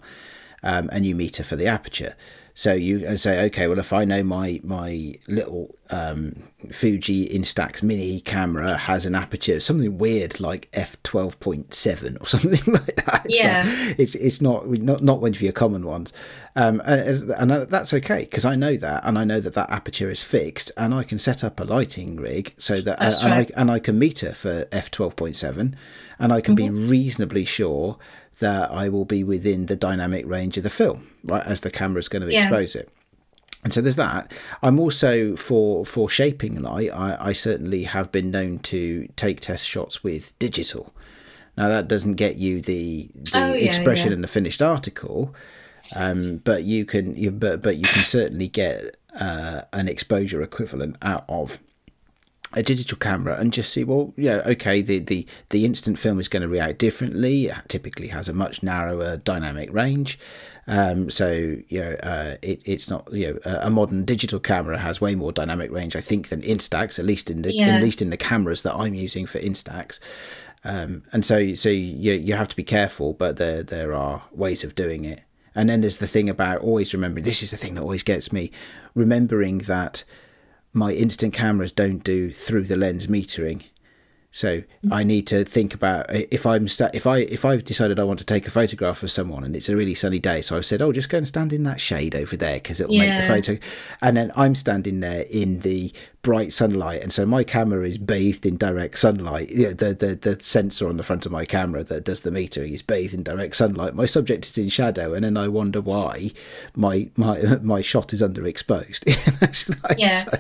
um, 0.63 0.89
and 0.93 1.07
you 1.07 1.15
meter 1.15 1.43
for 1.43 1.57
the 1.57 1.67
aperture. 1.67 2.15
So 2.59 2.73
you 2.73 3.17
say, 3.19 3.45
okay, 3.45 3.69
well, 3.69 3.79
if 3.79 3.93
I 3.93 4.05
know 4.05 4.25
my 4.25 4.61
my 4.65 5.15
little 5.29 5.77
um, 5.91 6.43
Fuji 6.73 7.29
Instax 7.29 7.85
Mini 7.85 8.19
camera 8.19 8.77
has 8.77 9.07
an 9.07 9.15
aperture 9.15 9.61
something 9.61 9.97
weird 9.97 10.41
like 10.41 10.69
f 10.73 11.01
twelve 11.05 11.39
point 11.39 11.73
seven 11.73 12.17
or 12.17 12.27
something 12.35 12.75
like 12.75 12.97
that, 13.07 13.27
yeah, 13.29 13.63
it's 13.97 14.17
it's 14.17 14.41
not 14.41 14.69
not 14.69 15.05
not 15.05 15.21
one 15.21 15.35
of 15.35 15.41
your 15.41 15.53
common 15.53 15.87
ones, 15.87 16.13
um, 16.57 16.83
and, 16.85 17.31
and 17.31 17.51
that's 17.71 17.95
okay 17.95 18.23
because 18.23 18.45
I 18.45 18.57
know 18.57 18.77
that, 18.77 19.05
and 19.05 19.17
I 19.17 19.23
know 19.23 19.39
that 19.39 19.55
that 19.55 19.71
aperture 19.71 20.11
is 20.11 20.21
fixed, 20.21 20.73
and 20.77 20.93
I 20.93 21.05
can 21.05 21.21
set 21.21 21.45
up 21.45 21.61
a 21.61 21.65
lighting 21.65 22.17
rig 22.17 22.55
so 22.59 22.81
that, 22.81 23.01
uh, 23.01 23.13
and. 23.23 23.35
I 23.35 23.47
and 23.57 23.71
I 23.71 23.79
can 23.79 24.01
meter 24.01 24.33
for 24.33 24.67
f 24.73 24.91
twelve 24.91 25.15
point 25.15 25.37
seven, 25.37 25.77
and 26.19 26.33
I 26.33 26.41
can 26.41 26.57
mm-hmm. 26.57 26.75
be 26.75 26.87
reasonably 26.89 27.45
sure 27.45 27.99
that 28.41 28.71
I 28.71 28.89
will 28.89 29.05
be 29.05 29.25
within 29.25 29.67
the 29.67 29.77
dynamic 29.77 30.27
range 30.27 30.57
of 30.57 30.63
the 30.63 30.71
film, 30.71 31.09
right, 31.25 31.45
as 31.45 31.61
the 31.61 31.71
camera 31.71 31.99
is 31.99 32.09
going 32.09 32.23
to 32.23 32.33
yeah. 32.33 32.43
expose 32.43 32.77
it. 32.77 32.89
And 33.65 33.75
so 33.75 33.81
there's 33.81 33.97
that. 33.97 34.33
I'm 34.63 34.79
also 34.79 35.35
for 35.35 35.85
for 35.85 36.09
shaping 36.09 36.63
light. 36.63 36.91
I, 36.91 37.29
I 37.29 37.33
certainly 37.33 37.85
have 37.85 38.13
been 38.13 38.31
known 38.31 38.61
to 38.61 39.09
take 39.17 39.41
test 39.41 39.67
shots 39.67 40.05
with 40.05 40.39
digital. 40.39 40.95
Now 41.57 41.69
that 41.69 41.89
doesn't 41.89 42.15
get 42.15 42.37
you 42.37 42.61
the 42.61 43.11
the 43.15 43.31
oh, 43.35 43.53
yeah, 43.55 43.67
expression 43.67 44.11
yeah. 44.11 44.15
in 44.15 44.23
the 44.23 44.29
finished 44.29 44.63
article, 44.63 45.35
um, 45.97 46.37
but 46.45 46.63
you 46.63 46.85
can 46.85 47.17
you, 47.17 47.33
but 47.33 47.61
but 47.61 47.77
you 47.77 47.85
can 47.85 48.05
certainly 48.05 48.47
get 48.47 48.97
uh, 49.19 49.63
an 49.73 49.89
exposure 49.89 50.41
equivalent 50.41 50.97
out 51.03 51.25
of 51.29 51.59
a 52.55 52.63
digital 52.63 52.97
camera 52.97 53.37
and 53.39 53.53
just 53.53 53.73
see 53.73 53.85
well 53.85 54.13
yeah 54.17 54.41
okay 54.47 54.81
the 54.81 55.01
the 55.01 55.27
the 55.51 55.65
instant 55.67 55.99
film 55.99 56.19
is 56.19 56.29
going 56.29 56.43
to 56.43 56.49
react 56.49 56.79
differently. 56.79 57.47
It 57.47 57.57
typically 57.69 58.09
has 58.09 58.29
a 58.29 58.33
much 58.33 58.63
narrower 58.63 59.19
dynamic 59.19 59.73
range. 59.73 60.19
Um, 60.67 61.09
so 61.11 61.57
you 61.69 61.81
know 61.81 61.93
uh, 62.03 62.37
it, 62.43 62.63
it's 62.65 62.91
not 62.91 63.11
you 63.13 63.33
know 63.33 63.39
a 63.61 63.71
modern 63.71 64.05
digital 64.05 64.41
camera 64.41 64.79
has 64.79 65.01
way 65.01 65.15
more 65.15 65.33
dynamic 65.33 65.71
range 65.71 65.97
I 65.97 66.01
think 66.01 66.29
than 66.29 66.43
Instax 66.43 66.99
at 66.99 67.05
least 67.05 67.31
in 67.31 67.43
the 67.43 67.55
yeah. 67.55 67.69
at 67.69 67.83
least 67.83 68.03
in 68.03 68.11
the 68.11 68.17
cameras 68.17 68.63
that 68.63 68.75
I'm 68.75 68.95
using 68.95 69.27
for 69.27 69.39
Instax. 69.39 70.01
Um, 70.65 71.05
and 71.13 71.25
so 71.25 71.55
so 71.55 71.69
you 71.69 72.15
you 72.15 72.35
have 72.35 72.49
to 72.49 72.57
be 72.57 72.65
careful 72.65 73.13
but 73.13 73.37
there 73.37 73.63
there 73.63 73.95
are 73.95 74.23
ways 74.33 74.65
of 74.65 74.75
doing 74.75 75.05
it. 75.05 75.21
And 75.55 75.69
then 75.69 75.81
there's 75.81 75.99
the 75.99 76.07
thing 76.07 76.29
about 76.29 76.61
always 76.61 76.95
remembering 76.95 77.25
this 77.25 77.43
is 77.43 77.51
the 77.51 77.57
thing 77.57 77.75
that 77.75 77.83
always 77.83 78.03
gets 78.03 78.33
me 78.33 78.53
remembering 78.95 79.59
that 79.59 80.05
my 80.79 80.93
instant 80.93 81.35
cameras 81.35 81.73
don't 81.73 82.05
do 82.05 82.33
through 82.33 82.65
the 82.65 82.77
lens 82.77 83.07
metering. 83.07 83.63
So 84.31 84.59
mm. 84.59 84.93
I 84.93 85.05
need 85.05 85.27
to 85.29 85.45
think 85.45 85.73
about 85.73 86.07
if 86.11 86.45
I'm 86.45 86.69
sta- 86.69 86.91
if 86.93 87.07
I 87.07 87.19
if 87.19 87.45
I've 87.45 87.65
decided 87.65 87.99
I 87.99 88.05
want 88.05 88.19
to 88.19 88.27
take 88.27 88.47
a 88.47 88.51
photograph 88.51 89.03
of 89.03 89.11
someone 89.11 89.43
and 89.43 89.57
it's 89.57 89.71
a 89.71 89.77
really 89.77 89.95
sunny 89.95 90.19
day, 90.19 90.43
so 90.43 90.57
I've 90.57 90.67
said, 90.67 90.83
oh, 90.83 90.93
just 90.93 91.09
go 91.09 91.17
and 91.19 91.27
stand 91.27 91.53
in 91.53 91.63
that 91.65 91.81
shade 91.81 92.15
over 92.15 92.37
there 92.37 92.57
because 92.57 92.79
it'll 92.81 92.95
yeah. 92.95 93.17
make 93.17 93.21
the 93.23 93.27
photo. 93.27 93.59
And 94.03 94.17
then 94.17 94.31
I'm 94.37 94.55
standing 94.55 95.01
there 95.01 95.25
in 95.31 95.61
the 95.61 95.93
bright 96.21 96.53
sunlight, 96.53 97.03
and 97.03 97.11
so 97.11 97.25
my 97.25 97.43
camera 97.43 97.87
is 97.87 97.97
bathed 97.97 98.45
in 98.45 98.59
direct 98.59 98.99
sunlight. 98.99 99.49
You 99.49 99.69
know, 99.69 99.73
the 99.73 99.95
the 99.95 100.15
the 100.15 100.45
sensor 100.45 100.91
on 100.91 100.99
the 100.99 101.03
front 101.03 101.25
of 101.25 101.33
my 101.33 101.47
camera 101.47 101.83
that 101.85 102.05
does 102.05 102.21
the 102.21 102.31
metering 102.31 102.73
is 102.73 102.83
bathed 102.83 103.15
in 103.15 103.23
direct 103.23 103.57
sunlight. 103.57 103.95
My 103.95 104.07
subject 104.07 104.45
is 104.45 104.59
in 104.59 104.69
shadow, 104.69 105.15
and 105.15 105.25
then 105.25 105.39
I 105.39 105.49
wonder 105.49 105.81
why 105.81 106.33
my 106.77 107.09
my 107.17 107.41
my 107.63 107.81
shot 107.81 108.13
is 108.13 108.21
underexposed. 108.21 109.05
yeah. 109.99 110.19
So, 110.19 110.33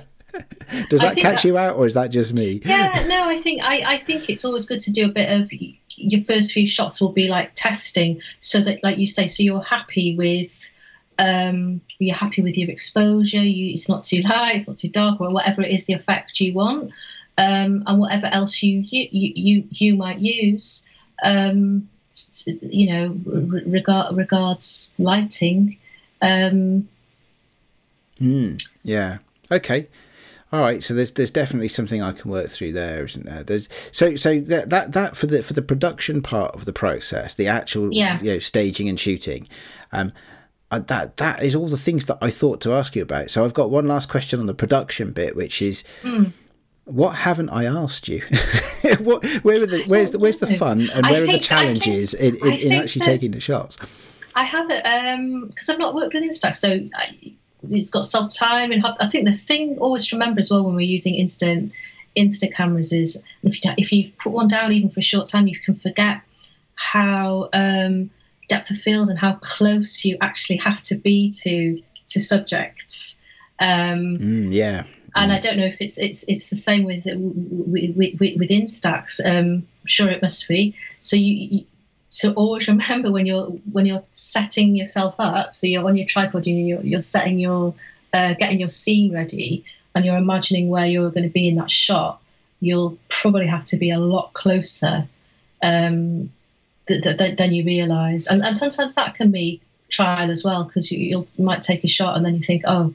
Does 0.90 1.00
that 1.00 1.16
catch 1.16 1.42
that, 1.42 1.48
you 1.48 1.56
out, 1.56 1.76
or 1.76 1.86
is 1.86 1.94
that 1.94 2.08
just 2.08 2.34
me? 2.34 2.60
Yeah, 2.64 3.06
no, 3.08 3.28
I 3.28 3.38
think 3.38 3.62
I, 3.62 3.94
I 3.94 3.98
think 3.98 4.28
it's 4.28 4.44
always 4.44 4.66
good 4.66 4.80
to 4.80 4.92
do 4.92 5.06
a 5.06 5.08
bit 5.08 5.30
of 5.30 5.50
your 5.96 6.22
first 6.24 6.52
few 6.52 6.66
shots 6.66 7.00
will 7.00 7.12
be 7.12 7.28
like 7.28 7.54
testing, 7.54 8.20
so 8.40 8.60
that, 8.60 8.82
like 8.84 8.98
you 8.98 9.06
say, 9.06 9.26
so 9.26 9.42
you're 9.42 9.62
happy 9.62 10.16
with 10.16 10.70
um, 11.18 11.80
you're 11.98 12.14
happy 12.14 12.42
with 12.42 12.56
your 12.56 12.70
exposure. 12.70 13.42
You, 13.42 13.72
it's 13.72 13.88
not 13.88 14.04
too 14.04 14.22
light, 14.22 14.56
it's 14.56 14.68
not 14.68 14.76
too 14.76 14.90
dark, 14.90 15.20
or 15.20 15.30
whatever 15.30 15.62
it 15.62 15.72
is 15.72 15.86
the 15.86 15.94
effect 15.94 16.38
you 16.40 16.54
want, 16.54 16.92
um, 17.38 17.82
and 17.86 17.98
whatever 17.98 18.26
else 18.26 18.62
you 18.62 18.84
you 18.86 19.08
you, 19.10 19.64
you 19.70 19.96
might 19.96 20.18
use. 20.18 20.88
Um, 21.24 21.88
you 22.62 22.90
know, 22.92 23.20
regard 23.66 24.16
regards 24.16 24.94
lighting. 24.98 25.78
Um, 26.20 26.88
mm, 28.20 28.72
yeah. 28.82 29.18
Okay. 29.50 29.88
All 30.50 30.60
right, 30.60 30.82
so 30.82 30.94
there's 30.94 31.12
there's 31.12 31.30
definitely 31.30 31.68
something 31.68 32.00
I 32.00 32.12
can 32.12 32.30
work 32.30 32.48
through 32.48 32.72
there, 32.72 33.04
isn't 33.04 33.26
there? 33.26 33.42
There's 33.42 33.68
so 33.92 34.14
so 34.16 34.40
that 34.40 34.70
that, 34.70 34.92
that 34.92 35.16
for 35.16 35.26
the 35.26 35.42
for 35.42 35.52
the 35.52 35.60
production 35.60 36.22
part 36.22 36.54
of 36.54 36.64
the 36.64 36.72
process, 36.72 37.34
the 37.34 37.46
actual 37.46 37.92
yeah. 37.92 38.18
you 38.20 38.32
know 38.32 38.38
staging 38.38 38.88
and 38.88 38.98
shooting, 38.98 39.46
um, 39.92 40.10
uh, 40.70 40.78
that 40.78 41.18
that 41.18 41.42
is 41.42 41.54
all 41.54 41.68
the 41.68 41.76
things 41.76 42.06
that 42.06 42.16
I 42.22 42.30
thought 42.30 42.62
to 42.62 42.72
ask 42.72 42.96
you 42.96 43.02
about. 43.02 43.28
So 43.28 43.44
I've 43.44 43.52
got 43.52 43.68
one 43.68 43.86
last 43.86 44.08
question 44.08 44.40
on 44.40 44.46
the 44.46 44.54
production 44.54 45.12
bit, 45.12 45.36
which 45.36 45.62
is. 45.62 45.84
Mm. 46.02 46.32
What 46.84 47.10
haven't 47.10 47.50
I 47.50 47.66
asked 47.66 48.08
you? 48.08 48.20
what, 49.00 49.22
where 49.42 49.62
are 49.62 49.66
the, 49.66 49.84
where's 49.88 50.12
the 50.12 50.18
where's 50.18 50.38
the 50.38 50.46
fun 50.46 50.88
and 50.94 51.04
where 51.04 51.16
think, 51.16 51.28
are 51.28 51.32
the 51.32 51.38
challenges 51.38 52.12
think, 52.12 52.40
in, 52.40 52.50
in, 52.50 52.58
in 52.60 52.72
actually 52.72 53.04
taking 53.04 53.32
the 53.32 53.40
shots? 53.40 53.76
I 54.34 54.44
haven't 54.44 55.50
because 55.50 55.68
um, 55.68 55.74
I've 55.74 55.78
not 55.78 55.94
worked 55.94 56.14
with 56.14 56.24
Instax, 56.24 56.54
so 56.54 56.70
I, 56.94 57.34
it's 57.70 57.90
got 57.90 58.04
some 58.04 58.28
time 58.28 58.72
and 58.72 58.84
I 59.00 59.08
think 59.08 59.24
the 59.24 59.32
thing 59.32 59.78
always 59.78 60.06
to 60.06 60.16
remember 60.16 60.38
as 60.40 60.50
well 60.50 60.64
when 60.64 60.74
we're 60.74 60.80
using 60.82 61.14
instant 61.14 61.72
instant 62.14 62.54
cameras 62.54 62.92
is 62.92 63.22
if 63.42 63.64
you, 63.64 63.70
if 63.76 63.92
you 63.92 64.12
put 64.22 64.32
one 64.32 64.48
down 64.48 64.72
even 64.72 64.90
for 64.90 65.00
a 65.00 65.02
short 65.02 65.28
time, 65.28 65.46
you 65.46 65.58
can 65.58 65.74
forget 65.74 66.20
how 66.74 67.48
um, 67.52 68.10
depth 68.48 68.70
of 68.70 68.78
field 68.78 69.08
and 69.08 69.18
how 69.18 69.34
close 69.36 70.04
you 70.04 70.16
actually 70.20 70.56
have 70.56 70.82
to 70.82 70.96
be 70.96 71.32
to 71.42 71.82
to 72.06 72.20
subjects. 72.20 73.20
Um, 73.60 74.18
mm, 74.18 74.52
yeah. 74.52 74.84
And 75.14 75.32
I 75.32 75.40
don't 75.40 75.56
know 75.56 75.64
if 75.64 75.78
it's 75.80 75.98
it's 75.98 76.24
it's 76.28 76.50
the 76.50 76.56
same 76.56 76.84
with 76.84 77.04
with, 77.06 77.96
with, 77.96 78.38
with 78.38 78.50
Instax. 78.50 79.20
Um, 79.24 79.66
I'm 79.82 79.86
sure 79.86 80.08
it 80.08 80.22
must 80.22 80.46
be. 80.46 80.76
So 81.00 81.16
you, 81.16 81.64
so 82.10 82.32
always 82.32 82.68
remember 82.68 83.10
when 83.10 83.26
you're 83.26 83.46
when 83.72 83.86
you're 83.86 84.04
setting 84.12 84.74
yourself 84.74 85.14
up 85.18 85.54
so 85.56 85.66
you're 85.66 85.86
on 85.86 85.96
your 85.96 86.06
tripod 86.06 86.46
and 86.46 86.66
you're, 86.66 86.82
you're 86.82 87.00
setting 87.00 87.38
your 87.38 87.74
uh, 88.12 88.34
getting 88.34 88.58
your 88.58 88.68
scene 88.68 89.12
ready 89.12 89.64
and 89.94 90.04
you're 90.04 90.16
imagining 90.16 90.68
where 90.70 90.86
you're 90.86 91.10
going 91.10 91.24
to 91.24 91.28
be 91.28 91.48
in 91.48 91.56
that 91.56 91.70
shot 91.70 92.20
you'll 92.60 92.98
probably 93.08 93.46
have 93.46 93.64
to 93.64 93.76
be 93.76 93.90
a 93.90 93.98
lot 93.98 94.32
closer 94.32 95.06
um, 95.62 96.30
th- 96.86 97.02
th- 97.02 97.36
than 97.36 97.52
you 97.52 97.64
realize. 97.64 98.26
And, 98.26 98.42
and 98.44 98.56
sometimes 98.56 98.94
that 98.94 99.14
can 99.14 99.30
be 99.30 99.60
trial 99.88 100.30
as 100.30 100.44
well 100.44 100.64
because 100.64 100.90
you, 100.90 100.98
you 100.98 101.44
might 101.44 101.62
take 101.62 101.84
a 101.84 101.88
shot 101.88 102.16
and 102.16 102.24
then 102.24 102.34
you 102.34 102.42
think, 102.42 102.62
oh, 102.66 102.94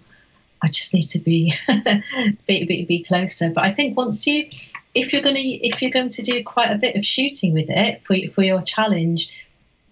I 0.64 0.68
just 0.68 0.94
need 0.94 1.08
to 1.10 1.20
be, 1.20 1.54
be, 2.48 2.66
be 2.66 2.86
be 2.86 3.04
closer. 3.04 3.50
But 3.50 3.66
I 3.66 3.74
think 3.74 3.98
once 3.98 4.26
you, 4.26 4.48
if 4.96 5.12
you're 5.12 5.22
going 5.22 5.36
to 5.36 5.42
if 5.42 5.82
you're 5.82 5.92
going 5.92 6.10
to 6.10 6.22
do 6.22 6.44
quite 6.44 6.72
a 6.72 6.78
bit 6.78 6.96
of 6.96 7.06
shooting 7.06 7.54
with 7.54 7.70
it 7.70 8.02
for 8.06 8.16
for 8.34 8.44
your 8.44 8.62
challenge, 8.62 9.32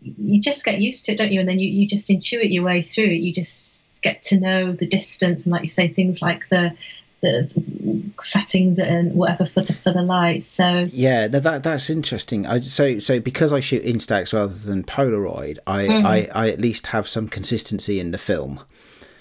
you 0.02 0.42
just 0.42 0.64
get 0.64 0.80
used 0.80 1.06
to 1.06 1.12
it, 1.12 1.18
don't 1.18 1.32
you? 1.32 1.42
And 1.42 1.50
then 1.50 1.60
you, 1.60 1.68
you 1.68 1.86
just 1.86 2.10
intuit 2.10 2.52
your 2.52 2.64
way 2.64 2.82
through 2.82 3.06
it. 3.06 3.20
You 3.20 3.34
just 3.34 4.02
get 4.02 4.22
to 4.24 4.40
know 4.40 4.72
the 4.72 4.88
distance 4.88 5.46
and, 5.46 5.52
like 5.52 5.62
you 5.62 5.68
say, 5.68 5.88
things 5.90 6.22
like 6.22 6.48
the 6.50 6.76
the 7.22 8.12
settings 8.20 8.80
and 8.80 9.14
whatever 9.14 9.46
for 9.46 9.62
the 9.62 9.74
for 9.74 9.92
the 9.92 10.02
lights. 10.02 10.46
So 10.46 10.90
yeah, 10.92 11.28
that 11.28 11.64
that's 11.64 11.90
interesting. 11.90 12.48
I, 12.48 12.62
so 12.62 13.00
so 13.00 13.20
because 13.20 13.54
I 13.54 13.60
shoot 13.60 13.84
Instax 13.84 14.34
rather 14.34 14.54
than 14.54 14.84
Polaroid, 14.84 15.60
I, 15.68 15.86
mm-hmm. 15.86 16.06
I 16.06 16.30
I 16.34 16.50
at 16.50 16.60
least 16.60 16.88
have 16.88 17.08
some 17.08 17.28
consistency 17.28 18.00
in 18.00 18.12
the 18.12 18.18
film. 18.18 18.62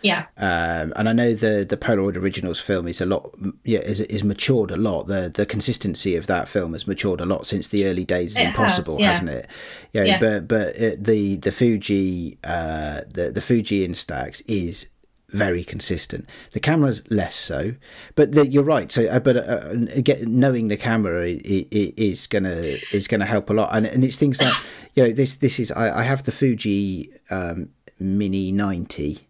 Yeah. 0.03 0.26
Um, 0.36 0.92
and 0.96 1.09
I 1.09 1.12
know 1.12 1.34
the 1.34 1.66
the 1.68 1.76
Polaroid 1.76 2.16
Originals 2.16 2.61
film 2.61 2.88
is 2.88 3.01
a 3.01 3.07
lot, 3.07 3.34
yeah, 3.64 3.80
is 3.80 4.01
is 4.01 4.24
matured 4.24 4.70
a 4.70 4.76
lot. 4.76 5.07
The 5.07 5.30
the 5.32 5.46
consistency 5.46 6.16
of 6.16 6.26
that 6.26 6.48
film 6.48 6.72
has 6.72 6.86
matured 6.86 7.20
a 7.20 7.26
lot 7.26 7.46
since 7.46 7.68
the 7.68 7.86
early 7.86 8.05
days 8.05 8.36
of 8.36 8.42
it 8.42 8.46
Impossible, 8.48 8.94
has, 8.94 9.01
yeah. 9.01 9.07
hasn't 9.09 9.30
it? 9.30 9.46
Yeah, 9.92 10.05
yeah. 10.05 10.20
But 10.20 10.48
but 10.48 10.76
it, 10.76 11.05
the 11.05 11.36
the 11.36 11.53
Fuji 11.53 12.38
uh, 12.44 13.03
the 13.12 13.30
the 13.32 13.40
Fuji 13.40 13.86
Instax 13.86 14.42
is 14.46 14.86
very 15.32 15.62
consistent. 15.62 16.28
The 16.53 16.61
camera's 16.61 17.09
less 17.11 17.36
so, 17.36 17.74
but 18.14 18.32
the, 18.32 18.48
you're 18.48 18.64
right. 18.64 18.90
So, 18.90 19.07
uh, 19.07 19.20
but 19.20 19.36
uh, 19.36 19.74
get, 20.03 20.26
knowing 20.26 20.68
the 20.68 20.76
camera 20.76 21.26
is 21.28 22.26
gonna 22.26 22.78
is 22.92 23.07
gonna 23.07 23.26
help 23.26 23.51
a 23.51 23.53
lot, 23.53 23.70
and 23.72 23.86
and 23.86 24.05
it's 24.05 24.16
things 24.16 24.40
like 24.40 24.55
you 24.94 25.05
know 25.05 25.12
this 25.12 25.36
this 25.36 25.61
is 25.61 25.70
I, 25.72 26.01
I 26.01 26.03
have 26.03 26.24
the 26.24 26.32
Fuji 26.32 27.12
um, 27.30 27.70
Mini 27.98 28.53
ninety 28.53 29.28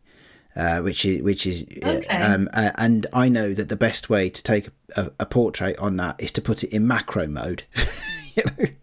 uh, 0.56 0.80
which 0.80 1.04
is 1.04 1.22
which 1.22 1.46
is 1.46 1.64
okay. 1.82 2.06
um, 2.08 2.48
uh, 2.52 2.70
and 2.76 3.06
I 3.12 3.28
know 3.28 3.54
that 3.54 3.68
the 3.68 3.76
best 3.76 4.10
way 4.10 4.28
to 4.28 4.42
take 4.42 4.68
a, 4.96 5.10
a, 5.20 5.26
portrait 5.26 5.78
on 5.78 5.96
that 5.96 6.20
is 6.20 6.32
to 6.32 6.42
put 6.42 6.64
it 6.64 6.72
in 6.72 6.86
macro 6.86 7.26
mode. 7.26 7.64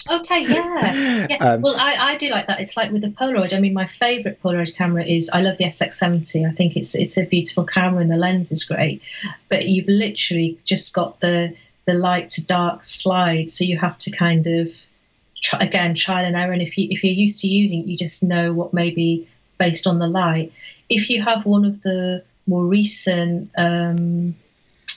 Okay, 0.09 0.43
yeah, 0.43 1.28
yeah. 1.30 1.38
Um, 1.39 1.61
well, 1.61 1.76
I, 1.80 1.95
I 1.95 2.18
do 2.18 2.30
like 2.30 2.47
that. 2.47 2.59
It's 2.59 2.78
like 2.78 2.91
with 2.91 3.01
the 3.01 3.09
Polaroid. 3.09 3.53
I 3.53 3.59
mean, 3.59 3.74
my 3.74 3.86
favourite 3.86 4.41
Polaroid 4.41 4.76
camera 4.76 5.03
is 5.05 5.30
I 5.30 5.41
love 5.41 5.57
the 5.57 5.65
SX70. 5.65 6.47
I 6.47 6.53
think 6.53 6.76
it's 6.76 6.95
it's 6.95 7.18
a 7.18 7.26
beautiful 7.26 7.65
camera 7.65 8.01
and 8.01 8.11
the 8.11 8.18
lens 8.18 8.51
is 8.51 8.63
great, 8.63 9.01
but 9.49 9.68
you've 9.68 9.88
literally 9.88 10.57
just 10.65 10.93
got 10.93 11.20
the 11.20 11.55
the 11.86 11.93
light 11.93 12.30
to 12.30 12.45
dark 12.45 12.84
slide, 12.84 13.49
so 13.49 13.63
you 13.63 13.78
have 13.78 13.97
to 13.99 14.11
kind 14.11 14.47
of 14.47 14.70
try, 15.41 15.59
again 15.59 15.95
trial 15.95 16.26
and 16.26 16.36
error. 16.36 16.53
And 16.53 16.61
if 16.61 16.78
you 16.78 16.88
if 16.89 17.03
you're 17.03 17.13
used 17.13 17.41
to 17.41 17.47
using 17.47 17.82
it, 17.82 17.88
you 17.88 17.97
just 17.97 18.24
know 18.24 18.53
what 18.53 18.74
maybe 18.74 19.28
based 19.57 19.88
on 19.88 19.99
the 19.99 20.07
light 20.07 20.51
if 20.90 21.10
you 21.10 21.22
have 21.22 21.46
one 21.46 21.66
of 21.66 21.82
the 21.82 22.24
more 22.46 22.66
recent 22.66 23.52
um, 23.58 24.36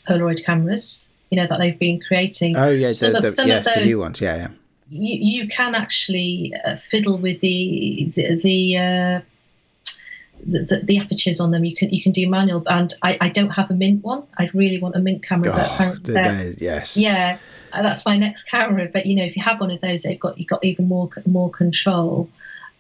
Polaroid 0.07 0.45
cameras, 0.45 1.11
you 1.30 1.36
know 1.36 1.47
that 1.47 1.59
they've 1.59 1.78
been 1.78 2.01
creating. 2.01 2.57
Oh 2.57 2.70
yeah, 2.70 2.91
some, 2.91 3.12
the, 3.12 3.18
of, 3.18 3.28
some 3.28 3.49
yes, 3.49 3.66
of 3.66 3.74
those, 3.74 3.84
the 3.84 3.86
new 3.86 4.01
ones. 4.01 4.20
Yeah, 4.20 4.36
yeah. 4.36 4.49
You, 4.91 5.43
you 5.43 5.49
can 5.49 5.74
actually 5.74 6.53
uh, 6.64 6.76
fiddle 6.76 7.18
with 7.18 7.41
the 7.41 8.11
the 8.14 8.34
the, 8.36 8.76
uh, 8.76 9.20
the, 10.45 10.80
the 10.82 10.99
apertures 10.99 11.41
on 11.41 11.51
them. 11.51 11.64
You 11.64 11.76
can 11.76 11.91
you 11.91 12.03
can 12.03 12.12
do 12.12 12.28
manual, 12.28 12.62
and 12.66 12.93
I, 13.03 13.18
I 13.20 13.28
don't 13.28 13.51
have 13.51 13.70
a 13.70 13.74
mint 13.74 14.03
one. 14.03 14.24
I 14.38 14.51
really 14.55 14.78
want 14.80 14.97
a 14.97 14.99
mint 14.99 15.22
camera, 15.22 15.53
oh, 15.55 15.97
but 16.05 16.61
yes, 16.61 16.97
yeah, 16.97 17.38
uh, 17.72 17.82
that's 17.82 18.05
my 18.05 18.16
next 18.16 18.45
camera. 18.45 18.88
But 18.93 19.07
you 19.07 19.14
know, 19.14 19.24
if 19.24 19.36
you 19.36 19.43
have 19.43 19.61
one 19.61 19.70
of 19.70 19.80
those, 19.80 20.03
they've 20.03 20.18
got 20.18 20.38
you've 20.38 20.49
got 20.49 20.64
even 20.64 20.88
more 20.88 21.11
more 21.26 21.51
control. 21.51 22.28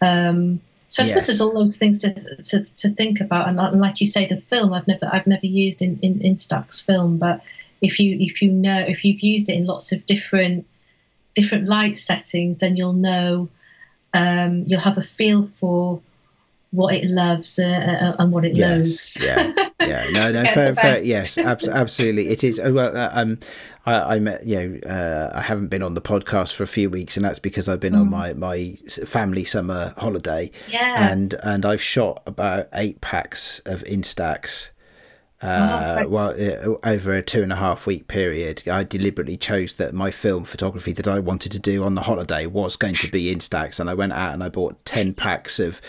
Um, 0.00 0.60
so 0.90 1.04
I 1.04 1.06
suppose 1.06 1.26
there's 1.28 1.40
all 1.40 1.54
those 1.54 1.78
things 1.78 2.00
to, 2.00 2.12
to, 2.42 2.64
to 2.64 2.88
think 2.90 3.20
about, 3.20 3.48
and, 3.48 3.80
like 3.80 4.00
you 4.00 4.06
say, 4.08 4.26
the 4.26 4.40
film 4.40 4.72
I've 4.72 4.88
never 4.88 5.08
I've 5.12 5.26
never 5.26 5.46
used 5.46 5.82
in 5.82 6.00
in 6.02 6.20
in 6.20 6.34
Instax 6.34 6.84
film, 6.84 7.16
but 7.16 7.42
if 7.80 8.00
you 8.00 8.16
if 8.18 8.42
you 8.42 8.50
know 8.50 8.80
if 8.80 9.04
you've 9.04 9.20
used 9.20 9.48
it 9.48 9.54
in 9.54 9.66
lots 9.66 9.92
of 9.92 10.04
different 10.06 10.66
different 11.36 11.68
light 11.68 11.96
settings, 11.96 12.58
then 12.58 12.76
you'll 12.76 12.92
know 12.92 13.48
um, 14.14 14.64
you'll 14.66 14.80
have 14.80 14.98
a 14.98 15.02
feel 15.02 15.48
for 15.60 16.02
what 16.72 16.94
it 16.94 17.04
loves 17.04 17.58
uh, 17.58 17.66
uh, 17.66 18.16
and 18.18 18.32
what 18.32 18.44
it 18.44 18.56
yes, 18.56 18.68
knows. 18.68 19.18
yeah, 19.24 19.52
yeah, 19.80 20.06
no, 20.12 20.30
no, 20.30 20.44
fair, 20.52 20.74
fair, 20.74 21.00
yes, 21.02 21.36
ab- 21.36 21.62
absolutely, 21.64 22.28
it 22.28 22.44
is. 22.44 22.60
Uh, 22.60 22.70
well, 22.72 22.96
uh, 22.96 23.10
um, 23.12 23.38
I, 23.86 24.20
met, 24.20 24.46
you 24.46 24.56
know, 24.56 24.88
uh, 24.88 25.32
I 25.34 25.40
haven't 25.40 25.68
been 25.68 25.82
on 25.82 25.94
the 25.94 26.00
podcast 26.00 26.52
for 26.52 26.62
a 26.62 26.68
few 26.68 26.88
weeks, 26.88 27.16
and 27.16 27.24
that's 27.24 27.40
because 27.40 27.68
I've 27.68 27.80
been 27.80 27.94
mm. 27.94 28.00
on 28.00 28.10
my 28.10 28.32
my 28.34 28.76
family 29.04 29.44
summer 29.44 29.94
holiday. 29.98 30.50
Yeah, 30.68 31.10
and 31.10 31.34
and 31.42 31.66
I've 31.66 31.82
shot 31.82 32.22
about 32.26 32.68
eight 32.72 33.00
packs 33.00 33.60
of 33.66 33.82
Instax 33.84 34.70
uh, 35.42 36.02
oh, 36.04 36.08
well, 36.08 36.78
over 36.84 37.12
a 37.12 37.22
two 37.22 37.42
and 37.42 37.52
a 37.52 37.56
half 37.56 37.86
week 37.86 38.08
period, 38.08 38.62
I 38.68 38.84
deliberately 38.84 39.38
chose 39.38 39.74
that 39.74 39.94
my 39.94 40.10
film 40.10 40.44
photography 40.44 40.92
that 40.92 41.08
I 41.08 41.18
wanted 41.18 41.50
to 41.52 41.58
do 41.58 41.82
on 41.84 41.94
the 41.94 42.02
holiday 42.02 42.44
was 42.44 42.76
going 42.76 42.92
to 42.94 43.10
be 43.10 43.34
Instax, 43.34 43.80
and 43.80 43.88
I 43.88 43.94
went 43.94 44.12
out 44.12 44.34
and 44.34 44.44
I 44.44 44.50
bought 44.50 44.84
ten 44.84 45.14
packs 45.14 45.58
of 45.58 45.80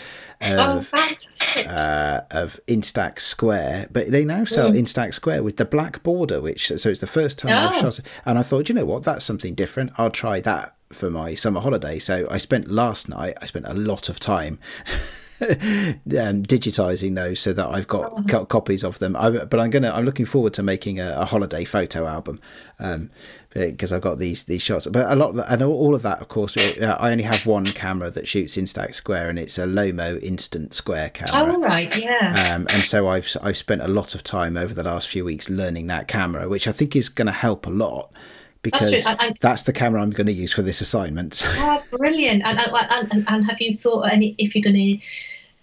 of, 0.42 0.90
oh, 0.94 1.62
uh, 1.68 2.20
of 2.30 2.60
Instax 2.66 3.20
Square. 3.20 3.88
But 3.92 4.10
they 4.10 4.24
now 4.24 4.44
sell 4.44 4.70
mm. 4.70 4.78
Instax 4.78 5.14
Square 5.14 5.42
with 5.42 5.56
the 5.56 5.64
black 5.64 6.02
border, 6.02 6.40
which 6.40 6.68
so 6.68 6.88
it's 6.88 7.00
the 7.00 7.06
first 7.06 7.38
time 7.38 7.52
oh. 7.52 7.68
I've 7.68 7.80
shot 7.80 7.98
it. 7.98 8.06
And 8.24 8.38
I 8.38 8.42
thought, 8.42 8.68
you 8.68 8.74
know 8.74 8.84
what, 8.84 9.04
that's 9.04 9.24
something 9.24 9.54
different. 9.54 9.92
I'll 9.98 10.10
try 10.10 10.40
that 10.40 10.76
for 10.90 11.10
my 11.10 11.34
summer 11.34 11.60
holiday. 11.60 11.98
So 11.98 12.26
I 12.30 12.38
spent 12.38 12.68
last 12.68 13.08
night. 13.08 13.34
I 13.40 13.46
spent 13.46 13.66
a 13.66 13.74
lot 13.74 14.08
of 14.08 14.20
time. 14.20 14.58
um, 15.42 16.44
digitizing 16.44 17.16
those 17.16 17.40
so 17.40 17.52
that 17.52 17.66
I've 17.66 17.88
got 17.88 18.12
oh. 18.16 18.22
co- 18.28 18.46
copies 18.46 18.84
of 18.84 18.98
them. 19.00 19.16
I, 19.16 19.30
but 19.30 19.58
I'm 19.58 19.70
gonna 19.70 19.90
I'm 19.90 20.04
looking 20.04 20.26
forward 20.26 20.54
to 20.54 20.62
making 20.62 21.00
a, 21.00 21.16
a 21.18 21.24
holiday 21.24 21.64
photo 21.64 22.06
album 22.06 22.40
um, 22.78 23.10
because 23.54 23.92
I've 23.92 24.00
got 24.00 24.18
these 24.18 24.44
these 24.44 24.62
shots. 24.62 24.86
But 24.86 25.10
a 25.10 25.14
lot 25.14 25.34
and 25.48 25.62
all 25.62 25.94
of 25.94 26.02
that, 26.02 26.20
of 26.20 26.28
course, 26.28 26.56
uh, 26.56 26.96
I 26.98 27.10
only 27.10 27.24
have 27.24 27.46
one 27.46 27.66
camera 27.66 28.10
that 28.10 28.26
shoots 28.26 28.56
Instax 28.56 28.94
Square, 28.94 29.28
and 29.30 29.38
it's 29.38 29.58
a 29.58 29.66
Lomo 29.66 30.22
Instant 30.22 30.74
Square 30.74 31.10
camera. 31.10 31.54
Oh, 31.54 31.60
right, 31.60 31.96
yeah. 31.96 32.52
Um, 32.54 32.66
and 32.72 32.82
so 32.82 33.08
I've 33.08 33.28
I've 33.42 33.56
spent 33.56 33.82
a 33.82 33.88
lot 33.88 34.14
of 34.14 34.22
time 34.22 34.56
over 34.56 34.74
the 34.74 34.84
last 34.84 35.08
few 35.08 35.24
weeks 35.24 35.50
learning 35.50 35.86
that 35.88 36.08
camera, 36.08 36.48
which 36.48 36.66
I 36.66 36.72
think 36.72 36.96
is 36.96 37.08
going 37.08 37.26
to 37.26 37.32
help 37.32 37.66
a 37.66 37.70
lot 37.70 38.12
because 38.62 38.90
that's, 38.90 39.06
I, 39.06 39.16
I, 39.18 39.34
that's, 39.40 39.62
the 39.62 39.72
camera 39.72 40.00
I'm 40.00 40.10
going 40.10 40.28
to 40.28 40.32
use 40.32 40.52
for 40.52 40.62
this 40.62 40.80
assignment. 40.80 41.42
Oh, 41.46 41.82
brilliant! 41.96 42.42
And, 42.44 42.58
and, 42.58 43.24
and, 43.28 43.44
have 43.44 43.60
you 43.60 43.74
thought 43.74 44.02
any 44.02 44.34
if 44.38 44.54
you're 44.54 44.62
going 44.62 45.00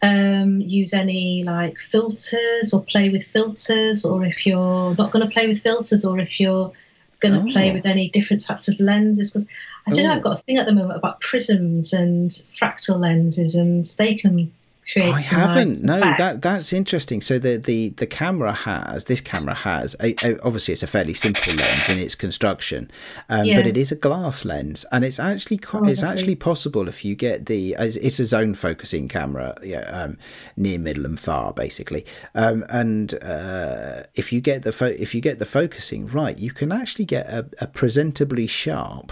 to 0.02 0.08
um, 0.08 0.62
use 0.62 0.94
any 0.94 1.44
like 1.44 1.80
filters 1.80 2.74
or 2.74 2.84
play 2.84 3.10
with 3.10 3.24
filters, 3.24 4.06
or 4.06 4.26
if 4.26 4.46
you're 4.46 4.96
not 4.96 5.12
going 5.12 5.26
to 5.26 5.32
play 5.32 5.48
with 5.48 5.62
filters, 5.62 6.06
or 6.06 6.20
if 6.20 6.40
you're 6.40 6.72
going 7.20 7.34
to 7.34 7.50
oh. 7.50 7.52
play 7.52 7.72
with 7.74 7.86
any 7.86 8.10
different 8.10 8.44
types 8.44 8.68
of 8.68 8.80
lenses? 8.80 9.32
Because 9.32 9.48
I 9.88 9.92
don't 9.92 10.06
oh. 10.06 10.08
know, 10.10 10.14
I've 10.14 10.20
oh. 10.20 10.24
got 10.24 10.40
a 10.40 10.42
thing 10.42 10.58
at 10.58 10.66
the 10.66 10.74
moment 10.74 10.98
about 10.98 11.22
prisms 11.22 11.94
and 11.94 12.30
fractal 12.30 12.98
lenses, 12.98 13.56
and 13.56 13.86
they 13.98 14.16
can 14.16 14.52
I 14.96 15.20
haven't. 15.22 15.68
Nice 15.68 15.84
no, 15.84 15.98
effects. 15.98 16.18
that 16.20 16.42
that's 16.42 16.74
interesting. 16.74 17.22
So 17.22 17.38
the 17.38 17.58
the 17.58 17.90
the 17.90 18.08
camera 18.08 18.52
has 18.52 19.06
this 19.06 19.22
camera 19.22 19.54
has 19.54 19.96
a, 20.02 20.16
a, 20.24 20.42
obviously 20.44 20.74
it's 20.74 20.84
a 20.84 20.88
fairly 20.88 21.14
simple 21.14 21.54
lens 21.54 21.90
in 21.90 22.00
its 22.00 22.16
construction, 22.16 22.90
um, 23.30 23.46
yeah. 23.46 23.56
but 23.56 23.68
it 23.68 23.78
is 23.78 23.92
a 23.92 23.96
glass 23.96 24.46
lens, 24.46 24.86
and 24.92 25.04
it's 25.06 25.20
actually 25.20 25.60
oh, 25.74 25.84
it's 25.84 26.04
actually 26.04 26.36
possible 26.36 26.88
if 26.88 27.06
you 27.06 27.16
get 27.16 27.46
the 27.46 27.76
it's 27.80 28.20
a 28.20 28.26
zone 28.26 28.56
focusing 28.56 29.08
camera, 29.08 29.56
yeah, 29.64 29.82
um, 29.82 30.18
near, 30.58 30.80
middle, 30.80 31.06
and 31.06 31.20
far 31.20 31.54
basically, 31.54 32.06
um, 32.36 32.66
and 32.70 33.16
uh, 33.24 34.04
if 34.16 34.34
you 34.34 34.42
get 34.42 34.64
the 34.64 34.72
fo- 34.72 34.86
if 34.86 35.14
you 35.14 35.22
get 35.22 35.40
the 35.40 35.46
focusing 35.46 36.08
right, 36.08 36.38
you 36.38 36.52
can 36.52 36.72
actually 36.72 37.06
get 37.06 37.28
a, 37.28 37.48
a 37.62 37.68
presentably 37.68 38.50
sharp. 38.50 39.12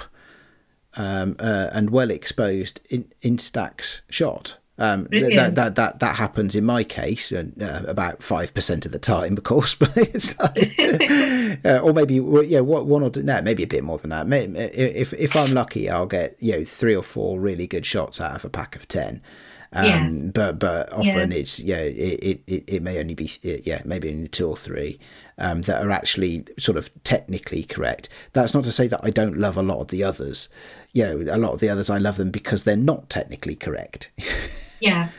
Um, 0.99 1.35
uh, 1.37 1.69
and 1.73 1.91
well 1.91 2.09
exposed 2.09 2.81
in, 2.89 3.13
Instax 3.21 4.01
shot. 4.09 4.57
Um, 4.79 5.07
that, 5.09 5.53
that 5.55 5.75
that 5.75 5.99
that 5.99 6.15
happens 6.15 6.55
in 6.55 6.63
my 6.63 6.83
case 6.83 7.31
uh, 7.31 7.83
about 7.87 8.21
five 8.21 8.53
percent 8.53 8.85
of 8.85 8.91
the 8.91 8.99
time, 8.99 9.35
of 9.35 9.43
course. 9.43 9.75
But 9.79 9.97
it's 9.97 10.37
like, 10.37 10.79
uh, 11.65 11.79
or 11.79 11.93
maybe 11.93 12.15
yeah, 12.47 12.59
what 12.59 12.85
one 12.85 13.01
or 13.01 13.11
no, 13.15 13.41
maybe 13.41 13.63
a 13.63 13.67
bit 13.67 13.83
more 13.83 13.97
than 13.97 14.11
that. 14.11 14.27
Maybe, 14.27 14.57
if 14.59 15.13
if 15.13 15.35
I'm 15.35 15.53
lucky, 15.53 15.89
I'll 15.89 16.05
get 16.05 16.35
you 16.39 16.53
know 16.53 16.63
three 16.63 16.95
or 16.95 17.03
four 17.03 17.39
really 17.39 17.65
good 17.65 17.85
shots 17.85 18.21
out 18.21 18.35
of 18.35 18.45
a 18.45 18.49
pack 18.49 18.75
of 18.75 18.87
ten. 18.87 19.21
Um, 19.73 19.85
yeah. 19.85 20.31
But 20.33 20.59
but 20.59 20.93
often 20.93 21.31
yeah. 21.31 21.37
it's 21.37 21.59
yeah 21.59 21.79
it, 21.79 22.41
it, 22.47 22.63
it 22.67 22.83
may 22.83 22.99
only 22.99 23.15
be 23.15 23.31
yeah 23.41 23.81
maybe 23.83 24.09
only 24.09 24.27
two 24.27 24.47
or 24.47 24.55
three 24.55 24.99
um, 25.37 25.63
that 25.63 25.83
are 25.83 25.91
actually 25.91 26.45
sort 26.59 26.77
of 26.77 26.91
technically 27.03 27.63
correct. 27.63 28.09
That's 28.33 28.53
not 28.53 28.63
to 28.65 28.71
say 28.71 28.87
that 28.87 29.01
I 29.03 29.09
don't 29.09 29.37
love 29.37 29.57
a 29.57 29.63
lot 29.63 29.79
of 29.79 29.87
the 29.87 30.03
others. 30.03 30.49
You 30.93 31.03
know, 31.03 31.33
a 31.33 31.37
lot 31.37 31.53
of 31.53 31.59
the 31.59 31.69
others 31.69 31.89
I 31.89 31.97
love 31.97 32.17
them 32.17 32.31
because 32.31 32.63
they're 32.63 32.75
not 32.75 33.09
technically 33.09 33.55
correct. 33.55 34.11
Yeah. 34.79 35.09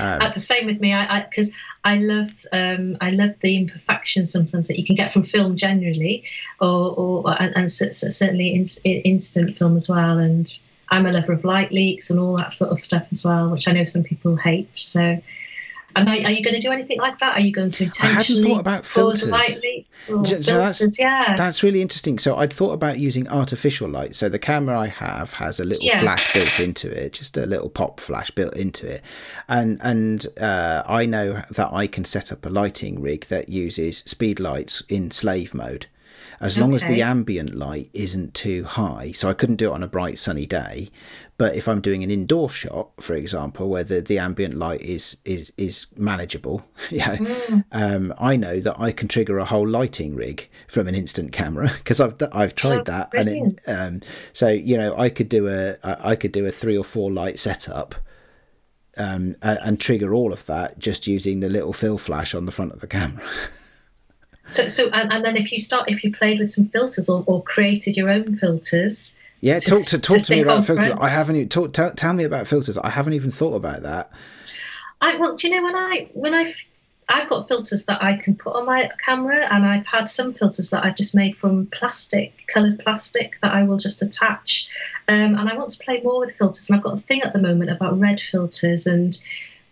Um, 0.00 0.18
That's 0.20 0.34
the 0.34 0.40
same 0.40 0.66
with 0.66 0.80
me. 0.80 0.94
I 0.94 1.22
because 1.22 1.50
I, 1.84 1.94
I 1.94 1.96
love 1.98 2.30
um, 2.52 2.96
I 3.00 3.10
love 3.10 3.38
the 3.40 3.56
imperfections 3.56 4.32
sometimes 4.32 4.68
that 4.68 4.78
you 4.78 4.86
can 4.86 4.96
get 4.96 5.12
from 5.12 5.22
film 5.22 5.56
generally, 5.56 6.24
or, 6.60 6.94
or 6.96 7.42
and, 7.42 7.54
and 7.54 7.70
certainly 7.70 8.54
in, 8.54 8.64
instant 8.84 9.56
film 9.58 9.76
as 9.76 9.88
well. 9.88 10.18
And 10.18 10.50
I'm 10.88 11.06
a 11.06 11.12
lover 11.12 11.32
of 11.32 11.44
light 11.44 11.72
leaks 11.72 12.10
and 12.10 12.18
all 12.18 12.36
that 12.38 12.52
sort 12.52 12.70
of 12.70 12.80
stuff 12.80 13.08
as 13.12 13.22
well, 13.22 13.50
which 13.50 13.68
I 13.68 13.72
know 13.72 13.84
some 13.84 14.02
people 14.02 14.36
hate. 14.36 14.74
So 14.76 15.20
And 15.96 16.08
are, 16.08 16.12
are 16.12 16.30
you 16.30 16.42
going 16.42 16.54
to 16.54 16.60
do 16.60 16.70
anything 16.70 16.98
like 16.98 17.18
that? 17.18 17.36
Are 17.36 17.40
you 17.40 17.52
going 17.52 17.70
to 17.70 17.84
intentionally 17.84 18.42
I 18.42 18.46
hadn't 18.46 18.54
thought 18.54 18.60
about 18.60 18.86
filters. 18.86 19.28
lightly? 19.28 19.86
So- 20.06 20.12
filters, 20.24 20.46
that's- 20.46 20.98
yeah. 20.98 21.34
That's 21.36 21.62
really 21.62 21.82
interesting. 21.82 22.18
So 22.18 22.36
I'd 22.36 22.52
thought 22.52 22.72
about 22.72 22.98
using 22.98 23.28
artificial 23.28 23.88
light. 23.88 24.14
So 24.14 24.28
the 24.28 24.38
camera 24.38 24.78
I 24.78 24.86
have 24.88 25.32
has 25.34 25.60
a 25.60 25.64
little 25.64 25.84
Yeah. 25.84 26.00
flash 26.00 26.32
built 26.32 26.60
into 26.60 26.90
it, 26.90 27.12
just 27.14 27.36
a 27.36 27.46
little 27.46 27.68
pop 27.68 28.00
flash 28.00 28.30
built 28.30 28.56
into 28.56 28.86
it, 28.86 29.02
and 29.48 29.78
and 29.82 30.26
uh, 30.40 30.82
I 30.86 31.06
know 31.06 31.42
that 31.50 31.72
I 31.72 31.86
can 31.86 32.04
set 32.04 32.32
up 32.32 32.44
a 32.46 32.48
lighting 32.48 33.00
rig 33.00 33.26
that 33.26 33.48
uses 33.48 33.98
speed 33.98 34.40
lights 34.40 34.82
in 34.88 35.10
slave 35.10 35.54
mode. 35.54 35.86
As 36.40 36.58
long 36.58 36.74
as 36.74 36.82
the 36.82 37.02
ambient 37.02 37.54
light 37.54 37.88
isn't 37.92 38.34
too 38.34 38.64
high, 38.64 39.12
so 39.12 39.28
I 39.30 39.32
couldn't 39.32 39.56
do 39.56 39.70
it 39.70 39.74
on 39.74 39.84
a 39.84 39.86
bright 39.86 40.18
sunny 40.18 40.44
day. 40.44 40.88
But 41.38 41.56
if 41.56 41.66
I'm 41.66 41.80
doing 41.80 42.04
an 42.04 42.10
indoor 42.10 42.48
shot, 42.48 42.90
for 43.00 43.14
example, 43.14 43.68
where 43.68 43.82
the, 43.82 44.00
the 44.00 44.18
ambient 44.18 44.54
light 44.54 44.80
is 44.80 45.16
is 45.24 45.52
is 45.56 45.86
manageable, 45.96 46.64
yeah, 46.90 47.18
um, 47.72 48.14
I 48.18 48.36
know 48.36 48.60
that 48.60 48.78
I 48.78 48.92
can 48.92 49.08
trigger 49.08 49.38
a 49.38 49.44
whole 49.44 49.66
lighting 49.66 50.14
rig 50.14 50.48
from 50.68 50.88
an 50.88 50.94
instant 50.94 51.32
camera 51.32 51.72
because 51.78 52.00
I've 52.00 52.14
I've 52.32 52.54
tried 52.54 52.80
Oh, 52.80 52.84
that, 52.84 53.14
and 53.14 53.28
it, 53.28 53.60
um, 53.66 54.00
so 54.32 54.48
you 54.48 54.76
know 54.76 54.96
I 54.96 55.08
could 55.08 55.28
do 55.28 55.48
a 55.48 55.76
I 55.82 56.10
I 56.12 56.16
could 56.16 56.32
do 56.32 56.46
a 56.46 56.50
three 56.50 56.76
or 56.76 56.84
four 56.84 57.10
light 57.10 57.38
setup. 57.38 57.94
Um, 58.98 59.36
and, 59.40 59.58
and 59.62 59.80
trigger 59.80 60.12
all 60.12 60.34
of 60.34 60.44
that 60.44 60.78
just 60.78 61.06
using 61.06 61.40
the 61.40 61.48
little 61.48 61.72
fill 61.72 61.96
flash 61.96 62.34
on 62.34 62.44
the 62.44 62.52
front 62.52 62.72
of 62.72 62.80
the 62.82 62.86
camera. 62.86 63.24
So, 64.48 64.68
so 64.68 64.90
and, 64.90 65.10
and 65.10 65.24
then 65.24 65.36
if 65.36 65.50
you 65.50 65.58
start, 65.58 65.90
if 65.90 66.04
you 66.04 66.12
played 66.12 66.38
with 66.38 66.50
some 66.50 66.68
filters 66.68 67.08
or, 67.08 67.24
or 67.26 67.42
created 67.42 67.96
your 67.96 68.10
own 68.10 68.36
filters, 68.36 69.16
Yeah, 69.42 69.58
to- 69.58 69.70
talk 69.70 69.82
to 69.86 69.98
to 69.98 69.98
talk 69.98 70.22
to 70.22 70.36
me 70.36 70.40
about 70.40 70.64
filters. 70.64 70.90
I 70.90 71.10
haven't 71.10 71.36
even 71.36 71.48
talk, 71.50 71.74
tell, 71.74 71.90
tell 71.92 72.14
me 72.14 72.24
about 72.24 72.46
filters. 72.46 72.78
I 72.78 72.88
haven't 72.88 73.12
even 73.12 73.30
thought 73.30 73.54
about 73.54 73.82
that. 73.82 74.10
I 75.02 75.16
well, 75.16 75.36
do 75.36 75.48
you 75.48 75.54
know 75.54 75.64
when 75.64 75.76
I 75.76 76.08
when 76.14 76.32
I 76.32 76.54
I've 77.08 77.28
got 77.28 77.48
filters 77.48 77.84
that 77.86 78.02
I 78.02 78.16
can 78.16 78.36
put 78.36 78.54
on 78.54 78.64
my 78.64 78.88
camera, 79.04 79.46
and 79.52 79.66
I've 79.66 79.84
had 79.84 80.08
some 80.08 80.32
filters 80.32 80.70
that 80.70 80.84
I've 80.84 80.96
just 80.96 81.14
made 81.14 81.36
from 81.36 81.66
plastic, 81.66 82.32
coloured 82.46 82.78
plastic 82.78 83.38
that 83.42 83.52
I 83.52 83.64
will 83.64 83.76
just 83.76 84.00
attach. 84.00 84.68
Um, 85.08 85.36
and 85.36 85.48
I 85.48 85.56
want 85.56 85.70
to 85.70 85.84
play 85.84 86.00
more 86.02 86.20
with 86.20 86.36
filters, 86.36 86.70
and 86.70 86.76
I've 86.76 86.84
got 86.84 86.94
a 86.94 86.98
thing 86.98 87.22
at 87.22 87.32
the 87.32 87.40
moment 87.40 87.70
about 87.70 87.98
red 87.98 88.20
filters 88.20 88.86
and 88.86 89.20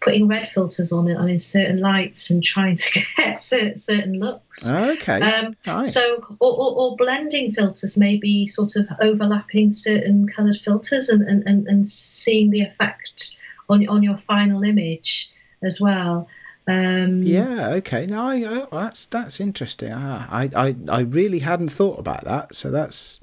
putting 0.00 0.26
red 0.26 0.50
filters 0.52 0.92
on 0.92 1.08
it 1.08 1.16
on 1.16 1.28
in 1.28 1.38
certain 1.38 1.78
lights 1.78 2.30
and 2.30 2.42
trying 2.42 2.74
to 2.74 3.00
get 3.16 3.38
certain, 3.38 4.18
looks. 4.18 4.70
Okay. 4.70 5.20
Um, 5.20 5.56
Right. 5.66 5.84
So, 5.84 6.36
or, 6.40 6.52
or, 6.52 6.76
or 6.76 6.96
blending 6.96 7.52
filters, 7.52 7.98
maybe 7.98 8.46
sort 8.46 8.76
of 8.76 8.88
overlapping 9.00 9.68
certain 9.70 10.26
coloured 10.26 10.56
filters 10.56 11.08
and, 11.08 11.22
and, 11.22 11.46
and, 11.46 11.66
and 11.66 11.86
seeing 11.86 12.50
the 12.50 12.62
effect 12.62 13.38
on 13.68 13.86
on 13.88 14.02
your 14.02 14.16
final 14.16 14.62
image 14.62 15.30
as 15.62 15.80
well. 15.80 16.28
Um, 16.66 17.22
yeah. 17.22 17.68
Okay. 17.70 18.06
No, 18.06 18.28
I, 18.28 18.34
I, 18.36 18.66
that's 18.70 19.06
that's 19.06 19.40
interesting. 19.40 19.92
Ah, 19.92 20.28
I, 20.30 20.50
I 20.56 20.76
I 20.88 21.00
really 21.00 21.40
hadn't 21.40 21.70
thought 21.70 21.98
about 21.98 22.24
that. 22.24 22.54
So 22.54 22.70
that's 22.70 23.20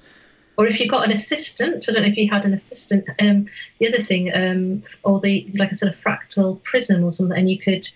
Or 0.57 0.65
if 0.65 0.79
you've 0.79 0.89
got 0.89 1.05
an 1.05 1.11
assistant, 1.11 1.85
I 1.87 1.91
don't 1.91 2.01
know 2.01 2.09
if 2.09 2.17
you 2.17 2.29
had 2.29 2.45
an 2.45 2.53
assistant. 2.53 3.07
Um, 3.19 3.45
the 3.79 3.87
other 3.87 4.01
thing, 4.01 4.31
um, 4.33 4.83
or 5.03 5.19
the 5.19 5.47
like 5.55 5.69
I 5.69 5.73
said, 5.73 5.93
a 5.93 5.95
fractal 5.95 6.61
prism 6.63 7.03
or 7.03 7.11
something, 7.11 7.37
and 7.37 7.49
you 7.49 7.59
could 7.59 7.87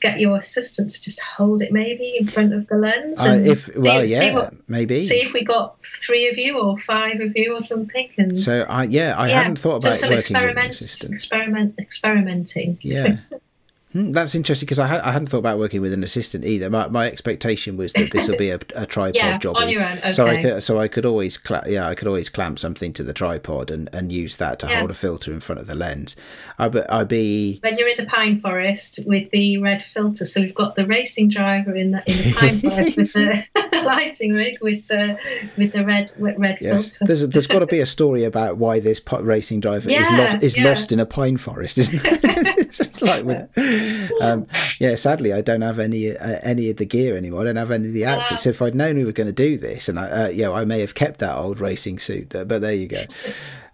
get 0.00 0.20
your 0.20 0.38
assistant 0.38 0.90
to 0.90 1.02
just 1.02 1.20
hold 1.20 1.60
it 1.60 1.72
maybe 1.72 2.16
in 2.18 2.26
front 2.26 2.54
of 2.54 2.66
the 2.68 2.76
lens 2.76 3.20
uh, 3.20 3.32
and 3.32 3.46
if 3.46 3.58
see, 3.58 3.88
well, 3.88 4.06
see 4.06 4.30
what 4.30 4.54
maybe. 4.68 5.02
see 5.02 5.20
if 5.20 5.32
we 5.32 5.44
got 5.44 5.76
three 5.82 6.28
of 6.28 6.38
you 6.38 6.60
or 6.60 6.78
five 6.78 7.20
of 7.20 7.32
you 7.34 7.54
or 7.54 7.60
something. 7.60 8.08
And 8.16 8.38
so 8.38 8.62
I 8.62 8.84
yeah, 8.84 9.14
I 9.16 9.28
yeah. 9.28 9.42
hadn't 9.42 9.58
thought 9.58 9.82
so 9.82 9.88
about 9.88 9.98
some 9.98 10.10
working 10.10 10.36
with 10.36 10.56
an 10.56 10.64
experiment, 10.64 11.10
experiment, 11.10 11.74
experimenting. 11.78 12.78
Yeah. 12.80 13.16
Hmm, 13.92 14.12
That's 14.12 14.34
interesting 14.34 14.66
because 14.66 14.78
I, 14.78 14.86
ha- 14.86 15.00
I 15.02 15.12
hadn't 15.12 15.28
thought 15.28 15.38
about 15.38 15.58
working 15.58 15.80
with 15.80 15.94
an 15.94 16.02
assistant 16.02 16.44
either. 16.44 16.68
My, 16.68 16.88
my 16.88 17.06
expectation 17.06 17.78
was 17.78 17.94
that 17.94 18.10
this 18.12 18.28
would 18.28 18.36
be 18.36 18.50
a, 18.50 18.58
a 18.74 18.84
tripod 18.84 19.14
Yeah, 19.16 19.38
job. 19.38 19.56
on 19.56 19.70
your 19.70 19.82
own. 19.82 19.96
Okay. 19.98 20.10
So 20.10 20.26
I 20.26 20.42
could 20.42 20.62
so 20.62 20.78
I 20.78 20.88
could 20.88 21.06
always 21.06 21.38
cla- 21.38 21.64
yeah 21.66 21.88
I 21.88 21.94
could 21.94 22.06
always 22.06 22.28
clamp 22.28 22.58
something 22.58 22.92
to 22.92 23.02
the 23.02 23.14
tripod 23.14 23.70
and, 23.70 23.88
and 23.94 24.12
use 24.12 24.36
that 24.36 24.58
to 24.58 24.66
Yeah. 24.68 24.80
hold 24.80 24.90
a 24.90 24.94
filter 24.94 25.32
in 25.32 25.40
front 25.40 25.60
of 25.60 25.66
the 25.68 25.74
lens. 25.74 26.16
I 26.58 26.68
be, 26.68 26.80
I'd 26.82 27.08
be 27.08 27.60
when 27.62 27.78
you're 27.78 27.88
in 27.88 27.96
the 27.96 28.04
pine 28.06 28.38
forest 28.38 29.00
with 29.06 29.30
the 29.30 29.56
red 29.58 29.82
filter, 29.82 30.26
so 30.26 30.42
we've 30.42 30.54
got 30.54 30.76
the 30.76 30.86
racing 30.86 31.30
driver 31.30 31.74
in 31.74 31.92
the 31.92 32.02
in 32.10 32.16
the 32.18 32.34
pine 32.36 32.60
forest 32.68 32.96
with 32.98 33.12
the 33.14 33.46
lighting 33.86 34.32
rig 34.34 34.58
with 34.60 34.86
the 34.88 35.18
with 35.56 35.72
the 35.72 35.84
red 35.86 36.10
red 36.18 36.58
yes. 36.60 36.98
filter. 36.98 37.04
There's 37.06 37.28
there's 37.30 37.46
got 37.46 37.60
to 37.60 37.66
be 37.66 37.80
a 37.80 37.86
story 37.86 38.24
about 38.24 38.58
why 38.58 38.80
this 38.80 39.00
racing 39.20 39.60
driver 39.60 39.88
is 39.88 40.06
lo- 40.10 40.38
is 40.42 40.56
yeah. 40.58 40.64
lost 40.64 40.92
in 40.92 41.00
a 41.00 41.06
pine 41.06 41.38
forest, 41.38 41.78
isn't 41.78 42.02
it? 42.04 42.20
it's 42.58 43.00
like 43.02 43.24
with, 43.24 43.48
um, 44.22 44.46
yeah. 44.78 44.94
Sadly, 44.94 45.32
I 45.32 45.40
don't 45.40 45.62
have 45.62 45.78
any 45.78 46.16
uh, 46.16 46.38
any 46.42 46.70
of 46.70 46.76
the 46.76 46.86
gear 46.86 47.16
anymore. 47.16 47.42
I 47.42 47.44
don't 47.44 47.56
have 47.56 47.70
any 47.70 47.88
of 47.88 47.94
the 47.94 48.06
outfits. 48.06 48.42
So 48.42 48.50
if 48.50 48.62
I'd 48.62 48.74
known 48.74 48.96
we 48.96 49.04
were 49.04 49.12
going 49.12 49.28
to 49.28 49.32
do 49.32 49.56
this, 49.56 49.88
and 49.88 49.98
I, 49.98 50.08
uh, 50.08 50.28
yeah, 50.28 50.50
I 50.50 50.64
may 50.64 50.80
have 50.80 50.94
kept 50.94 51.20
that 51.20 51.36
old 51.36 51.60
racing 51.60 51.98
suit. 51.98 52.34
Uh, 52.34 52.44
but 52.44 52.60
there 52.60 52.74
you 52.74 52.86
go. 52.86 53.04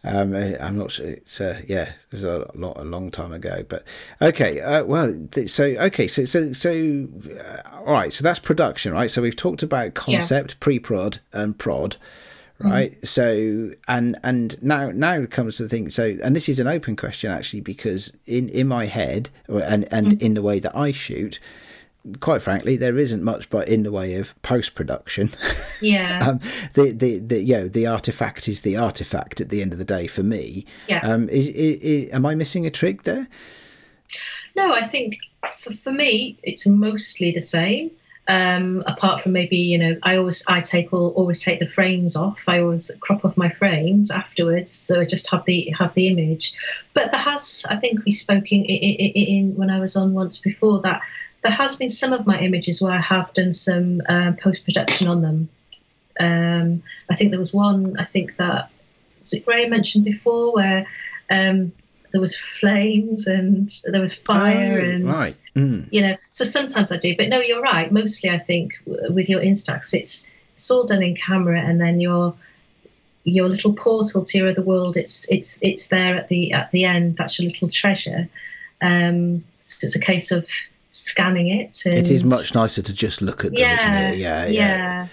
Um, 0.07 0.35
uh, 0.35 0.53
I'm 0.61 0.77
not 0.77 0.91
sure. 0.91 1.07
It's 1.07 1.41
uh, 1.41 1.63
yeah, 1.67 1.85
it 1.85 2.13
was 2.13 2.25
a 2.25 2.51
lot 2.55 2.77
a 2.77 2.85
long 2.85 3.11
time 3.11 3.33
ago. 3.33 3.65
But 3.67 3.87
okay, 4.21 4.61
uh, 4.61 4.85
well, 4.85 5.19
th- 5.31 5.49
so 5.49 5.65
okay, 5.65 6.07
so 6.09 6.27
so 6.27 6.53
so 6.53 7.09
uh, 7.41 7.77
all 7.87 7.95
right. 7.95 8.13
So 8.13 8.23
that's 8.23 8.39
production, 8.39 8.93
right? 8.93 9.11
So 9.11 9.23
we've 9.23 9.35
talked 9.35 9.63
about 9.63 9.95
concept, 9.95 10.61
pre-prod, 10.61 11.21
and 11.33 11.59
prod, 11.59 11.97
right? 12.61 13.07
So 13.07 13.73
and 13.89 14.17
and 14.23 14.63
now 14.63 14.91
now 14.91 15.25
comes 15.27 15.57
to 15.57 15.65
the 15.65 15.69
thing. 15.69 15.91
So 15.91 16.17
and 16.23 16.35
this 16.35 16.49
is 16.49 16.61
an 16.61 16.67
open 16.67 16.97
question 16.97 17.31
actually 17.31 17.61
because 17.61 18.13
in 18.27 18.49
in 18.51 18.69
my 18.69 18.87
head 18.87 19.31
and 19.49 19.93
and 19.93 20.21
in 20.23 20.35
the 20.35 20.43
way 20.43 20.59
that 20.61 20.77
I 20.77 20.93
shoot. 20.93 21.39
Quite 22.21 22.43
frankly, 22.43 22.77
there 22.77 22.99
isn't 22.99 23.23
much 23.23 23.49
but 23.49 23.67
in 23.67 23.83
the 23.83 23.91
way 23.91 24.17
of 24.17 24.41
post 24.43 24.75
production. 24.75 25.31
Yeah, 25.81 26.19
um, 26.29 26.41
the 26.75 26.93
the 26.93 27.19
the 27.19 27.43
you 27.43 27.55
know 27.55 27.69
the 27.69 27.87
artifact 27.87 28.47
is 28.47 28.61
the 28.61 28.77
artifact 28.77 29.41
at 29.41 29.49
the 29.49 29.63
end 29.63 29.73
of 29.73 29.79
the 29.79 29.87
day 29.87 30.07
for 30.07 30.23
me. 30.23 30.67
yeah. 30.87 31.01
Um, 31.03 31.31
is, 31.31 31.49
is, 31.49 32.13
am 32.13 32.27
I 32.27 32.35
missing 32.35 32.67
a 32.67 32.71
trick 32.71 33.05
there? 33.05 33.27
no, 34.55 34.73
I 34.73 34.83
think 34.83 35.17
for, 35.59 35.73
for 35.73 35.93
me 35.93 36.39
it's 36.43 36.67
mostly 36.67 37.33
the 37.33 37.41
same. 37.41 37.91
Um, 38.27 38.83
apart 38.87 39.21
from 39.21 39.33
maybe 39.33 39.59
you 39.59 39.77
know, 39.77 39.99
I 40.03 40.17
always 40.17 40.45
I 40.49 40.61
take 40.61 40.95
all 40.95 41.09
always 41.09 41.43
take 41.43 41.61
the 41.61 41.69
frames 41.69 42.17
off. 42.17 42.41
I 42.47 42.61
always 42.61 42.91
crop 43.01 43.25
off 43.25 43.37
my 43.37 43.51
frames 43.51 44.11
afterwards, 44.11 44.73
so 44.73 45.01
I 45.01 45.05
just 45.05 45.31
have 45.31 45.45
the 45.45 45.69
have 45.79 45.93
the 45.93 46.09
image. 46.09 46.55
But 46.95 47.11
there 47.11 47.21
has, 47.21 47.67
I 47.69 47.77
think 47.77 48.05
we 48.05 48.13
spoke 48.13 48.51
in, 48.51 48.65
in, 48.65 49.13
in 49.13 49.57
when 49.57 49.69
I 49.69 49.79
was 49.79 49.95
on 49.95 50.15
once 50.15 50.39
before 50.39 50.81
that 50.83 51.03
there 51.45 51.53
has 51.53 51.77
been 51.77 51.91
some 51.91 52.13
of 52.13 52.27
my 52.27 52.41
images 52.41 52.81
where 52.81 52.93
I 52.93 53.01
have 53.03 53.33
done 53.35 53.53
some 53.53 54.01
uh, 54.09 54.33
post 54.41 54.65
production 54.65 55.07
on 55.07 55.21
them. 55.21 55.49
Um, 56.19 56.83
I 57.11 57.15
think 57.15 57.31
there 57.31 57.39
was 57.39 57.53
one. 57.53 57.97
I 57.99 58.05
think 58.05 58.37
that 58.37 58.71
was 59.19 59.35
it 59.35 59.47
Ray 59.47 59.69
mentioned 59.69 60.05
before 60.05 60.55
where 60.55 60.87
um, 61.31 61.73
there 62.15 62.21
was 62.21 62.39
flames 62.39 63.27
and 63.27 63.69
there 63.87 64.01
was 64.01 64.15
fire 64.15 64.81
Oh, 64.81 64.89
and 64.89 65.05
right. 65.09 65.43
Mm. 65.57 65.89
you 65.91 66.01
know. 66.01 66.17
So 66.31 66.45
sometimes 66.45 66.93
I 66.93 66.97
do, 66.97 67.13
but 67.17 67.29
no, 67.29 67.41
you're 67.41 67.61
right. 67.61 67.91
Mostly, 67.91 68.31
I 68.31 68.39
think 68.39 68.75
with 68.87 69.29
your 69.29 69.41
Instax, 69.41 69.93
it's 69.93 70.25
it's 70.55 70.71
all 70.71 70.85
done 70.85 71.03
in 71.03 71.17
camera, 71.17 71.61
and 71.61 71.81
then 71.81 72.01
your 72.01 72.33
your 73.25 73.49
little 73.49 73.73
portal 73.73 74.25
to 74.25 74.39
your 74.39 74.49
other 74.49 74.63
world. 74.63 74.97
It's 74.97 75.29
it's 75.29 75.59
it's 75.61 75.89
there 75.89 76.15
at 76.15 76.29
the 76.29 76.53
at 76.53 76.71
the 76.71 76.85
end. 76.85 77.17
That's 77.17 77.41
your 77.41 77.51
little 77.51 77.69
treasure. 77.69 78.29
Um, 78.81 79.43
so 79.65 79.87
it's 79.87 79.97
a 79.97 80.01
case 80.01 80.31
of 80.31 80.47
scanning 80.91 81.49
it. 81.49 81.83
And, 81.85 81.97
It 81.97 82.13
is 82.13 82.23
much 82.23 82.55
nicer 82.55 82.81
to 82.81 82.95
just 82.95 83.23
look 83.23 83.45
at 83.45 83.51
them, 83.51 83.59
yeah, 83.59 83.75
isn't 83.75 83.93
it? 83.95 84.19
Yeah, 84.19 84.47
yeah, 84.47 84.51
yeah. 84.53 85.09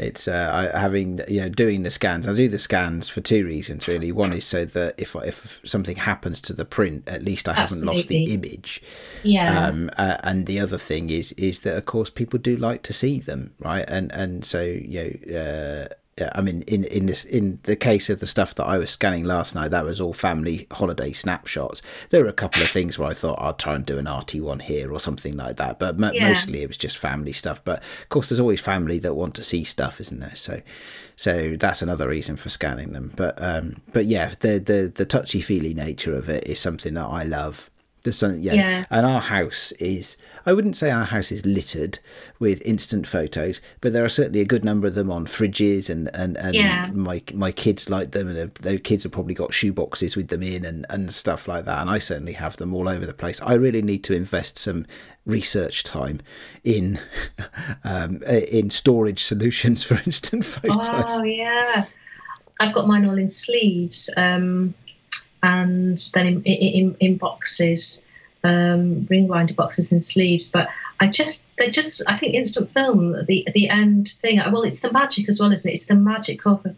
It's 0.00 0.26
uh, 0.26 0.70
I, 0.74 0.78
having 0.78 1.20
you 1.28 1.42
know 1.42 1.50
doing 1.50 1.82
the 1.82 1.90
scans. 1.90 2.26
I 2.26 2.34
do 2.34 2.48
the 2.48 2.58
scans 2.58 3.08
for 3.08 3.20
two 3.20 3.44
reasons 3.44 3.86
really. 3.86 4.12
One 4.12 4.32
is 4.32 4.46
so 4.46 4.64
that 4.64 4.94
if 4.96 5.14
if 5.16 5.60
something 5.64 5.96
happens 5.96 6.40
to 6.42 6.54
the 6.54 6.64
print, 6.64 7.06
at 7.06 7.22
least 7.22 7.48
I 7.48 7.52
haven't 7.52 7.84
lost 7.84 8.08
the 8.08 8.32
image. 8.32 8.82
yeah. 9.22 9.66
Um, 9.66 9.90
uh, 9.98 10.16
and 10.24 10.46
the 10.46 10.58
other 10.58 10.78
thing 10.78 11.10
is 11.10 11.32
is 11.32 11.60
that 11.60 11.76
of 11.76 11.84
course 11.84 12.08
people 12.08 12.38
do 12.38 12.56
like 12.56 12.82
to 12.84 12.94
see 12.94 13.20
them, 13.20 13.52
right? 13.60 13.84
And 13.88 14.10
and 14.12 14.42
so 14.42 14.62
you 14.62 15.20
know, 15.28 15.38
uh, 15.38 15.88
I 16.34 16.40
mean, 16.40 16.62
in 16.62 16.84
in 16.84 17.06
this 17.06 17.24
in 17.24 17.58
the 17.64 17.76
case 17.76 18.10
of 18.10 18.20
the 18.20 18.26
stuff 18.26 18.54
that 18.56 18.64
I 18.64 18.78
was 18.78 18.90
scanning 18.90 19.24
last 19.24 19.54
night, 19.54 19.70
that 19.70 19.84
was 19.84 20.00
all 20.00 20.12
family 20.12 20.66
holiday 20.70 21.12
snapshots. 21.12 21.82
There 22.10 22.22
were 22.22 22.28
a 22.30 22.32
couple 22.34 22.62
of 22.62 22.68
things 22.68 22.98
where 22.98 23.08
I 23.08 23.14
thought 23.14 23.40
I'd 23.40 23.58
try 23.58 23.74
and 23.74 23.86
do 23.86 23.98
an 23.98 24.06
arty 24.06 24.40
one 24.40 24.60
here 24.60 24.92
or 24.92 25.00
something 25.00 25.36
like 25.36 25.56
that, 25.56 25.78
but 25.78 25.98
mo- 25.98 26.12
Yeah. 26.12 26.28
mostly 26.28 26.62
it 26.62 26.68
was 26.68 26.76
just 26.76 26.98
family 26.98 27.32
stuff. 27.32 27.62
But 27.64 27.78
of 28.02 28.08
course, 28.08 28.28
there's 28.28 28.40
always 28.40 28.60
family 28.60 28.98
that 29.00 29.14
want 29.14 29.34
to 29.36 29.44
see 29.44 29.64
stuff, 29.64 30.00
isn't 30.00 30.20
there? 30.20 30.34
So. 30.34 30.60
So 31.16 31.54
that's 31.60 31.82
another 31.82 32.08
reason 32.08 32.38
for 32.38 32.48
scanning 32.48 32.94
them, 32.94 33.12
but 33.14 33.34
um, 33.42 33.82
but 33.92 34.06
yeah, 34.06 34.32
the 34.40 34.58
the 34.58 34.90
the 34.94 35.04
touchy 35.04 35.42
feely 35.42 35.74
nature 35.74 36.14
of 36.14 36.30
it 36.30 36.46
is 36.46 36.58
something 36.58 36.94
that 36.94 37.04
I 37.04 37.24
love 37.24 37.68
There's 38.02 38.16
something, 38.16 38.42
yeah. 38.42 38.54
Yeah. 38.54 38.84
And 38.90 39.04
our 39.04 39.20
house 39.20 39.72
is, 39.72 40.16
I 40.46 40.54
wouldn't 40.54 40.76
say 40.76 40.90
our 40.90 41.04
house 41.04 41.30
is 41.30 41.44
littered 41.44 41.98
with 42.38 42.62
instant 42.66 43.06
photos, 43.06 43.60
but 43.82 43.92
there 43.92 44.04
are 44.04 44.08
certainly 44.08 44.40
a 44.40 44.46
good 44.46 44.64
number 44.64 44.86
of 44.86 44.94
them 44.94 45.10
on 45.10 45.26
fridges, 45.26 45.90
and 45.90 46.08
and, 46.14 46.36
and 46.38 46.54
Yeah. 46.54 46.88
my 46.92 47.22
my 47.34 47.52
kids 47.52 47.90
like 47.90 48.12
them, 48.12 48.28
and 48.28 48.50
their- 48.54 48.78
kids 48.78 49.02
have 49.02 49.12
probably 49.12 49.34
got 49.34 49.52
shoe 49.52 49.72
boxes 49.72 50.16
with 50.16 50.28
them 50.28 50.42
in, 50.42 50.64
and 50.64 50.86
and 50.88 51.12
stuff 51.12 51.46
like 51.46 51.66
that. 51.66 51.80
And 51.82 51.90
I 51.90 51.98
certainly 51.98 52.32
have 52.32 52.56
them 52.56 52.72
all 52.74 52.88
over 52.88 53.04
the 53.04 53.12
place. 53.14 53.40
I 53.42 53.54
really 53.54 53.82
need 53.82 54.02
to 54.04 54.14
invest 54.14 54.56
some 54.58 54.86
research 55.26 55.84
time 55.84 56.20
in 56.64 56.98
um, 57.84 58.22
in 58.24 58.70
storage 58.70 59.22
solutions 59.22 59.82
for 59.88 60.00
instant 60.06 60.44
photos. 60.46 60.88
Oh 60.90 61.22
yeah, 61.22 61.84
I've 62.60 62.72
got 62.74 62.86
mine 62.86 63.04
all 63.04 63.18
in 63.18 63.28
sleeves, 63.28 64.08
um, 64.16 64.72
and 65.42 65.98
then 66.14 66.26
in, 66.26 66.42
in, 66.44 66.96
in 67.00 67.16
boxes, 67.16 68.02
um, 68.44 69.06
ring 69.10 69.28
winder 69.28 69.54
boxes 69.54 69.92
and 69.92 70.02
sleeves. 70.02 70.48
But 70.48 70.68
I 71.00 71.08
just, 71.08 71.46
they 71.58 71.70
just, 71.70 72.02
I 72.06 72.16
think 72.16 72.34
instant 72.34 72.72
film, 72.72 73.12
the 73.26 73.46
the 73.54 73.68
end 73.68 74.08
thing. 74.08 74.38
Well, 74.50 74.62
it's 74.62 74.80
the 74.80 74.92
magic 74.92 75.28
as 75.28 75.40
well, 75.40 75.52
isn't 75.52 75.70
it? 75.70 75.74
It's 75.74 75.86
the 75.86 75.94
magic 75.94 76.46
of 76.46 76.62
the, 76.62 76.74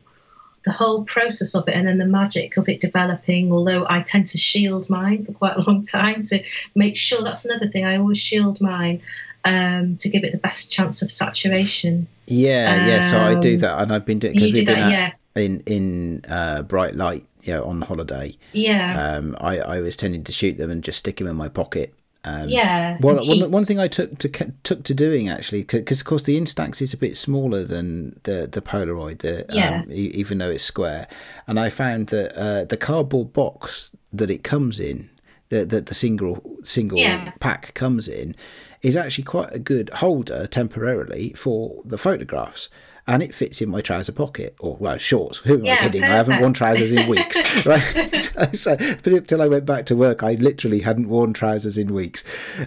whole 0.70 1.02
process 1.04 1.56
of 1.56 1.68
it, 1.68 1.74
and 1.74 1.88
then 1.88 1.98
the 1.98 2.06
magic 2.06 2.56
of 2.56 2.68
it 2.68 2.80
developing. 2.80 3.52
Although 3.52 3.84
I 3.88 4.00
tend 4.02 4.26
to 4.26 4.38
shield 4.38 4.88
mine 4.88 5.24
for 5.24 5.32
quite 5.32 5.56
a 5.56 5.62
long 5.62 5.82
time, 5.82 6.22
so 6.22 6.36
make 6.76 6.96
sure 6.96 7.22
that's 7.22 7.44
another 7.44 7.68
thing. 7.68 7.84
I 7.84 7.96
always 7.96 8.18
shield 8.18 8.60
mine. 8.60 9.00
Um, 9.44 9.96
to 9.96 10.08
give 10.08 10.22
it 10.22 10.30
the 10.30 10.38
best 10.38 10.70
chance 10.70 11.02
of 11.02 11.10
saturation. 11.10 12.06
Yeah, 12.28 12.86
yeah. 12.86 13.00
So 13.00 13.18
I 13.18 13.34
do 13.34 13.54
Um, 13.54 13.58
that, 13.58 13.82
and 13.82 13.92
I've 13.92 14.04
been 14.04 14.20
doing 14.20 14.34
because 14.34 14.52
we've 14.52 14.64
been 14.64 14.78
that, 14.78 14.92
at- 14.92 15.16
yeah, 15.36 15.42
in 15.42 15.62
in 15.66 16.24
uh, 16.28 16.62
bright 16.62 16.94
light, 16.94 17.26
you 17.42 17.52
know, 17.52 17.64
on 17.64 17.82
holiday. 17.82 18.36
yeah, 18.52 19.16
Um, 19.16 19.36
I 19.40 19.58
I 19.58 19.80
was 19.80 19.96
tending 19.96 20.24
to 20.24 20.32
shoot 20.32 20.56
them 20.58 20.70
and 20.70 20.82
just 20.84 20.98
stick 20.98 21.16
them 21.18 21.26
in 21.26 21.36
my 21.36 21.48
pocket. 21.48 21.92
Um, 22.24 22.48
yeah. 22.48 22.98
Well, 23.00 23.16
one, 23.26 23.50
one 23.50 23.64
thing 23.64 23.80
I 23.80 23.88
took 23.88 24.16
to 24.18 24.28
took 24.62 24.84
to 24.84 24.94
doing 24.94 25.28
actually, 25.28 25.64
because 25.64 26.00
of 26.00 26.06
course 26.06 26.22
the 26.22 26.40
Instax 26.40 26.80
is 26.80 26.94
a 26.94 26.96
bit 26.96 27.16
smaller 27.16 27.64
than 27.64 28.20
the 28.22 28.48
the 28.50 28.62
Polaroid, 28.62 29.18
the, 29.18 29.44
Yeah. 29.50 29.80
um, 29.82 29.90
e- 29.90 30.12
even 30.14 30.38
though 30.38 30.50
it's 30.50 30.62
square, 30.62 31.08
and 31.48 31.58
I 31.58 31.68
found 31.68 32.08
that 32.08 32.32
uh, 32.40 32.64
the 32.64 32.76
cardboard 32.76 33.32
box 33.32 33.90
that 34.12 34.30
it 34.30 34.44
comes 34.44 34.78
in, 34.78 35.10
that 35.48 35.70
the, 35.70 35.80
the 35.80 35.94
single 35.94 36.40
single 36.62 36.98
Yeah. 36.98 37.32
pack 37.40 37.74
comes 37.74 38.06
in, 38.06 38.36
is 38.82 38.94
actually 38.96 39.24
quite 39.24 39.52
a 39.52 39.58
good 39.58 39.90
holder 39.90 40.46
temporarily 40.46 41.32
for 41.36 41.82
the 41.84 41.98
photographs. 41.98 42.68
And 43.04 43.20
it 43.20 43.34
fits 43.34 43.60
in 43.60 43.68
my 43.68 43.80
trouser 43.80 44.12
pocket, 44.12 44.54
or 44.60 44.76
well, 44.78 44.96
shorts. 44.96 45.42
Who 45.42 45.54
am 45.58 45.64
I 45.64 45.68
Yeah, 45.70 45.76
kidding? 45.78 46.04
I 46.04 46.14
haven't 46.14 46.40
worn 46.40 46.52
trousers 46.52 46.92
in 46.92 47.08
weeks, 47.08 47.66
right? 47.66 47.80
so, 47.80 48.52
so, 48.52 48.76
but 48.76 49.12
until 49.12 49.42
I 49.42 49.48
went 49.48 49.66
back 49.66 49.86
to 49.86 49.96
work, 49.96 50.22
I 50.22 50.34
literally 50.34 50.78
hadn't 50.80 51.08
worn 51.08 51.32
trousers 51.32 51.76
in 51.76 51.92
weeks 51.92 52.22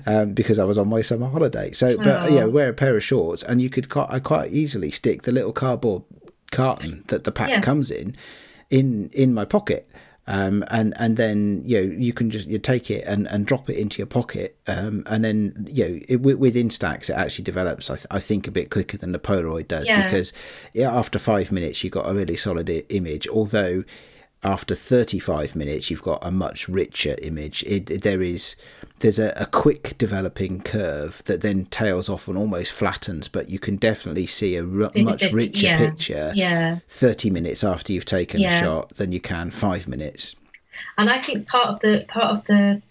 um, 0.05 0.33
because 0.33 0.59
I 0.59 0.65
was 0.65 0.77
on 0.77 0.89
my 0.89 0.99
summer 1.01 1.27
holiday. 1.29 1.71
So, 1.71 1.95
but 1.97 2.23
Oh. 2.23 2.27
yeah, 2.27 2.45
wear 2.45 2.67
a 2.69 2.73
pair 2.73 2.97
of 2.97 3.03
shorts, 3.03 3.43
and 3.43 3.61
you 3.61 3.69
could 3.69 3.87
quite, 3.87 4.07
I 4.09 4.19
quite 4.19 4.51
easily 4.51 4.91
stick 4.91 5.21
the 5.21 5.31
little 5.31 5.53
cardboard 5.53 6.03
carton 6.51 7.05
that 7.07 7.23
the 7.23 7.31
pack 7.31 7.49
Yeah. 7.49 7.61
comes 7.61 7.89
in 7.89 8.15
in 8.69 9.09
in 9.13 9.33
my 9.33 9.45
pocket. 9.45 9.89
Um, 10.27 10.63
and 10.69 10.93
and 10.97 11.17
then 11.17 11.61
you 11.65 11.77
know 11.81 11.93
you 11.95 12.11
can 12.11 12.31
just 12.31 12.47
you 12.47 12.57
take 12.57 12.89
it 12.89 13.03
and, 13.05 13.27
and 13.27 13.45
drop 13.45 13.69
it 13.69 13.77
into 13.77 13.99
your 13.99 14.07
pocket, 14.07 14.57
um, 14.67 15.03
and 15.05 15.23
then 15.23 15.67
you 15.71 15.87
know 15.87 15.99
it, 16.09 16.15
with, 16.21 16.37
with 16.37 16.55
Instax 16.55 17.11
it 17.11 17.13
actually 17.13 17.43
develops 17.43 17.91
I, 17.91 17.95
th- 17.95 18.07
I 18.09 18.19
think 18.19 18.47
a 18.47 18.51
bit 18.51 18.71
quicker 18.71 18.97
than 18.97 19.11
the 19.11 19.19
Polaroid 19.19 19.67
does 19.67 19.87
Yeah. 19.87 20.03
because 20.03 20.33
yeah, 20.73 20.91
after 20.91 21.19
five 21.19 21.51
minutes 21.51 21.83
you've 21.83 21.93
got 21.93 22.09
a 22.09 22.13
really 22.15 22.37
solid 22.37 22.67
I- 22.71 22.83
image. 22.89 23.27
Although 23.27 23.83
after 24.43 24.73
35 24.75 25.55
minutes 25.55 25.89
you've 25.91 26.01
got 26.03 26.19
a 26.25 26.29
much 26.31 26.67
richer 26.69 27.15
image 27.21 27.63
it, 27.63 27.89
it- 27.91 28.01
there 28.01 28.21
is 28.23 28.55
there's 28.99 29.19
a, 29.19 29.33
a 29.35 29.45
quick 29.47 29.97
developing 29.97 30.61
curve 30.61 31.21
that 31.25 31.41
then 31.41 31.65
tails 31.65 32.09
off 32.09 32.27
and 32.27 32.37
almost 32.37 32.71
flattens 32.71 33.27
but 33.27 33.49
you 33.49 33.59
can 33.59 33.75
definitely 33.75 34.25
see 34.25 34.55
a 34.55 34.63
the 34.63 35.03
much 35.03 35.21
bit- 35.21 35.33
richer 35.33 35.67
yeah, 35.67 35.77
picture 35.77 36.31
Yeah, 36.35 36.79
30 36.89 37.29
minutes 37.29 37.63
after 37.63 37.91
you've 37.93 38.05
taken 38.05 38.43
a 38.43 38.59
shot 38.59 38.89
than 38.95 39.11
you 39.11 39.19
can 39.19 39.51
five 39.51 39.87
minutes. 39.87 40.35
And 40.97 41.09
I 41.09 41.17
think 41.19 41.47
part 41.47 41.67
of 41.67 41.79
the 41.81 42.05
part 42.07 42.35
of 42.35 42.45
the 42.45 42.81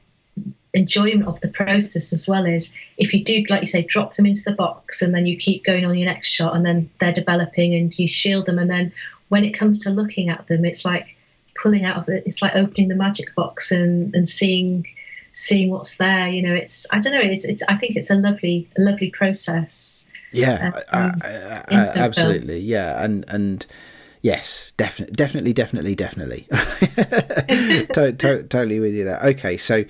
enjoyment 0.73 1.27
of 1.29 1.41
the 1.41 1.49
process 1.49 2.13
as 2.13 2.27
well 2.27 2.45
is 2.47 2.75
if 2.97 3.15
you 3.15 3.23
do, 3.25 3.45
like 3.49 3.61
you 3.61 3.67
say, 3.67 3.83
drop 3.83 4.15
them 4.15 4.27
into 4.27 4.43
the 4.45 4.53
box 4.53 5.01
and 5.03 5.15
then 5.15 5.25
you 5.25 5.37
keep 5.37 5.65
going 5.65 5.85
on 5.85 5.97
your 5.97 6.07
next 6.07 6.29
shot 6.29 6.57
and 6.57 6.67
then 6.67 6.91
they're 6.99 7.13
developing 7.13 7.75
and 7.75 7.97
you 7.99 8.09
shield 8.09 8.47
them. 8.47 8.59
And 8.59 8.69
then 8.71 8.93
when 9.29 9.45
it 9.45 9.53
comes 9.53 9.79
to 9.81 9.91
looking 9.91 10.29
at 10.29 10.47
them, 10.49 10.65
it's 10.65 10.85
like 10.85 11.15
pulling 11.63 11.85
out 11.85 11.97
of 11.97 12.09
it. 12.09 12.25
It's 12.27 12.43
like 12.43 12.57
opening 12.57 12.89
the 12.89 12.97
magic 12.97 13.35
box 13.35 13.71
and 13.71 14.15
and 14.15 14.29
seeing 14.29 14.87
seeing 15.35 15.71
what's 15.71 15.97
there. 15.99 16.29
You 16.29 16.43
know, 16.43 16.55
it's 16.55 16.87
I 16.93 16.99
don't 17.01 17.13
know. 17.13 17.21
It's 17.21 17.45
it's 17.45 17.63
I 17.69 17.77
think 17.77 17.97
it's 17.97 18.11
a 18.11 18.15
lovely 18.17 18.69
a 18.79 18.81
lovely 18.81 19.11
process. 19.11 20.09
yeah 20.33 20.73
Um, 20.93 21.13
I- 21.23 21.29
I- 21.29 21.65
I- 21.71 21.75
instant 21.79 21.95
film. 21.95 22.05
absolutely 22.07 22.59
yeah 22.59 23.05
and 23.05 23.25
and 23.29 23.65
yes 24.23 24.73
definitely 24.77 25.15
definitely 25.15 25.53
definitely 25.53 25.95
definitely 25.95 26.47
to- 27.93 28.13
to- 28.13 28.43
totally 28.45 28.81
with 28.81 28.93
you 28.95 29.05
there 29.05 29.21
okay 29.23 29.57
so 29.57 29.85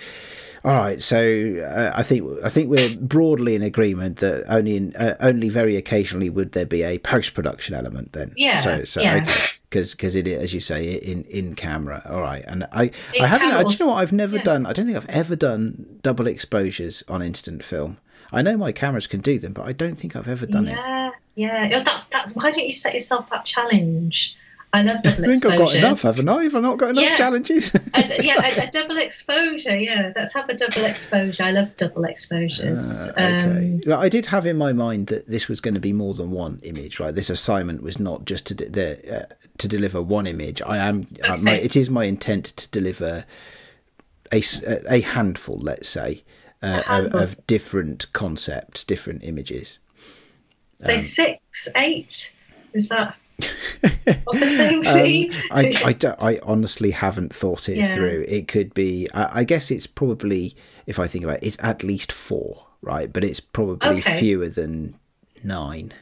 all 0.64 0.72
right 0.76 1.02
so 1.02 1.18
uh, 1.64 1.92
i 1.94 2.02
think 2.02 2.26
i 2.44 2.48
think 2.48 2.68
we're 2.70 2.96
broadly 2.98 3.54
in 3.54 3.62
agreement 3.62 4.18
that 4.18 4.44
only 4.48 4.76
in 4.76 4.94
uh, 4.96 5.14
only 5.20 5.48
very 5.48 5.76
occasionally 5.76 6.28
would 6.30 6.52
there 6.52 6.66
be 6.66 6.82
a 6.82 6.98
post-production 6.98 7.74
element 7.74 8.12
then 8.12 8.32
Yeah, 8.36 8.56
so 8.56 8.84
so 8.84 9.00
yeah. 9.00 9.20
because 9.20 9.58
because 9.74 10.14
it 10.16 10.26
is, 10.28 10.42
as 10.42 10.54
you 10.54 10.60
say 10.60 10.94
in 10.94 11.24
in 11.24 11.54
camera 11.54 12.02
all 12.08 12.20
right 12.20 12.44
and 12.46 12.66
i 12.72 12.84
It 13.12 13.20
i 13.20 13.26
haven't 13.26 13.52
I, 13.52 13.62
do 13.62 13.70
you 13.70 13.78
know 13.80 13.90
what 13.92 13.98
i've 13.98 14.12
never 14.12 14.36
yeah. 14.36 14.42
done 14.42 14.66
i 14.66 14.72
don't 14.72 14.86
think 14.86 14.96
i've 14.96 15.08
ever 15.08 15.36
done 15.36 15.98
double 16.02 16.26
exposures 16.26 17.02
on 17.08 17.22
instant 17.22 17.62
film 17.62 17.98
i 18.32 18.40
know 18.42 18.56
my 18.56 18.72
cameras 18.72 19.06
can 19.06 19.20
do 19.20 19.38
them 19.38 19.52
but 19.52 19.66
i 19.66 19.72
don't 19.72 19.96
think 19.96 20.16
i've 20.16 20.28
ever 20.28 20.46
done 20.46 20.68
it 20.68 20.78
yeah, 21.36 21.64
yeah. 21.64 21.78
Oh, 21.80 21.82
That's 21.82 22.06
that's. 22.08 22.32
Why 22.34 22.50
don't 22.52 22.66
you 22.66 22.72
set 22.72 22.94
yourself 22.94 23.28
that 23.30 23.44
challenge? 23.44 24.36
I 24.72 24.82
love 24.82 25.02
double 25.04 25.24
I 25.24 25.28
think 25.28 25.46
I've 25.46 25.58
got 25.58 25.74
enough, 25.76 26.02
haven't 26.02 26.28
I? 26.28 26.42
Have 26.44 26.56
I 26.56 26.60
not 26.60 26.78
got 26.78 26.90
enough 26.90 27.04
Yeah. 27.04 27.14
challenges? 27.14 27.72
A 27.74 28.22
yeah, 28.22 28.40
a, 28.44 28.66
a 28.66 28.70
double 28.70 28.96
exposure. 28.96 29.76
Yeah, 29.76 30.12
let's 30.16 30.34
have 30.34 30.48
a 30.48 30.54
double 30.54 30.84
exposure. 30.84 31.44
I 31.44 31.52
love 31.52 31.76
double 31.76 32.04
exposures. 32.04 33.08
Uh, 33.16 33.20
okay. 33.20 33.44
Um, 33.46 33.80
Well, 33.86 34.00
I 34.00 34.08
did 34.08 34.26
have 34.26 34.46
in 34.46 34.56
my 34.58 34.72
mind 34.72 35.06
that 35.08 35.28
this 35.28 35.46
was 35.48 35.60
going 35.60 35.74
to 35.74 35.80
be 35.80 35.92
more 35.92 36.12
than 36.14 36.32
one 36.32 36.58
image, 36.64 36.98
right? 36.98 37.14
This 37.14 37.30
assignment 37.30 37.82
was 37.84 38.00
not 38.00 38.24
just 38.24 38.46
to 38.46 38.54
do 38.54 38.68
the, 38.68 39.22
uh, 39.22 39.26
to 39.64 39.76
deliver 39.76 40.00
one 40.02 40.26
image. 40.26 40.62
I 40.62 40.78
am. 40.78 41.04
Uh, 41.22 41.36
my, 41.38 41.54
it 41.54 41.76
is 41.76 41.90
my 41.90 42.04
intent 42.04 42.44
to 42.56 42.68
deliver 42.70 43.24
a 44.32 44.42
a 44.88 45.00
handful, 45.00 45.58
let's 45.60 45.88
say, 45.88 46.24
uh, 46.62 46.82
of, 46.86 47.06
of 47.14 47.46
different 47.46 48.12
concepts, 48.12 48.84
different 48.84 49.24
images. 49.24 49.78
say 50.74 50.96
six, 50.96 51.68
eight. 51.76 52.34
Is 52.74 52.88
that 52.88 53.16
of 54.26 54.40
the 54.40 54.46
same 54.46 54.78
Um, 54.86 54.94
theme? 54.94 55.32
I, 55.50 55.72
I, 55.84 55.92
don't, 55.92 56.20
I 56.20 56.38
honestly 56.42 56.90
haven't 56.90 57.34
thought 57.34 57.68
it 57.68 57.78
Yeah. 57.78 57.94
through. 57.94 58.24
It 58.28 58.48
could 58.48 58.72
be, 58.74 59.08
I, 59.14 59.40
I 59.40 59.44
guess 59.44 59.70
it's 59.70 59.86
probably, 59.86 60.56
if 60.86 60.98
I 60.98 61.06
think 61.06 61.24
about 61.24 61.42
it, 61.42 61.46
it's 61.46 61.56
at 61.62 61.82
least 61.84 62.10
four, 62.12 62.66
right? 62.82 63.12
But 63.12 63.24
it's 63.24 63.40
probably 63.40 63.98
Okay. 63.98 64.18
fewer 64.18 64.48
than 64.48 64.98
nine. 65.44 65.92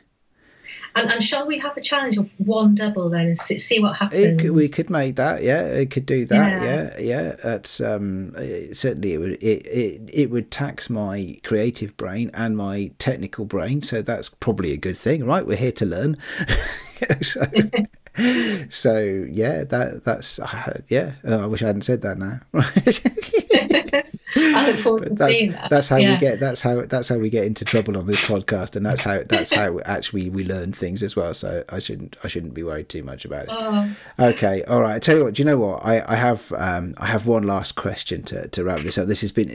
And, 0.94 1.10
and 1.10 1.22
shall 1.24 1.46
we 1.46 1.58
have 1.58 1.76
a 1.76 1.80
challenge 1.80 2.18
of 2.18 2.28
one 2.38 2.74
double 2.74 3.08
then 3.08 3.26
and 3.28 3.36
see, 3.38 3.80
what 3.80 3.96
happens? 3.96 4.40
could- 4.40 4.50
we 4.52 4.68
could 4.68 4.90
make 4.90 5.16
that, 5.16 5.42
yeah. 5.42 5.62
It 5.64 5.90
could 5.90 6.06
do 6.06 6.24
that, 6.26 6.62
Yeah. 6.62 6.64
yeah, 6.64 6.98
yeah. 7.00 7.36
That's 7.42 7.80
um, 7.80 8.34
it, 8.36 8.76
certainly 8.76 9.14
it 9.14 9.18
would 9.18 9.32
it, 9.42 9.66
it 9.66 10.10
it 10.12 10.30
would 10.30 10.50
tax 10.50 10.90
my 10.90 11.36
creative 11.44 11.96
brain 11.96 12.30
and 12.34 12.56
my 12.56 12.90
technical 12.98 13.44
brain, 13.44 13.82
so 13.82 14.02
that's 14.02 14.28
probably 14.28 14.72
a 14.72 14.76
good 14.76 14.96
thing, 14.98 15.24
right? 15.26 15.46
We're 15.46 15.56
here 15.56 15.72
to 15.72 15.86
learn. 15.86 16.16
so, 17.22 17.46
so 18.70 19.26
yeah, 19.30 19.64
that 19.64 20.02
that's 20.04 20.38
uh, 20.38 20.80
yeah. 20.88 21.12
Oh, 21.24 21.42
I 21.42 21.46
wish 21.46 21.62
I 21.62 21.66
hadn't 21.66 21.82
said 21.82 22.02
that 22.02 22.18
now. 22.18 22.40
I 24.34 24.66
look 24.70 24.80
forward 24.80 25.02
to 25.04 25.10
that's, 25.10 25.38
seeing 25.38 25.52
that. 25.52 25.68
that's 25.70 25.88
how 25.88 25.96
Yeah. 25.96 26.12
we 26.12 26.16
get 26.18 26.40
that's 26.40 26.60
how 26.62 26.82
that's 26.86 27.08
how 27.08 27.16
we 27.18 27.28
get 27.30 27.44
into 27.44 27.64
trouble 27.64 27.96
on 27.98 28.06
this 28.06 28.20
podcast 28.22 28.76
and 28.76 28.84
that's 28.84 29.02
how 29.02 29.22
that's 29.28 29.52
how 29.52 29.78
actually 29.80 30.30
we 30.30 30.44
learn 30.44 30.72
things 30.72 31.02
as 31.02 31.14
well 31.14 31.34
so 31.34 31.62
i 31.68 31.78
shouldn't 31.78 32.16
i 32.24 32.28
shouldn't 32.28 32.54
be 32.54 32.62
worried 32.62 32.88
too 32.88 33.02
much 33.02 33.24
about 33.26 33.42
it 33.44 33.48
Oh, 33.50 33.94
okay 34.18 34.62
all 34.64 34.80
right 34.80 34.94
i 34.94 34.98
tell 34.98 35.18
you 35.18 35.24
what 35.24 35.34
do 35.34 35.42
you 35.42 35.46
know 35.46 35.58
what 35.58 35.84
i 35.84 36.02
i 36.10 36.14
have 36.16 36.50
um 36.56 36.94
i 36.96 37.06
have 37.06 37.26
one 37.26 37.42
last 37.42 37.74
question 37.74 38.22
to 38.24 38.48
to 38.48 38.64
wrap 38.64 38.80
this 38.82 38.96
up 38.96 39.06
this 39.06 39.20
has 39.20 39.32
been 39.32 39.48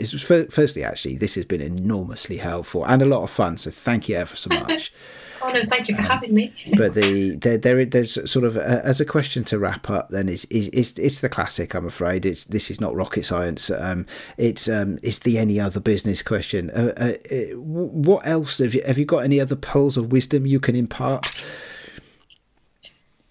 firstly 0.50 0.84
actually 0.84 1.18
this 1.18 1.34
has 1.36 1.46
been 1.46 1.62
enormously 1.62 2.38
helpful 2.38 2.86
and 2.86 3.02
a 3.02 3.06
lot 3.06 3.24
of 3.24 3.32
fun 3.32 3.58
so 3.58 3.72
thank 3.72 4.08
you 4.08 4.16
ever 4.16 4.36
so 4.36 4.50
much 4.50 4.94
oh 5.42 5.50
no, 5.52 5.64
thank 5.64 5.88
you 5.88 5.96
Um, 5.96 6.04
for 6.04 6.08
having 6.12 6.34
me. 6.34 6.54
but 6.78 6.94
the 6.94 7.36
there, 7.36 7.58
there 7.58 7.86
there's 7.86 8.14
sort 8.32 8.46
of 8.46 8.58
uh 8.58 8.82
as 8.84 9.00
a 9.02 9.06
question 9.06 9.44
to 9.46 9.60
wrap 9.60 9.90
up 9.90 10.10
then 10.10 10.30
is 10.30 10.46
is 10.46 10.70
it's, 10.74 10.94
it's 11.00 11.20
the 11.22 11.30
classic 11.30 11.74
i'm 11.74 11.86
afraid 11.88 12.26
it's 12.26 12.44
this 12.46 12.70
is 12.72 12.80
not 12.82 12.96
rocket 12.96 13.24
science 13.26 13.70
um 13.72 14.06
it's 14.38 14.68
um 14.70 14.98
it's 15.04 15.20
the 15.20 15.38
any 15.38 15.60
other 15.60 15.80
business 15.80 16.22
question 16.22 16.70
uh, 16.72 16.94
uh, 16.98 17.14
uh, 17.36 17.38
what 17.60 18.26
else 18.28 18.58
have 18.60 18.74
you 18.74 18.82
have 18.86 18.98
you 18.98 19.06
got 19.06 19.20
any 19.20 19.40
other 19.40 19.56
pearls 19.56 19.98
of 19.98 20.12
wisdom 20.12 20.46
you 20.46 20.60
can 20.60 20.76
impart 20.76 21.32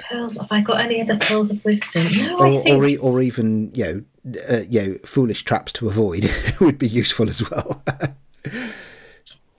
pearls. 0.08 0.38
Have 0.38 0.52
I 0.52 0.60
got 0.60 0.80
any 0.80 1.00
other 1.02 1.16
pearls 1.18 1.50
of 1.50 1.64
wisdom? 1.64 2.06
No, 2.24 2.36
or, 2.38 2.46
I 2.46 2.50
think. 2.52 2.78
or, 2.82 2.86
e- 2.86 2.96
or 2.98 3.20
even 3.22 3.72
you 3.74 3.84
know, 4.24 4.38
uh, 4.48 4.62
you 4.68 4.80
know, 4.86 4.98
foolish 5.04 5.42
traps 5.42 5.72
to 5.72 5.88
avoid 5.88 6.30
would 6.60 6.78
be 6.78 6.86
useful 6.86 7.28
as 7.28 7.48
well. 7.50 7.82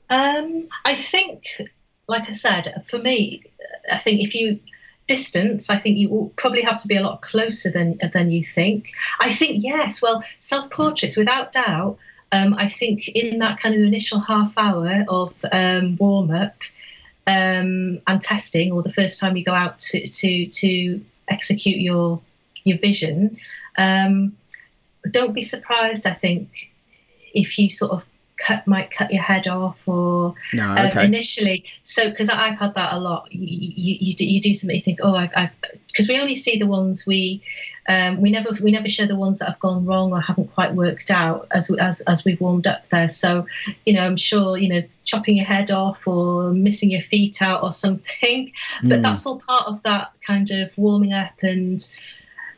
Um, 0.10 0.70
I 0.86 0.96
think, 0.96 1.44
like 2.08 2.28
I 2.28 2.32
said, 2.32 2.84
for 2.88 3.00
me, 3.00 3.44
I 3.92 3.98
think 3.98 4.22
if 4.22 4.34
you 4.34 4.60
distance, 5.08 5.70
I 5.70 5.78
think 5.78 5.98
you 5.98 6.10
will 6.10 6.30
probably 6.36 6.62
have 6.62 6.82
to 6.82 6.88
be 6.88 6.98
a 6.98 7.02
lot 7.02 7.22
closer 7.22 7.72
than 7.72 7.98
than 8.14 8.30
you 8.30 8.44
think. 8.44 8.92
I 9.20 9.30
think 9.30 9.64
yes. 9.64 10.02
Well, 10.02 10.24
self 10.40 10.70
portraits, 10.70 11.18
without 11.18 11.54
doubt. 11.54 11.98
Um, 12.34 12.54
I 12.56 12.68
think 12.68 13.08
in 13.08 13.40
that 13.40 13.58
kind 13.58 13.74
of 13.74 13.82
initial 13.82 14.20
half 14.20 14.54
hour 14.58 15.06
of 15.08 15.46
um, 15.54 15.96
warm 15.96 16.32
up 16.32 16.62
um, 17.26 18.02
and 18.06 18.22
testing, 18.22 18.72
or 18.74 18.84
the 18.84 18.92
first 18.92 19.20
time 19.20 19.38
you 19.38 19.46
go 19.46 19.54
out 19.54 19.80
to 19.80 20.06
to, 20.06 20.46
to 20.46 21.02
execute 21.30 21.80
your 21.80 22.22
your 22.66 22.78
vision, 22.80 23.38
um, 23.78 24.36
don't 25.10 25.34
be 25.34 25.42
surprised. 25.42 26.06
I 26.06 26.14
think 26.14 26.70
if 27.34 27.58
you 27.58 27.70
sort 27.70 27.92
of 27.92 28.04
cut 28.38 28.66
might 28.68 28.92
cut 28.92 29.12
your 29.12 29.24
head 29.24 29.48
off 29.48 29.88
or 29.88 30.34
no, 30.54 30.64
um, 30.64 30.98
initially. 31.00 31.64
So 31.84 32.10
because 32.10 32.30
i've 32.30 32.58
had 32.58 32.74
that 32.76 32.94
a 32.94 33.00
lot. 33.00 33.32
You, 33.32 33.72
you, 33.76 33.98
you, 34.00 34.16
do, 34.16 34.26
you 34.26 34.40
do 34.40 34.54
something 34.54 34.76
you 34.76 34.82
think 34.82 35.00
oh 35.04 35.16
i've 35.16 35.32
because 35.88 36.08
we 36.08 36.20
only 36.20 36.36
see 36.36 36.60
the 36.60 36.68
ones 36.68 37.06
we 37.08 37.42
um, 37.90 38.20
we 38.20 38.30
never 38.32 38.50
we 38.62 38.72
never 38.72 38.90
show 38.90 39.06
the 39.06 39.16
ones 39.16 39.40
that 39.40 39.48
have 39.48 39.60
gone 39.62 39.86
wrong 39.86 40.12
or 40.12 40.20
haven't 40.20 40.54
quite 40.54 40.74
worked 40.76 41.10
out 41.10 41.48
as 41.52 41.72
as 41.80 42.02
as 42.02 42.26
we've 42.26 42.40
warmed 42.42 42.68
up 42.68 42.88
there. 42.90 43.08
So 43.08 43.48
you 43.86 43.94
know 43.94 44.06
i'm 44.06 44.18
sure 44.18 44.58
you 44.58 44.68
know 44.70 44.84
chopping 45.06 45.38
your 45.38 45.46
head 45.46 45.72
off 45.72 46.06
or 46.06 46.52
missing 46.52 46.92
your 46.92 47.02
feet 47.02 47.42
out 47.42 47.64
or 47.64 47.72
something. 47.72 48.52
But 48.84 49.00
Mm. 49.00 49.02
that's 49.04 49.26
all 49.26 49.40
part 49.40 49.68
of 49.68 49.82
that 49.84 50.12
kind 50.26 50.52
of 50.52 50.70
warming 50.78 51.14
up 51.14 51.32
and 51.42 51.80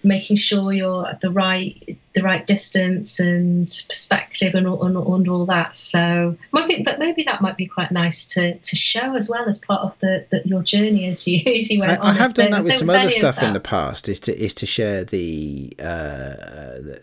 making 0.04 0.38
sure 0.38 0.74
you're 0.74 1.08
at 1.08 1.22
the 1.22 1.30
right 1.30 1.98
the 2.20 2.26
right 2.26 2.46
distance 2.46 3.20
and 3.20 3.68
perspective 3.88 4.56
and 4.56 4.68
all, 4.68 4.86
and, 4.86 4.98
all- 4.98 5.16
and 5.16 5.28
all 5.28 5.46
that. 5.46 5.76
So 5.76 6.36
maybe, 6.54 6.84
but 6.84 7.00
maybe 7.00 7.24
that 7.24 7.42
might 7.42 7.58
be 7.58 7.66
quite 7.66 7.92
nice 7.92 8.26
to, 8.28 8.58
to 8.58 8.76
show 8.76 9.16
as 9.16 9.30
well 9.30 9.48
as 9.48 9.60
part 9.60 9.82
of 9.82 9.98
the, 10.00 10.26
the 10.30 10.42
your 10.46 10.62
journey 10.64 11.08
as 11.08 11.28
you 11.28 11.40
as 11.56 11.70
you 11.70 11.84
I, 11.84 11.88
went 11.88 12.04
I 12.04 12.10
on. 12.10 12.16
have 12.16 12.34
done 12.34 12.52
that 12.52 12.64
with 12.64 12.76
some 12.76 12.90
other 12.90 13.10
stuff 13.10 13.42
in 13.42 13.54
the 13.54 13.60
past. 13.60 14.10
Is 14.10 14.20
to 14.22 14.38
is 14.38 14.54
to 14.56 14.66
share 14.66 15.04
the 15.04 15.74
uh, 15.80 16.36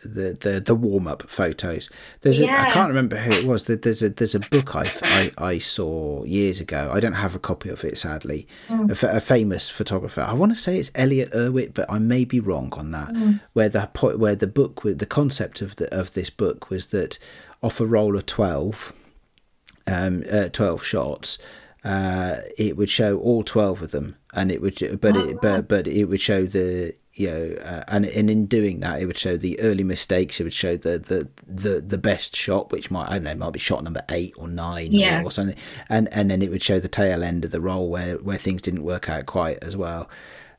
the 0.05 0.37
the 0.41 0.62
the 0.64 0.75
warm 0.75 1.07
up 1.07 1.23
photos. 1.29 1.91
There's 2.23 2.41
a, 2.41 2.49
I 2.49 2.71
can't 2.71 2.89
remember 2.89 3.17
who 3.17 3.31
it 3.33 3.47
was. 3.47 3.64
There's 3.64 4.03
a 4.03 4.11
there's 4.11 4.35
a 4.35 4.41
book 4.41 4.75
I, 4.77 4.91
I 5.03 5.31
I 5.39 5.59
saw 5.59 6.25
years 6.25 6.61
ago. 6.61 6.91
I 6.93 7.01
don't 7.01 7.12
have 7.14 7.35
a 7.35 7.39
copy 7.39 7.69
of 7.69 7.85
it 7.85 7.99
sadly. 7.99 8.47
Mm. 8.69 8.91
A, 9.03 9.21
famous 9.21 9.69
photographer. 9.69 10.21
I 10.21 10.33
want 10.35 10.53
to 10.53 10.57
say 10.59 10.79
it's 10.79 10.91
Elliott 10.95 11.33
Erwitt, 11.33 11.75
but 11.75 11.91
I 11.91 11.99
may 11.99 12.25
be 12.25 12.41
wrong 12.41 12.73
on 12.75 12.91
that. 12.93 13.09
Mm. 13.09 13.41
Where 13.55 13.69
the 13.69 13.83
where 14.17 14.37
the 14.37 14.47
book 14.47 14.85
with 14.85 14.99
the 14.99 15.06
concept 15.07 15.63
of 15.63 15.77
the 15.77 15.93
of 15.95 16.13
this 16.15 16.31
book 16.31 16.71
was 16.71 16.87
that 16.87 17.19
off 17.63 17.81
a 17.81 17.87
roll 17.87 18.17
of 18.17 18.27
twelve 18.27 18.93
um, 19.89 20.25
uh, 20.31 20.49
12 20.49 20.83
shots 20.85 21.39
uh, 21.85 22.39
it 22.59 22.77
would 22.77 22.91
show 22.91 23.19
all 23.19 23.45
12 23.45 23.83
of 23.83 23.91
them 23.93 24.17
and 24.35 24.51
it 24.51 24.61
would 24.61 25.01
but 25.01 25.17
Oh, 25.17 25.29
it 25.29 25.41
but 25.41 25.69
but 25.69 25.87
it 25.87 26.07
would 26.07 26.21
show 26.21 26.45
the 26.45 26.93
you 27.15 27.31
know 27.31 27.57
uh, 27.63 27.85
and 27.89 28.05
and 28.05 28.29
in 28.29 28.47
doing 28.47 28.81
that 28.81 29.01
it 29.01 29.07
would 29.07 29.17
show 29.19 29.37
the 29.37 29.59
early 29.61 29.85
mistakes 29.85 30.41
it 30.41 30.45
would 30.45 30.53
show 30.53 30.77
the 30.77 30.99
the 30.99 31.29
the, 31.47 31.81
the 31.81 31.99
best 31.99 32.35
shot 32.35 32.73
which 32.73 32.91
might 32.91 33.09
i 33.09 33.13
don't 33.13 33.23
know 33.25 33.35
might 33.47 33.53
be 33.53 33.61
shot 33.61 33.85
number 33.85 34.03
8 34.11 34.35
or 34.37 34.49
9 34.49 34.89
Yeah. 34.91 35.21
or, 35.21 35.27
or 35.27 35.31
something 35.31 35.57
and 35.89 36.09
and 36.13 36.31
then 36.31 36.43
it 36.43 36.51
would 36.51 36.63
show 36.65 36.81
the 36.81 36.89
tail 36.89 37.23
end 37.23 37.45
of 37.45 37.53
the 37.53 37.61
roll 37.61 37.89
where 37.89 38.17
where 38.17 38.37
things 38.37 38.63
didn't 38.63 38.83
work 38.83 39.09
out 39.09 39.27
quite 39.27 39.59
as 39.63 39.77
well 39.77 40.11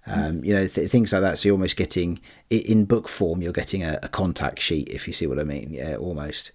um, 0.08 0.44
you 0.44 0.54
know 0.54 0.68
th- 0.68 0.90
things 0.90 1.12
like 1.14 1.22
that 1.22 1.38
so 1.38 1.48
you're 1.48 1.54
almost 1.56 1.78
getting 1.78 2.20
in 2.50 2.86
book 2.86 3.08
form 3.10 3.42
you're 3.42 3.52
getting 3.54 3.84
a, 3.84 4.00
a 4.04 4.08
contact 4.08 4.60
sheet 4.62 4.88
if 4.90 5.06
you 5.08 5.14
see 5.14 5.28
what 5.28 5.40
i 5.40 5.44
mean 5.44 5.70
yeah 5.72 5.96
almost 5.98 6.52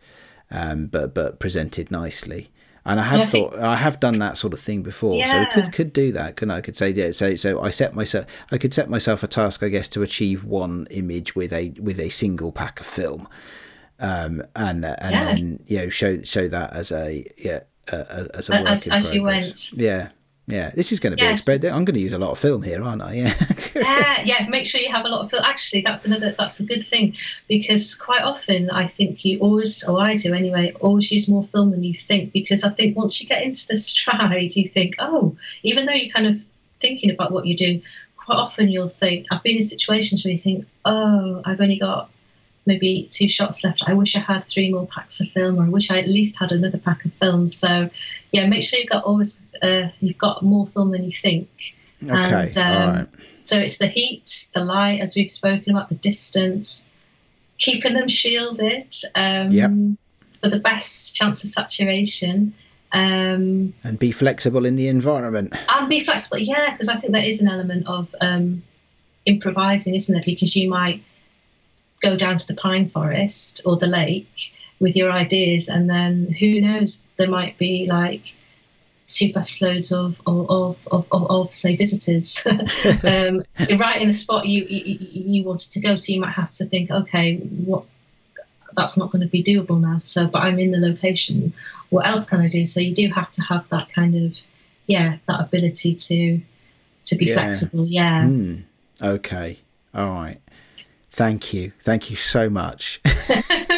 um, 0.51 0.87
but 0.87 1.15
but 1.15 1.39
presented 1.41 1.91
nicely. 1.91 2.51
And 2.85 2.99
I 3.01 3.05
had 3.05 3.15
And 3.21 3.23
I 3.23 3.27
think- 3.27 3.51
thought 3.53 3.61
I 3.61 3.77
have 3.77 4.01
done 4.01 4.19
that 4.19 4.37
sort 4.37 4.53
of 4.53 4.61
thing 4.61 4.83
before, 4.83 5.17
yeah. 5.17 5.31
so 5.33 5.39
I 5.39 5.45
could 5.47 5.73
could 5.73 5.93
do 5.93 6.13
that. 6.13 6.35
Couldn't 6.37 6.51
I? 6.51 6.57
I 6.57 6.61
could 6.61 6.77
say 6.77 6.91
yeah. 6.91 7.13
So 7.13 7.37
so 7.37 7.61
I 7.63 7.71
set 7.71 7.95
myself 7.95 8.27
I 8.51 8.59
could 8.59 8.75
set 8.75 8.91
myself 8.91 9.23
a 9.23 9.29
task, 9.29 9.63
I 9.63 9.69
guess, 9.71 9.89
to 9.91 10.03
achieve 10.03 10.45
one 10.45 10.89
image 10.91 11.35
with 11.37 11.53
a 11.53 11.71
with 11.81 12.01
a 12.01 12.09
single 12.11 12.51
pack 12.53 12.81
of 12.81 12.87
film, 12.87 13.29
um, 14.01 14.43
and 14.57 14.85
uh, 14.85 14.97
and 14.99 15.13
Yeah. 15.15 15.25
then 15.35 15.65
you 15.69 15.79
know 15.79 15.89
show 15.91 16.21
show 16.23 16.49
that 16.49 16.73
as 16.75 16.91
a 16.93 17.25
yeah 17.39 17.61
uh, 17.93 18.27
as 18.35 18.51
a 18.51 18.53
work 18.53 18.67
As- 18.67 18.89
as 18.89 19.15
you 19.15 19.23
went. 19.23 19.73
Yeah. 19.75 20.09
Yeah, 20.49 20.71
this 20.75 20.91
is 20.91 20.99
going 20.99 21.13
to 21.13 21.17
be 21.17 21.23
Yes. 21.23 21.41
expensive. 21.41 21.73
I'm 21.73 21.85
going 21.85 21.95
to 21.95 22.01
use 22.01 22.13
a 22.13 22.19
lot 22.19 22.31
of 22.31 22.39
film 22.39 22.63
here, 22.63 22.83
aren't 22.83 23.03
I? 23.03 23.15
Yeah. 23.23 23.35
yeah, 23.75 24.23
yeah. 24.25 24.49
Make 24.49 24.67
sure 24.67 24.81
you 24.81 24.91
have 24.91 25.07
a 25.07 25.09
lot 25.09 25.25
of 25.25 25.31
film. 25.31 25.43
Actually, 25.47 25.83
that's 25.83 26.05
another. 26.05 26.35
That's 26.39 26.61
a 26.61 26.65
good 26.67 26.85
thing 26.85 27.17
because 27.49 27.95
quite 27.95 28.23
often 28.23 28.69
I 28.71 28.87
think 28.87 29.25
you 29.25 29.39
always, 29.39 29.83
or 29.89 30.01
I 30.01 30.17
do 30.17 30.35
anyway, 30.35 30.73
always 30.81 31.11
use 31.11 31.29
more 31.29 31.45
film 31.45 31.71
than 31.71 31.83
you 31.85 31.95
think 31.95 32.33
because 32.33 32.65
I 32.65 32.71
think 32.71 32.97
once 32.97 33.21
you 33.23 33.29
get 33.29 33.43
into 33.43 33.67
the 33.69 33.77
stride, 33.89 34.55
you 34.57 34.69
think, 34.69 34.97
oh, 34.99 35.37
even 35.63 35.87
though 35.87 35.93
you're 35.93 36.13
kind 36.13 36.27
of 36.27 36.41
thinking 36.81 37.11
about 37.11 37.31
what 37.33 37.47
you're 37.47 37.57
doing, 37.57 37.83
quite 38.17 38.37
often 38.37 38.69
you'll 38.69 38.89
think. 38.89 39.27
I've 39.31 39.43
been 39.43 39.57
in 39.57 39.63
situations 39.63 40.25
where 40.25 40.33
you 40.33 40.39
think, 40.39 40.67
oh, 40.85 41.41
I've 41.45 41.61
only 41.61 41.79
got 41.79 42.11
maybe 42.67 43.09
two 43.11 43.29
shots 43.29 43.65
left. 43.65 43.83
I 43.87 43.95
wish 43.95 44.17
I 44.17 44.21
had 44.21 44.45
three 44.45 44.71
more 44.71 44.87
packs 44.87 45.21
of 45.21 45.29
film, 45.31 45.59
or 45.59 45.65
I 45.65 45.69
wish 45.69 45.91
I 45.91 45.99
at 45.99 46.09
least 46.09 46.39
had 46.39 46.53
another 46.53 46.79
pack 46.79 47.05
of 47.05 47.13
film. 47.15 47.49
So, 47.49 47.89
yeah, 48.33 48.47
make 48.47 48.63
sure 48.63 48.79
you've 48.79 48.89
got 48.91 49.05
always 49.05 49.41
uh, 49.63 49.89
you've 50.01 50.19
got 50.19 50.43
more 50.43 50.67
film 50.67 50.91
than 50.91 51.05
you 51.05 51.13
think. 51.13 51.49
okay. 52.03 52.43
And, 52.45 52.59
um, 52.59 52.67
all 52.67 52.95
right. 52.95 53.09
So 53.39 53.59
it's 53.59 53.79
the 53.79 53.89
heat, 53.89 54.49
the 54.55 54.65
light, 54.65 55.01
as 55.01 55.15
we've 55.17 55.31
spoken 55.33 55.73
about, 55.75 55.89
the 55.89 55.97
distance, 55.97 56.87
keeping 57.59 57.95
them 57.95 58.09
shielded 58.09 58.95
um, 59.15 59.49
Yep. 59.51 59.71
for 60.41 60.49
the 60.49 60.61
best 60.61 61.15
chance 61.17 61.43
of 61.45 61.51
saturation. 61.51 62.55
Um, 62.93 63.73
And 63.85 63.99
be 63.99 64.13
flexible 64.13 64.65
in 64.65 64.77
the 64.77 64.87
environment. 64.89 65.55
and 65.69 65.89
be 65.89 66.01
flexible, 66.01 66.39
yeah, 66.39 66.71
because 66.73 66.89
I 66.89 66.97
think 66.97 67.13
there 67.13 67.25
is 67.25 67.41
an 67.41 67.49
element 67.49 67.87
of 67.89 68.15
um, 68.21 68.63
improvising, 69.27 69.95
isn't 69.95 70.13
there? 70.13 70.23
Because 70.25 70.55
you 70.55 70.69
might 70.71 71.03
go 72.01 72.17
down 72.17 72.37
to 72.37 72.47
the 72.47 72.55
pine 72.55 72.91
forest 72.91 73.63
or 73.65 73.77
the 73.77 73.87
lake 73.87 74.53
with 74.83 74.95
your 74.97 75.11
ideas, 75.13 75.69
and 75.69 75.89
then 75.89 76.35
who 76.39 76.61
knows, 76.61 77.01
there 77.17 77.29
might 77.31 77.57
be 77.57 77.87
like 77.87 78.35
two 79.07 79.33
busloads 79.33 79.93
of 79.93 80.21
of, 80.27 80.51
of, 80.51 80.89
of, 80.91 81.07
of, 81.13 81.31
of 81.31 81.53
say 81.55 81.77
visitors 81.77 82.45
um, 83.05 83.43
right 83.79 84.01
in 84.01 84.09
the 84.09 84.13
spot 84.13 84.47
you, 84.47 84.65
you 84.65 84.97
you 85.01 85.45
wanted 85.45 85.71
to 85.73 85.81
go. 85.81 85.97
So 85.97 86.13
you 86.13 86.21
might 86.21 86.33
have 86.33 86.51
to 86.51 86.65
think, 86.67 86.91
okay, 86.91 87.37
what 87.37 87.85
that's 88.77 88.99
not 88.99 89.11
going 89.11 89.23
to 89.23 89.29
be 89.29 89.43
doable 89.45 89.81
now. 89.81 89.99
So, 89.99 90.27
but 90.27 90.41
I'm 90.43 90.59
in 90.59 90.71
the 90.71 90.79
location. 90.81 91.53
What 91.91 92.07
else 92.07 92.29
can 92.29 92.41
I 92.41 92.49
do? 92.49 92.65
So 92.65 92.81
you 92.81 92.95
do 92.95 93.09
have 93.11 93.31
to 93.31 93.43
have 93.43 93.69
that 93.69 93.89
kind 93.91 94.15
of 94.15 94.39
yeah, 94.87 95.19
that 95.29 95.41
ability 95.41 95.95
to 95.95 96.41
to 97.05 97.17
be 97.17 97.27
Yeah. 97.27 97.35
flexible. 97.35 97.87
Yeah. 97.87 98.27
Hmm. 98.27 98.57
Okay. 99.01 99.59
All 99.95 100.11
right. 100.11 100.39
Thank 101.11 101.53
you. 101.53 101.73
Thank 101.81 102.11
you 102.11 102.17
so 102.17 102.49
much. 102.49 103.01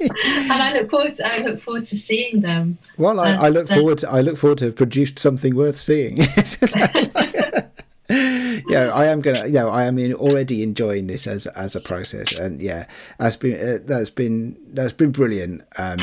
and 0.24 0.52
I 0.52 0.72
look 0.72 0.90
forward. 0.90 1.16
To, 1.16 1.26
I 1.26 1.38
look 1.38 1.58
forward 1.58 1.84
to 1.84 1.96
seeing 1.96 2.40
them. 2.40 2.78
Well, 2.96 3.20
I, 3.20 3.30
And, 3.30 3.40
I 3.40 3.48
look 3.48 3.70
uh, 3.70 3.74
forward. 3.76 3.98
To, 3.98 4.10
I 4.10 4.20
look 4.20 4.36
forward 4.36 4.58
to 4.58 4.66
have 4.66 4.76
produced 4.76 5.18
something 5.18 5.54
worth 5.54 5.78
seeing. 5.78 6.18
yeah, 8.08 8.90
I 8.94 9.06
am 9.06 9.20
gonna. 9.20 9.46
You 9.46 9.52
know, 9.52 9.68
I 9.68 9.84
am 9.84 9.98
in, 9.98 10.14
already 10.14 10.62
enjoying 10.62 11.06
this 11.06 11.26
as 11.26 11.46
as 11.48 11.76
a 11.76 11.80
process, 11.80 12.32
and 12.32 12.60
yeah, 12.60 12.86
that's 13.18 13.36
been 13.36 13.54
uh, 13.54 13.78
that's 13.84 14.10
been 14.10 14.56
that's 14.72 14.92
been 14.92 15.10
brilliant. 15.12 15.62
Um, 15.76 16.00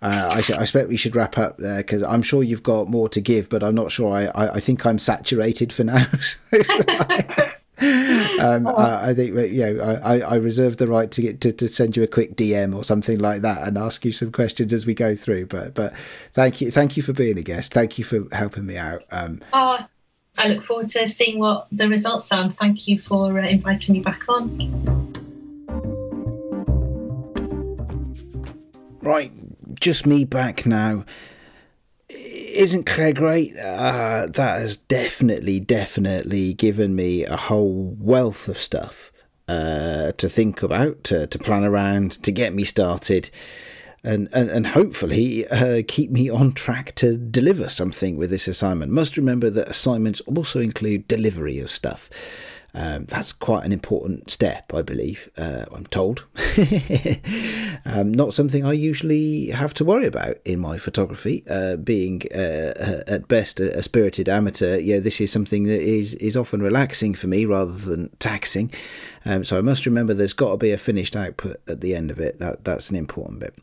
uh, 0.00 0.30
I, 0.32 0.36
I 0.36 0.60
expect 0.60 0.88
we 0.88 0.96
should 0.96 1.16
wrap 1.16 1.38
up 1.38 1.58
there 1.58 1.78
because 1.78 2.02
I'm 2.04 2.22
sure 2.22 2.42
you've 2.42 2.62
got 2.62 2.88
more 2.88 3.08
to 3.08 3.20
give, 3.20 3.48
but 3.48 3.64
I'm 3.64 3.74
not 3.74 3.90
sure. 3.90 4.14
I, 4.14 4.26
I, 4.26 4.54
I 4.54 4.60
think 4.60 4.86
I'm 4.86 4.98
saturated 4.98 5.72
for 5.72 5.84
now. 5.84 6.06
um, 7.80 8.66
I, 8.66 9.10
I 9.10 9.14
think 9.14 9.36
you 9.52 9.74
know 9.74 10.00
I, 10.04 10.20
I 10.20 10.34
reserve 10.36 10.78
the 10.78 10.88
right 10.88 11.10
to 11.12 11.22
get 11.22 11.40
to, 11.42 11.52
to 11.52 11.68
send 11.68 11.96
you 11.96 12.02
a 12.02 12.08
quick 12.08 12.36
DM 12.36 12.74
or 12.74 12.82
something 12.82 13.18
like 13.18 13.42
that 13.42 13.66
and 13.66 13.78
ask 13.78 14.04
you 14.04 14.12
some 14.12 14.32
questions 14.32 14.72
as 14.72 14.84
we 14.86 14.94
go 14.94 15.14
through. 15.14 15.46
But 15.46 15.74
but 15.74 15.94
thank 16.32 16.60
you 16.60 16.70
thank 16.70 16.96
you 16.96 17.02
for 17.02 17.12
being 17.12 17.38
a 17.38 17.42
guest. 17.42 17.72
Thank 17.72 17.98
you 17.98 18.04
for 18.04 18.26
helping 18.32 18.66
me 18.66 18.76
out. 18.76 19.04
Um, 19.10 19.40
Oh, 19.52 19.78
I 20.38 20.48
look 20.48 20.64
forward 20.64 20.88
to 20.90 21.06
seeing 21.06 21.38
what 21.38 21.66
the 21.72 21.88
results 21.88 22.30
are. 22.32 22.42
And 22.42 22.56
thank 22.56 22.86
you 22.86 23.00
for 23.00 23.38
uh, 23.38 23.46
inviting 23.46 23.94
me 23.94 24.00
back 24.00 24.28
on. 24.28 25.08
right, 29.02 29.32
just 29.80 30.06
me 30.06 30.24
back 30.24 30.66
now. 30.66 31.04
Isn't 32.58 32.86
Claire 32.86 33.12
great? 33.12 33.56
Uh, 33.56 34.26
that 34.32 34.60
has 34.60 34.76
definitely, 34.76 35.60
definitely 35.60 36.54
given 36.54 36.96
me 36.96 37.24
a 37.24 37.36
whole 37.36 37.94
wealth 38.00 38.48
of 38.48 38.58
stuff 38.58 39.12
uh, 39.46 40.10
to 40.10 40.28
think 40.28 40.64
about, 40.64 41.04
to, 41.04 41.28
to 41.28 41.38
plan 41.38 41.62
around, 41.62 42.20
to 42.24 42.32
get 42.32 42.52
me 42.52 42.64
started, 42.64 43.30
and 44.02 44.28
and, 44.32 44.50
and 44.50 44.66
hopefully 44.66 45.46
uh, 45.46 45.82
keep 45.86 46.10
me 46.10 46.28
on 46.28 46.52
track 46.52 46.96
to 46.96 47.16
deliver 47.16 47.68
something 47.68 48.16
with 48.16 48.30
this 48.30 48.48
assignment. 48.48 48.90
Must 48.90 49.16
remember 49.16 49.50
that 49.50 49.68
assignments 49.68 50.20
also 50.22 50.58
include 50.58 51.06
delivery 51.06 51.60
of 51.60 51.70
stuff. 51.70 52.10
Um, 52.74 53.06
that's 53.06 53.32
quite 53.32 53.64
an 53.64 53.72
important 53.72 54.30
step, 54.30 54.72
I 54.74 54.82
believe. 54.82 55.30
Uh, 55.38 55.64
I'm 55.72 55.86
told. 55.86 56.24
um, 57.86 58.12
not 58.12 58.34
something 58.34 58.64
I 58.64 58.72
usually 58.72 59.48
have 59.48 59.72
to 59.74 59.84
worry 59.84 60.06
about 60.06 60.36
in 60.44 60.60
my 60.60 60.76
photography. 60.76 61.44
Uh, 61.48 61.76
being 61.76 62.22
uh, 62.34 63.02
at 63.06 63.26
best 63.26 63.58
a, 63.58 63.76
a, 63.78 63.82
spirited 63.82 64.28
amateur, 64.28 64.78
yeah, 64.78 64.98
this 64.98 65.20
is 65.20 65.32
something 65.32 65.64
that 65.64 65.80
is 65.80 66.14
is 66.16 66.36
often 66.36 66.62
relaxing 66.62 67.14
for 67.14 67.26
me 67.26 67.46
rather 67.46 67.72
than 67.72 68.10
taxing. 68.18 68.70
Um, 69.24 69.44
so 69.44 69.56
I 69.56 69.62
must 69.62 69.86
remember 69.86 70.12
there's 70.12 70.34
got 70.34 70.50
to 70.50 70.56
be 70.58 70.70
a 70.70 70.78
finished 70.78 71.16
output 71.16 71.56
at 71.68 71.80
the 71.80 71.94
end 71.94 72.10
of 72.10 72.20
it. 72.20 72.38
That 72.38 72.64
that's 72.64 72.90
an 72.90 72.96
important 72.96 73.40
bit. 73.40 73.54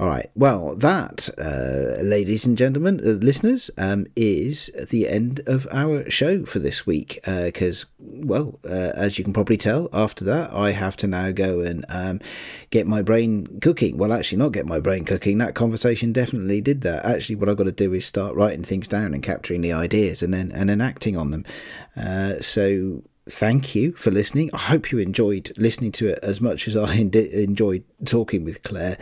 All 0.00 0.08
right. 0.08 0.30
Well, 0.34 0.76
that, 0.76 1.28
uh, 1.36 2.00
ladies 2.02 2.46
and 2.46 2.56
gentlemen, 2.56 3.02
uh, 3.04 3.22
listeners, 3.22 3.70
um, 3.76 4.06
is 4.16 4.70
the 4.88 5.06
end 5.06 5.42
of 5.46 5.68
our 5.70 6.08
show 6.08 6.46
for 6.46 6.58
this 6.58 6.86
week. 6.86 7.20
Because, 7.26 7.84
uh, 7.84 7.86
well, 7.98 8.58
uh, 8.64 8.92
as 8.94 9.18
you 9.18 9.24
can 9.24 9.34
probably 9.34 9.58
tell, 9.58 9.90
after 9.92 10.24
that, 10.24 10.54
I 10.54 10.70
have 10.70 10.96
to 10.98 11.06
now 11.06 11.32
go 11.32 11.60
and 11.60 11.84
um, 11.90 12.20
get 12.70 12.86
my 12.86 13.02
brain 13.02 13.60
cooking. 13.60 13.98
Well, 13.98 14.14
actually, 14.14 14.38
not 14.38 14.52
get 14.52 14.64
my 14.64 14.80
brain 14.80 15.04
cooking. 15.04 15.36
That 15.36 15.54
conversation 15.54 16.14
definitely 16.14 16.62
did 16.62 16.80
that. 16.80 17.04
Actually, 17.04 17.36
what 17.36 17.50
I've 17.50 17.58
got 17.58 17.64
to 17.64 17.72
do 17.72 17.92
is 17.92 18.06
start 18.06 18.34
writing 18.34 18.64
things 18.64 18.88
down 18.88 19.12
and 19.12 19.22
capturing 19.22 19.60
the 19.60 19.74
ideas 19.74 20.22
and 20.22 20.32
then 20.32 20.50
and 20.52 20.70
then 20.70 20.80
acting 20.80 21.18
on 21.18 21.30
them. 21.30 21.44
Uh, 21.94 22.40
so 22.40 23.02
thank 23.28 23.74
you 23.74 23.92
for 23.92 24.10
listening. 24.10 24.50
I 24.54 24.58
hope 24.58 24.90
you 24.90 24.98
enjoyed 24.98 25.52
listening 25.56 25.92
to 25.92 26.08
it 26.08 26.18
as 26.22 26.40
much 26.40 26.66
as 26.68 26.74
I 26.74 26.94
enjoyed 26.94 27.84
talking 28.06 28.44
with 28.44 28.62
Claire. 28.62 28.96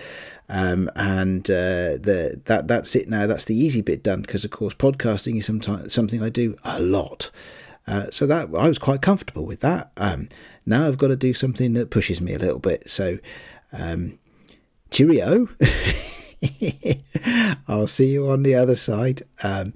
Um, 0.49 0.91
and 0.97 1.49
uh, 1.51 2.01
the, 2.01 2.41
that 2.47 2.69
that's 2.69 2.97
it 2.97 3.09
now. 3.09 3.27
That's 3.27 3.45
the 3.45 3.57
easy 3.57 3.83
bit 3.83 4.03
done 4.03 4.23
because, 4.23 4.45
of 4.45 4.51
course, 4.51 4.75
podcasting 4.75 5.39
is 5.39 5.47
sometimes 5.47 5.93
something 5.93 6.23
I 6.23 6.31
do 6.31 6.57
a 6.65 6.81
lot. 6.81 7.31
Uh, 7.87 8.07
so 8.11 8.27
that 8.27 8.49
I 8.55 8.69
was 8.69 8.79
quite 8.79 9.03
comfortable 9.03 9.47
with 9.47 9.61
that. 9.61 9.93
Um, 9.97 10.29
now 10.67 10.87
I've 10.87 10.99
got 10.99 11.09
to 11.09 11.17
do 11.17 11.33
something 11.33 11.75
that 11.75 11.91
pushes 11.91 12.21
me 12.21 12.35
a 12.35 12.39
little 12.39 12.59
bit. 12.59 12.91
So, 12.91 13.19
um, 13.73 14.19
cheerio. 14.91 15.49
I'll 17.69 17.87
see 17.87 18.13
you 18.13 18.31
on 18.31 18.43
the 18.43 18.55
other 18.55 18.77
side. 18.77 19.23
Um, 19.43 19.73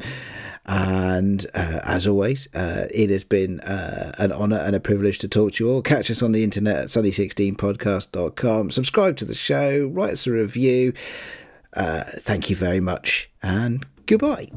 and 0.67 1.45
uh, 1.55 1.81
as 1.85 2.07
always, 2.07 2.49
uh, 2.55 2.87
it 2.95 3.11
has 3.11 3.25
been 3.25 3.61
uh, 3.61 4.13
an 4.19 4.33
honour 4.33 4.59
and 4.59 4.77
a 4.77 4.81
privilege 4.81 5.19
to 5.19 5.29
talk 5.29 5.53
to 5.53 5.65
you 5.65 5.71
all. 5.71 5.83
Catch 5.83 6.11
us 6.11 6.23
on 6.23 6.33
the 6.33 6.45
internet 6.45 6.77
at 6.77 6.87
sunny16podcast.com. 6.87 8.71
Subscribe 8.71 9.17
to 9.17 9.25
the 9.25 9.35
show, 9.35 9.87
write 9.89 10.13
us 10.13 10.27
a 10.27 10.33
review. 10.33 10.93
Uh, 11.75 12.05
thank 12.05 12.51
you 12.51 12.57
very 12.57 12.81
much, 12.81 13.31
and 13.43 13.87
goodbye. 14.07 14.49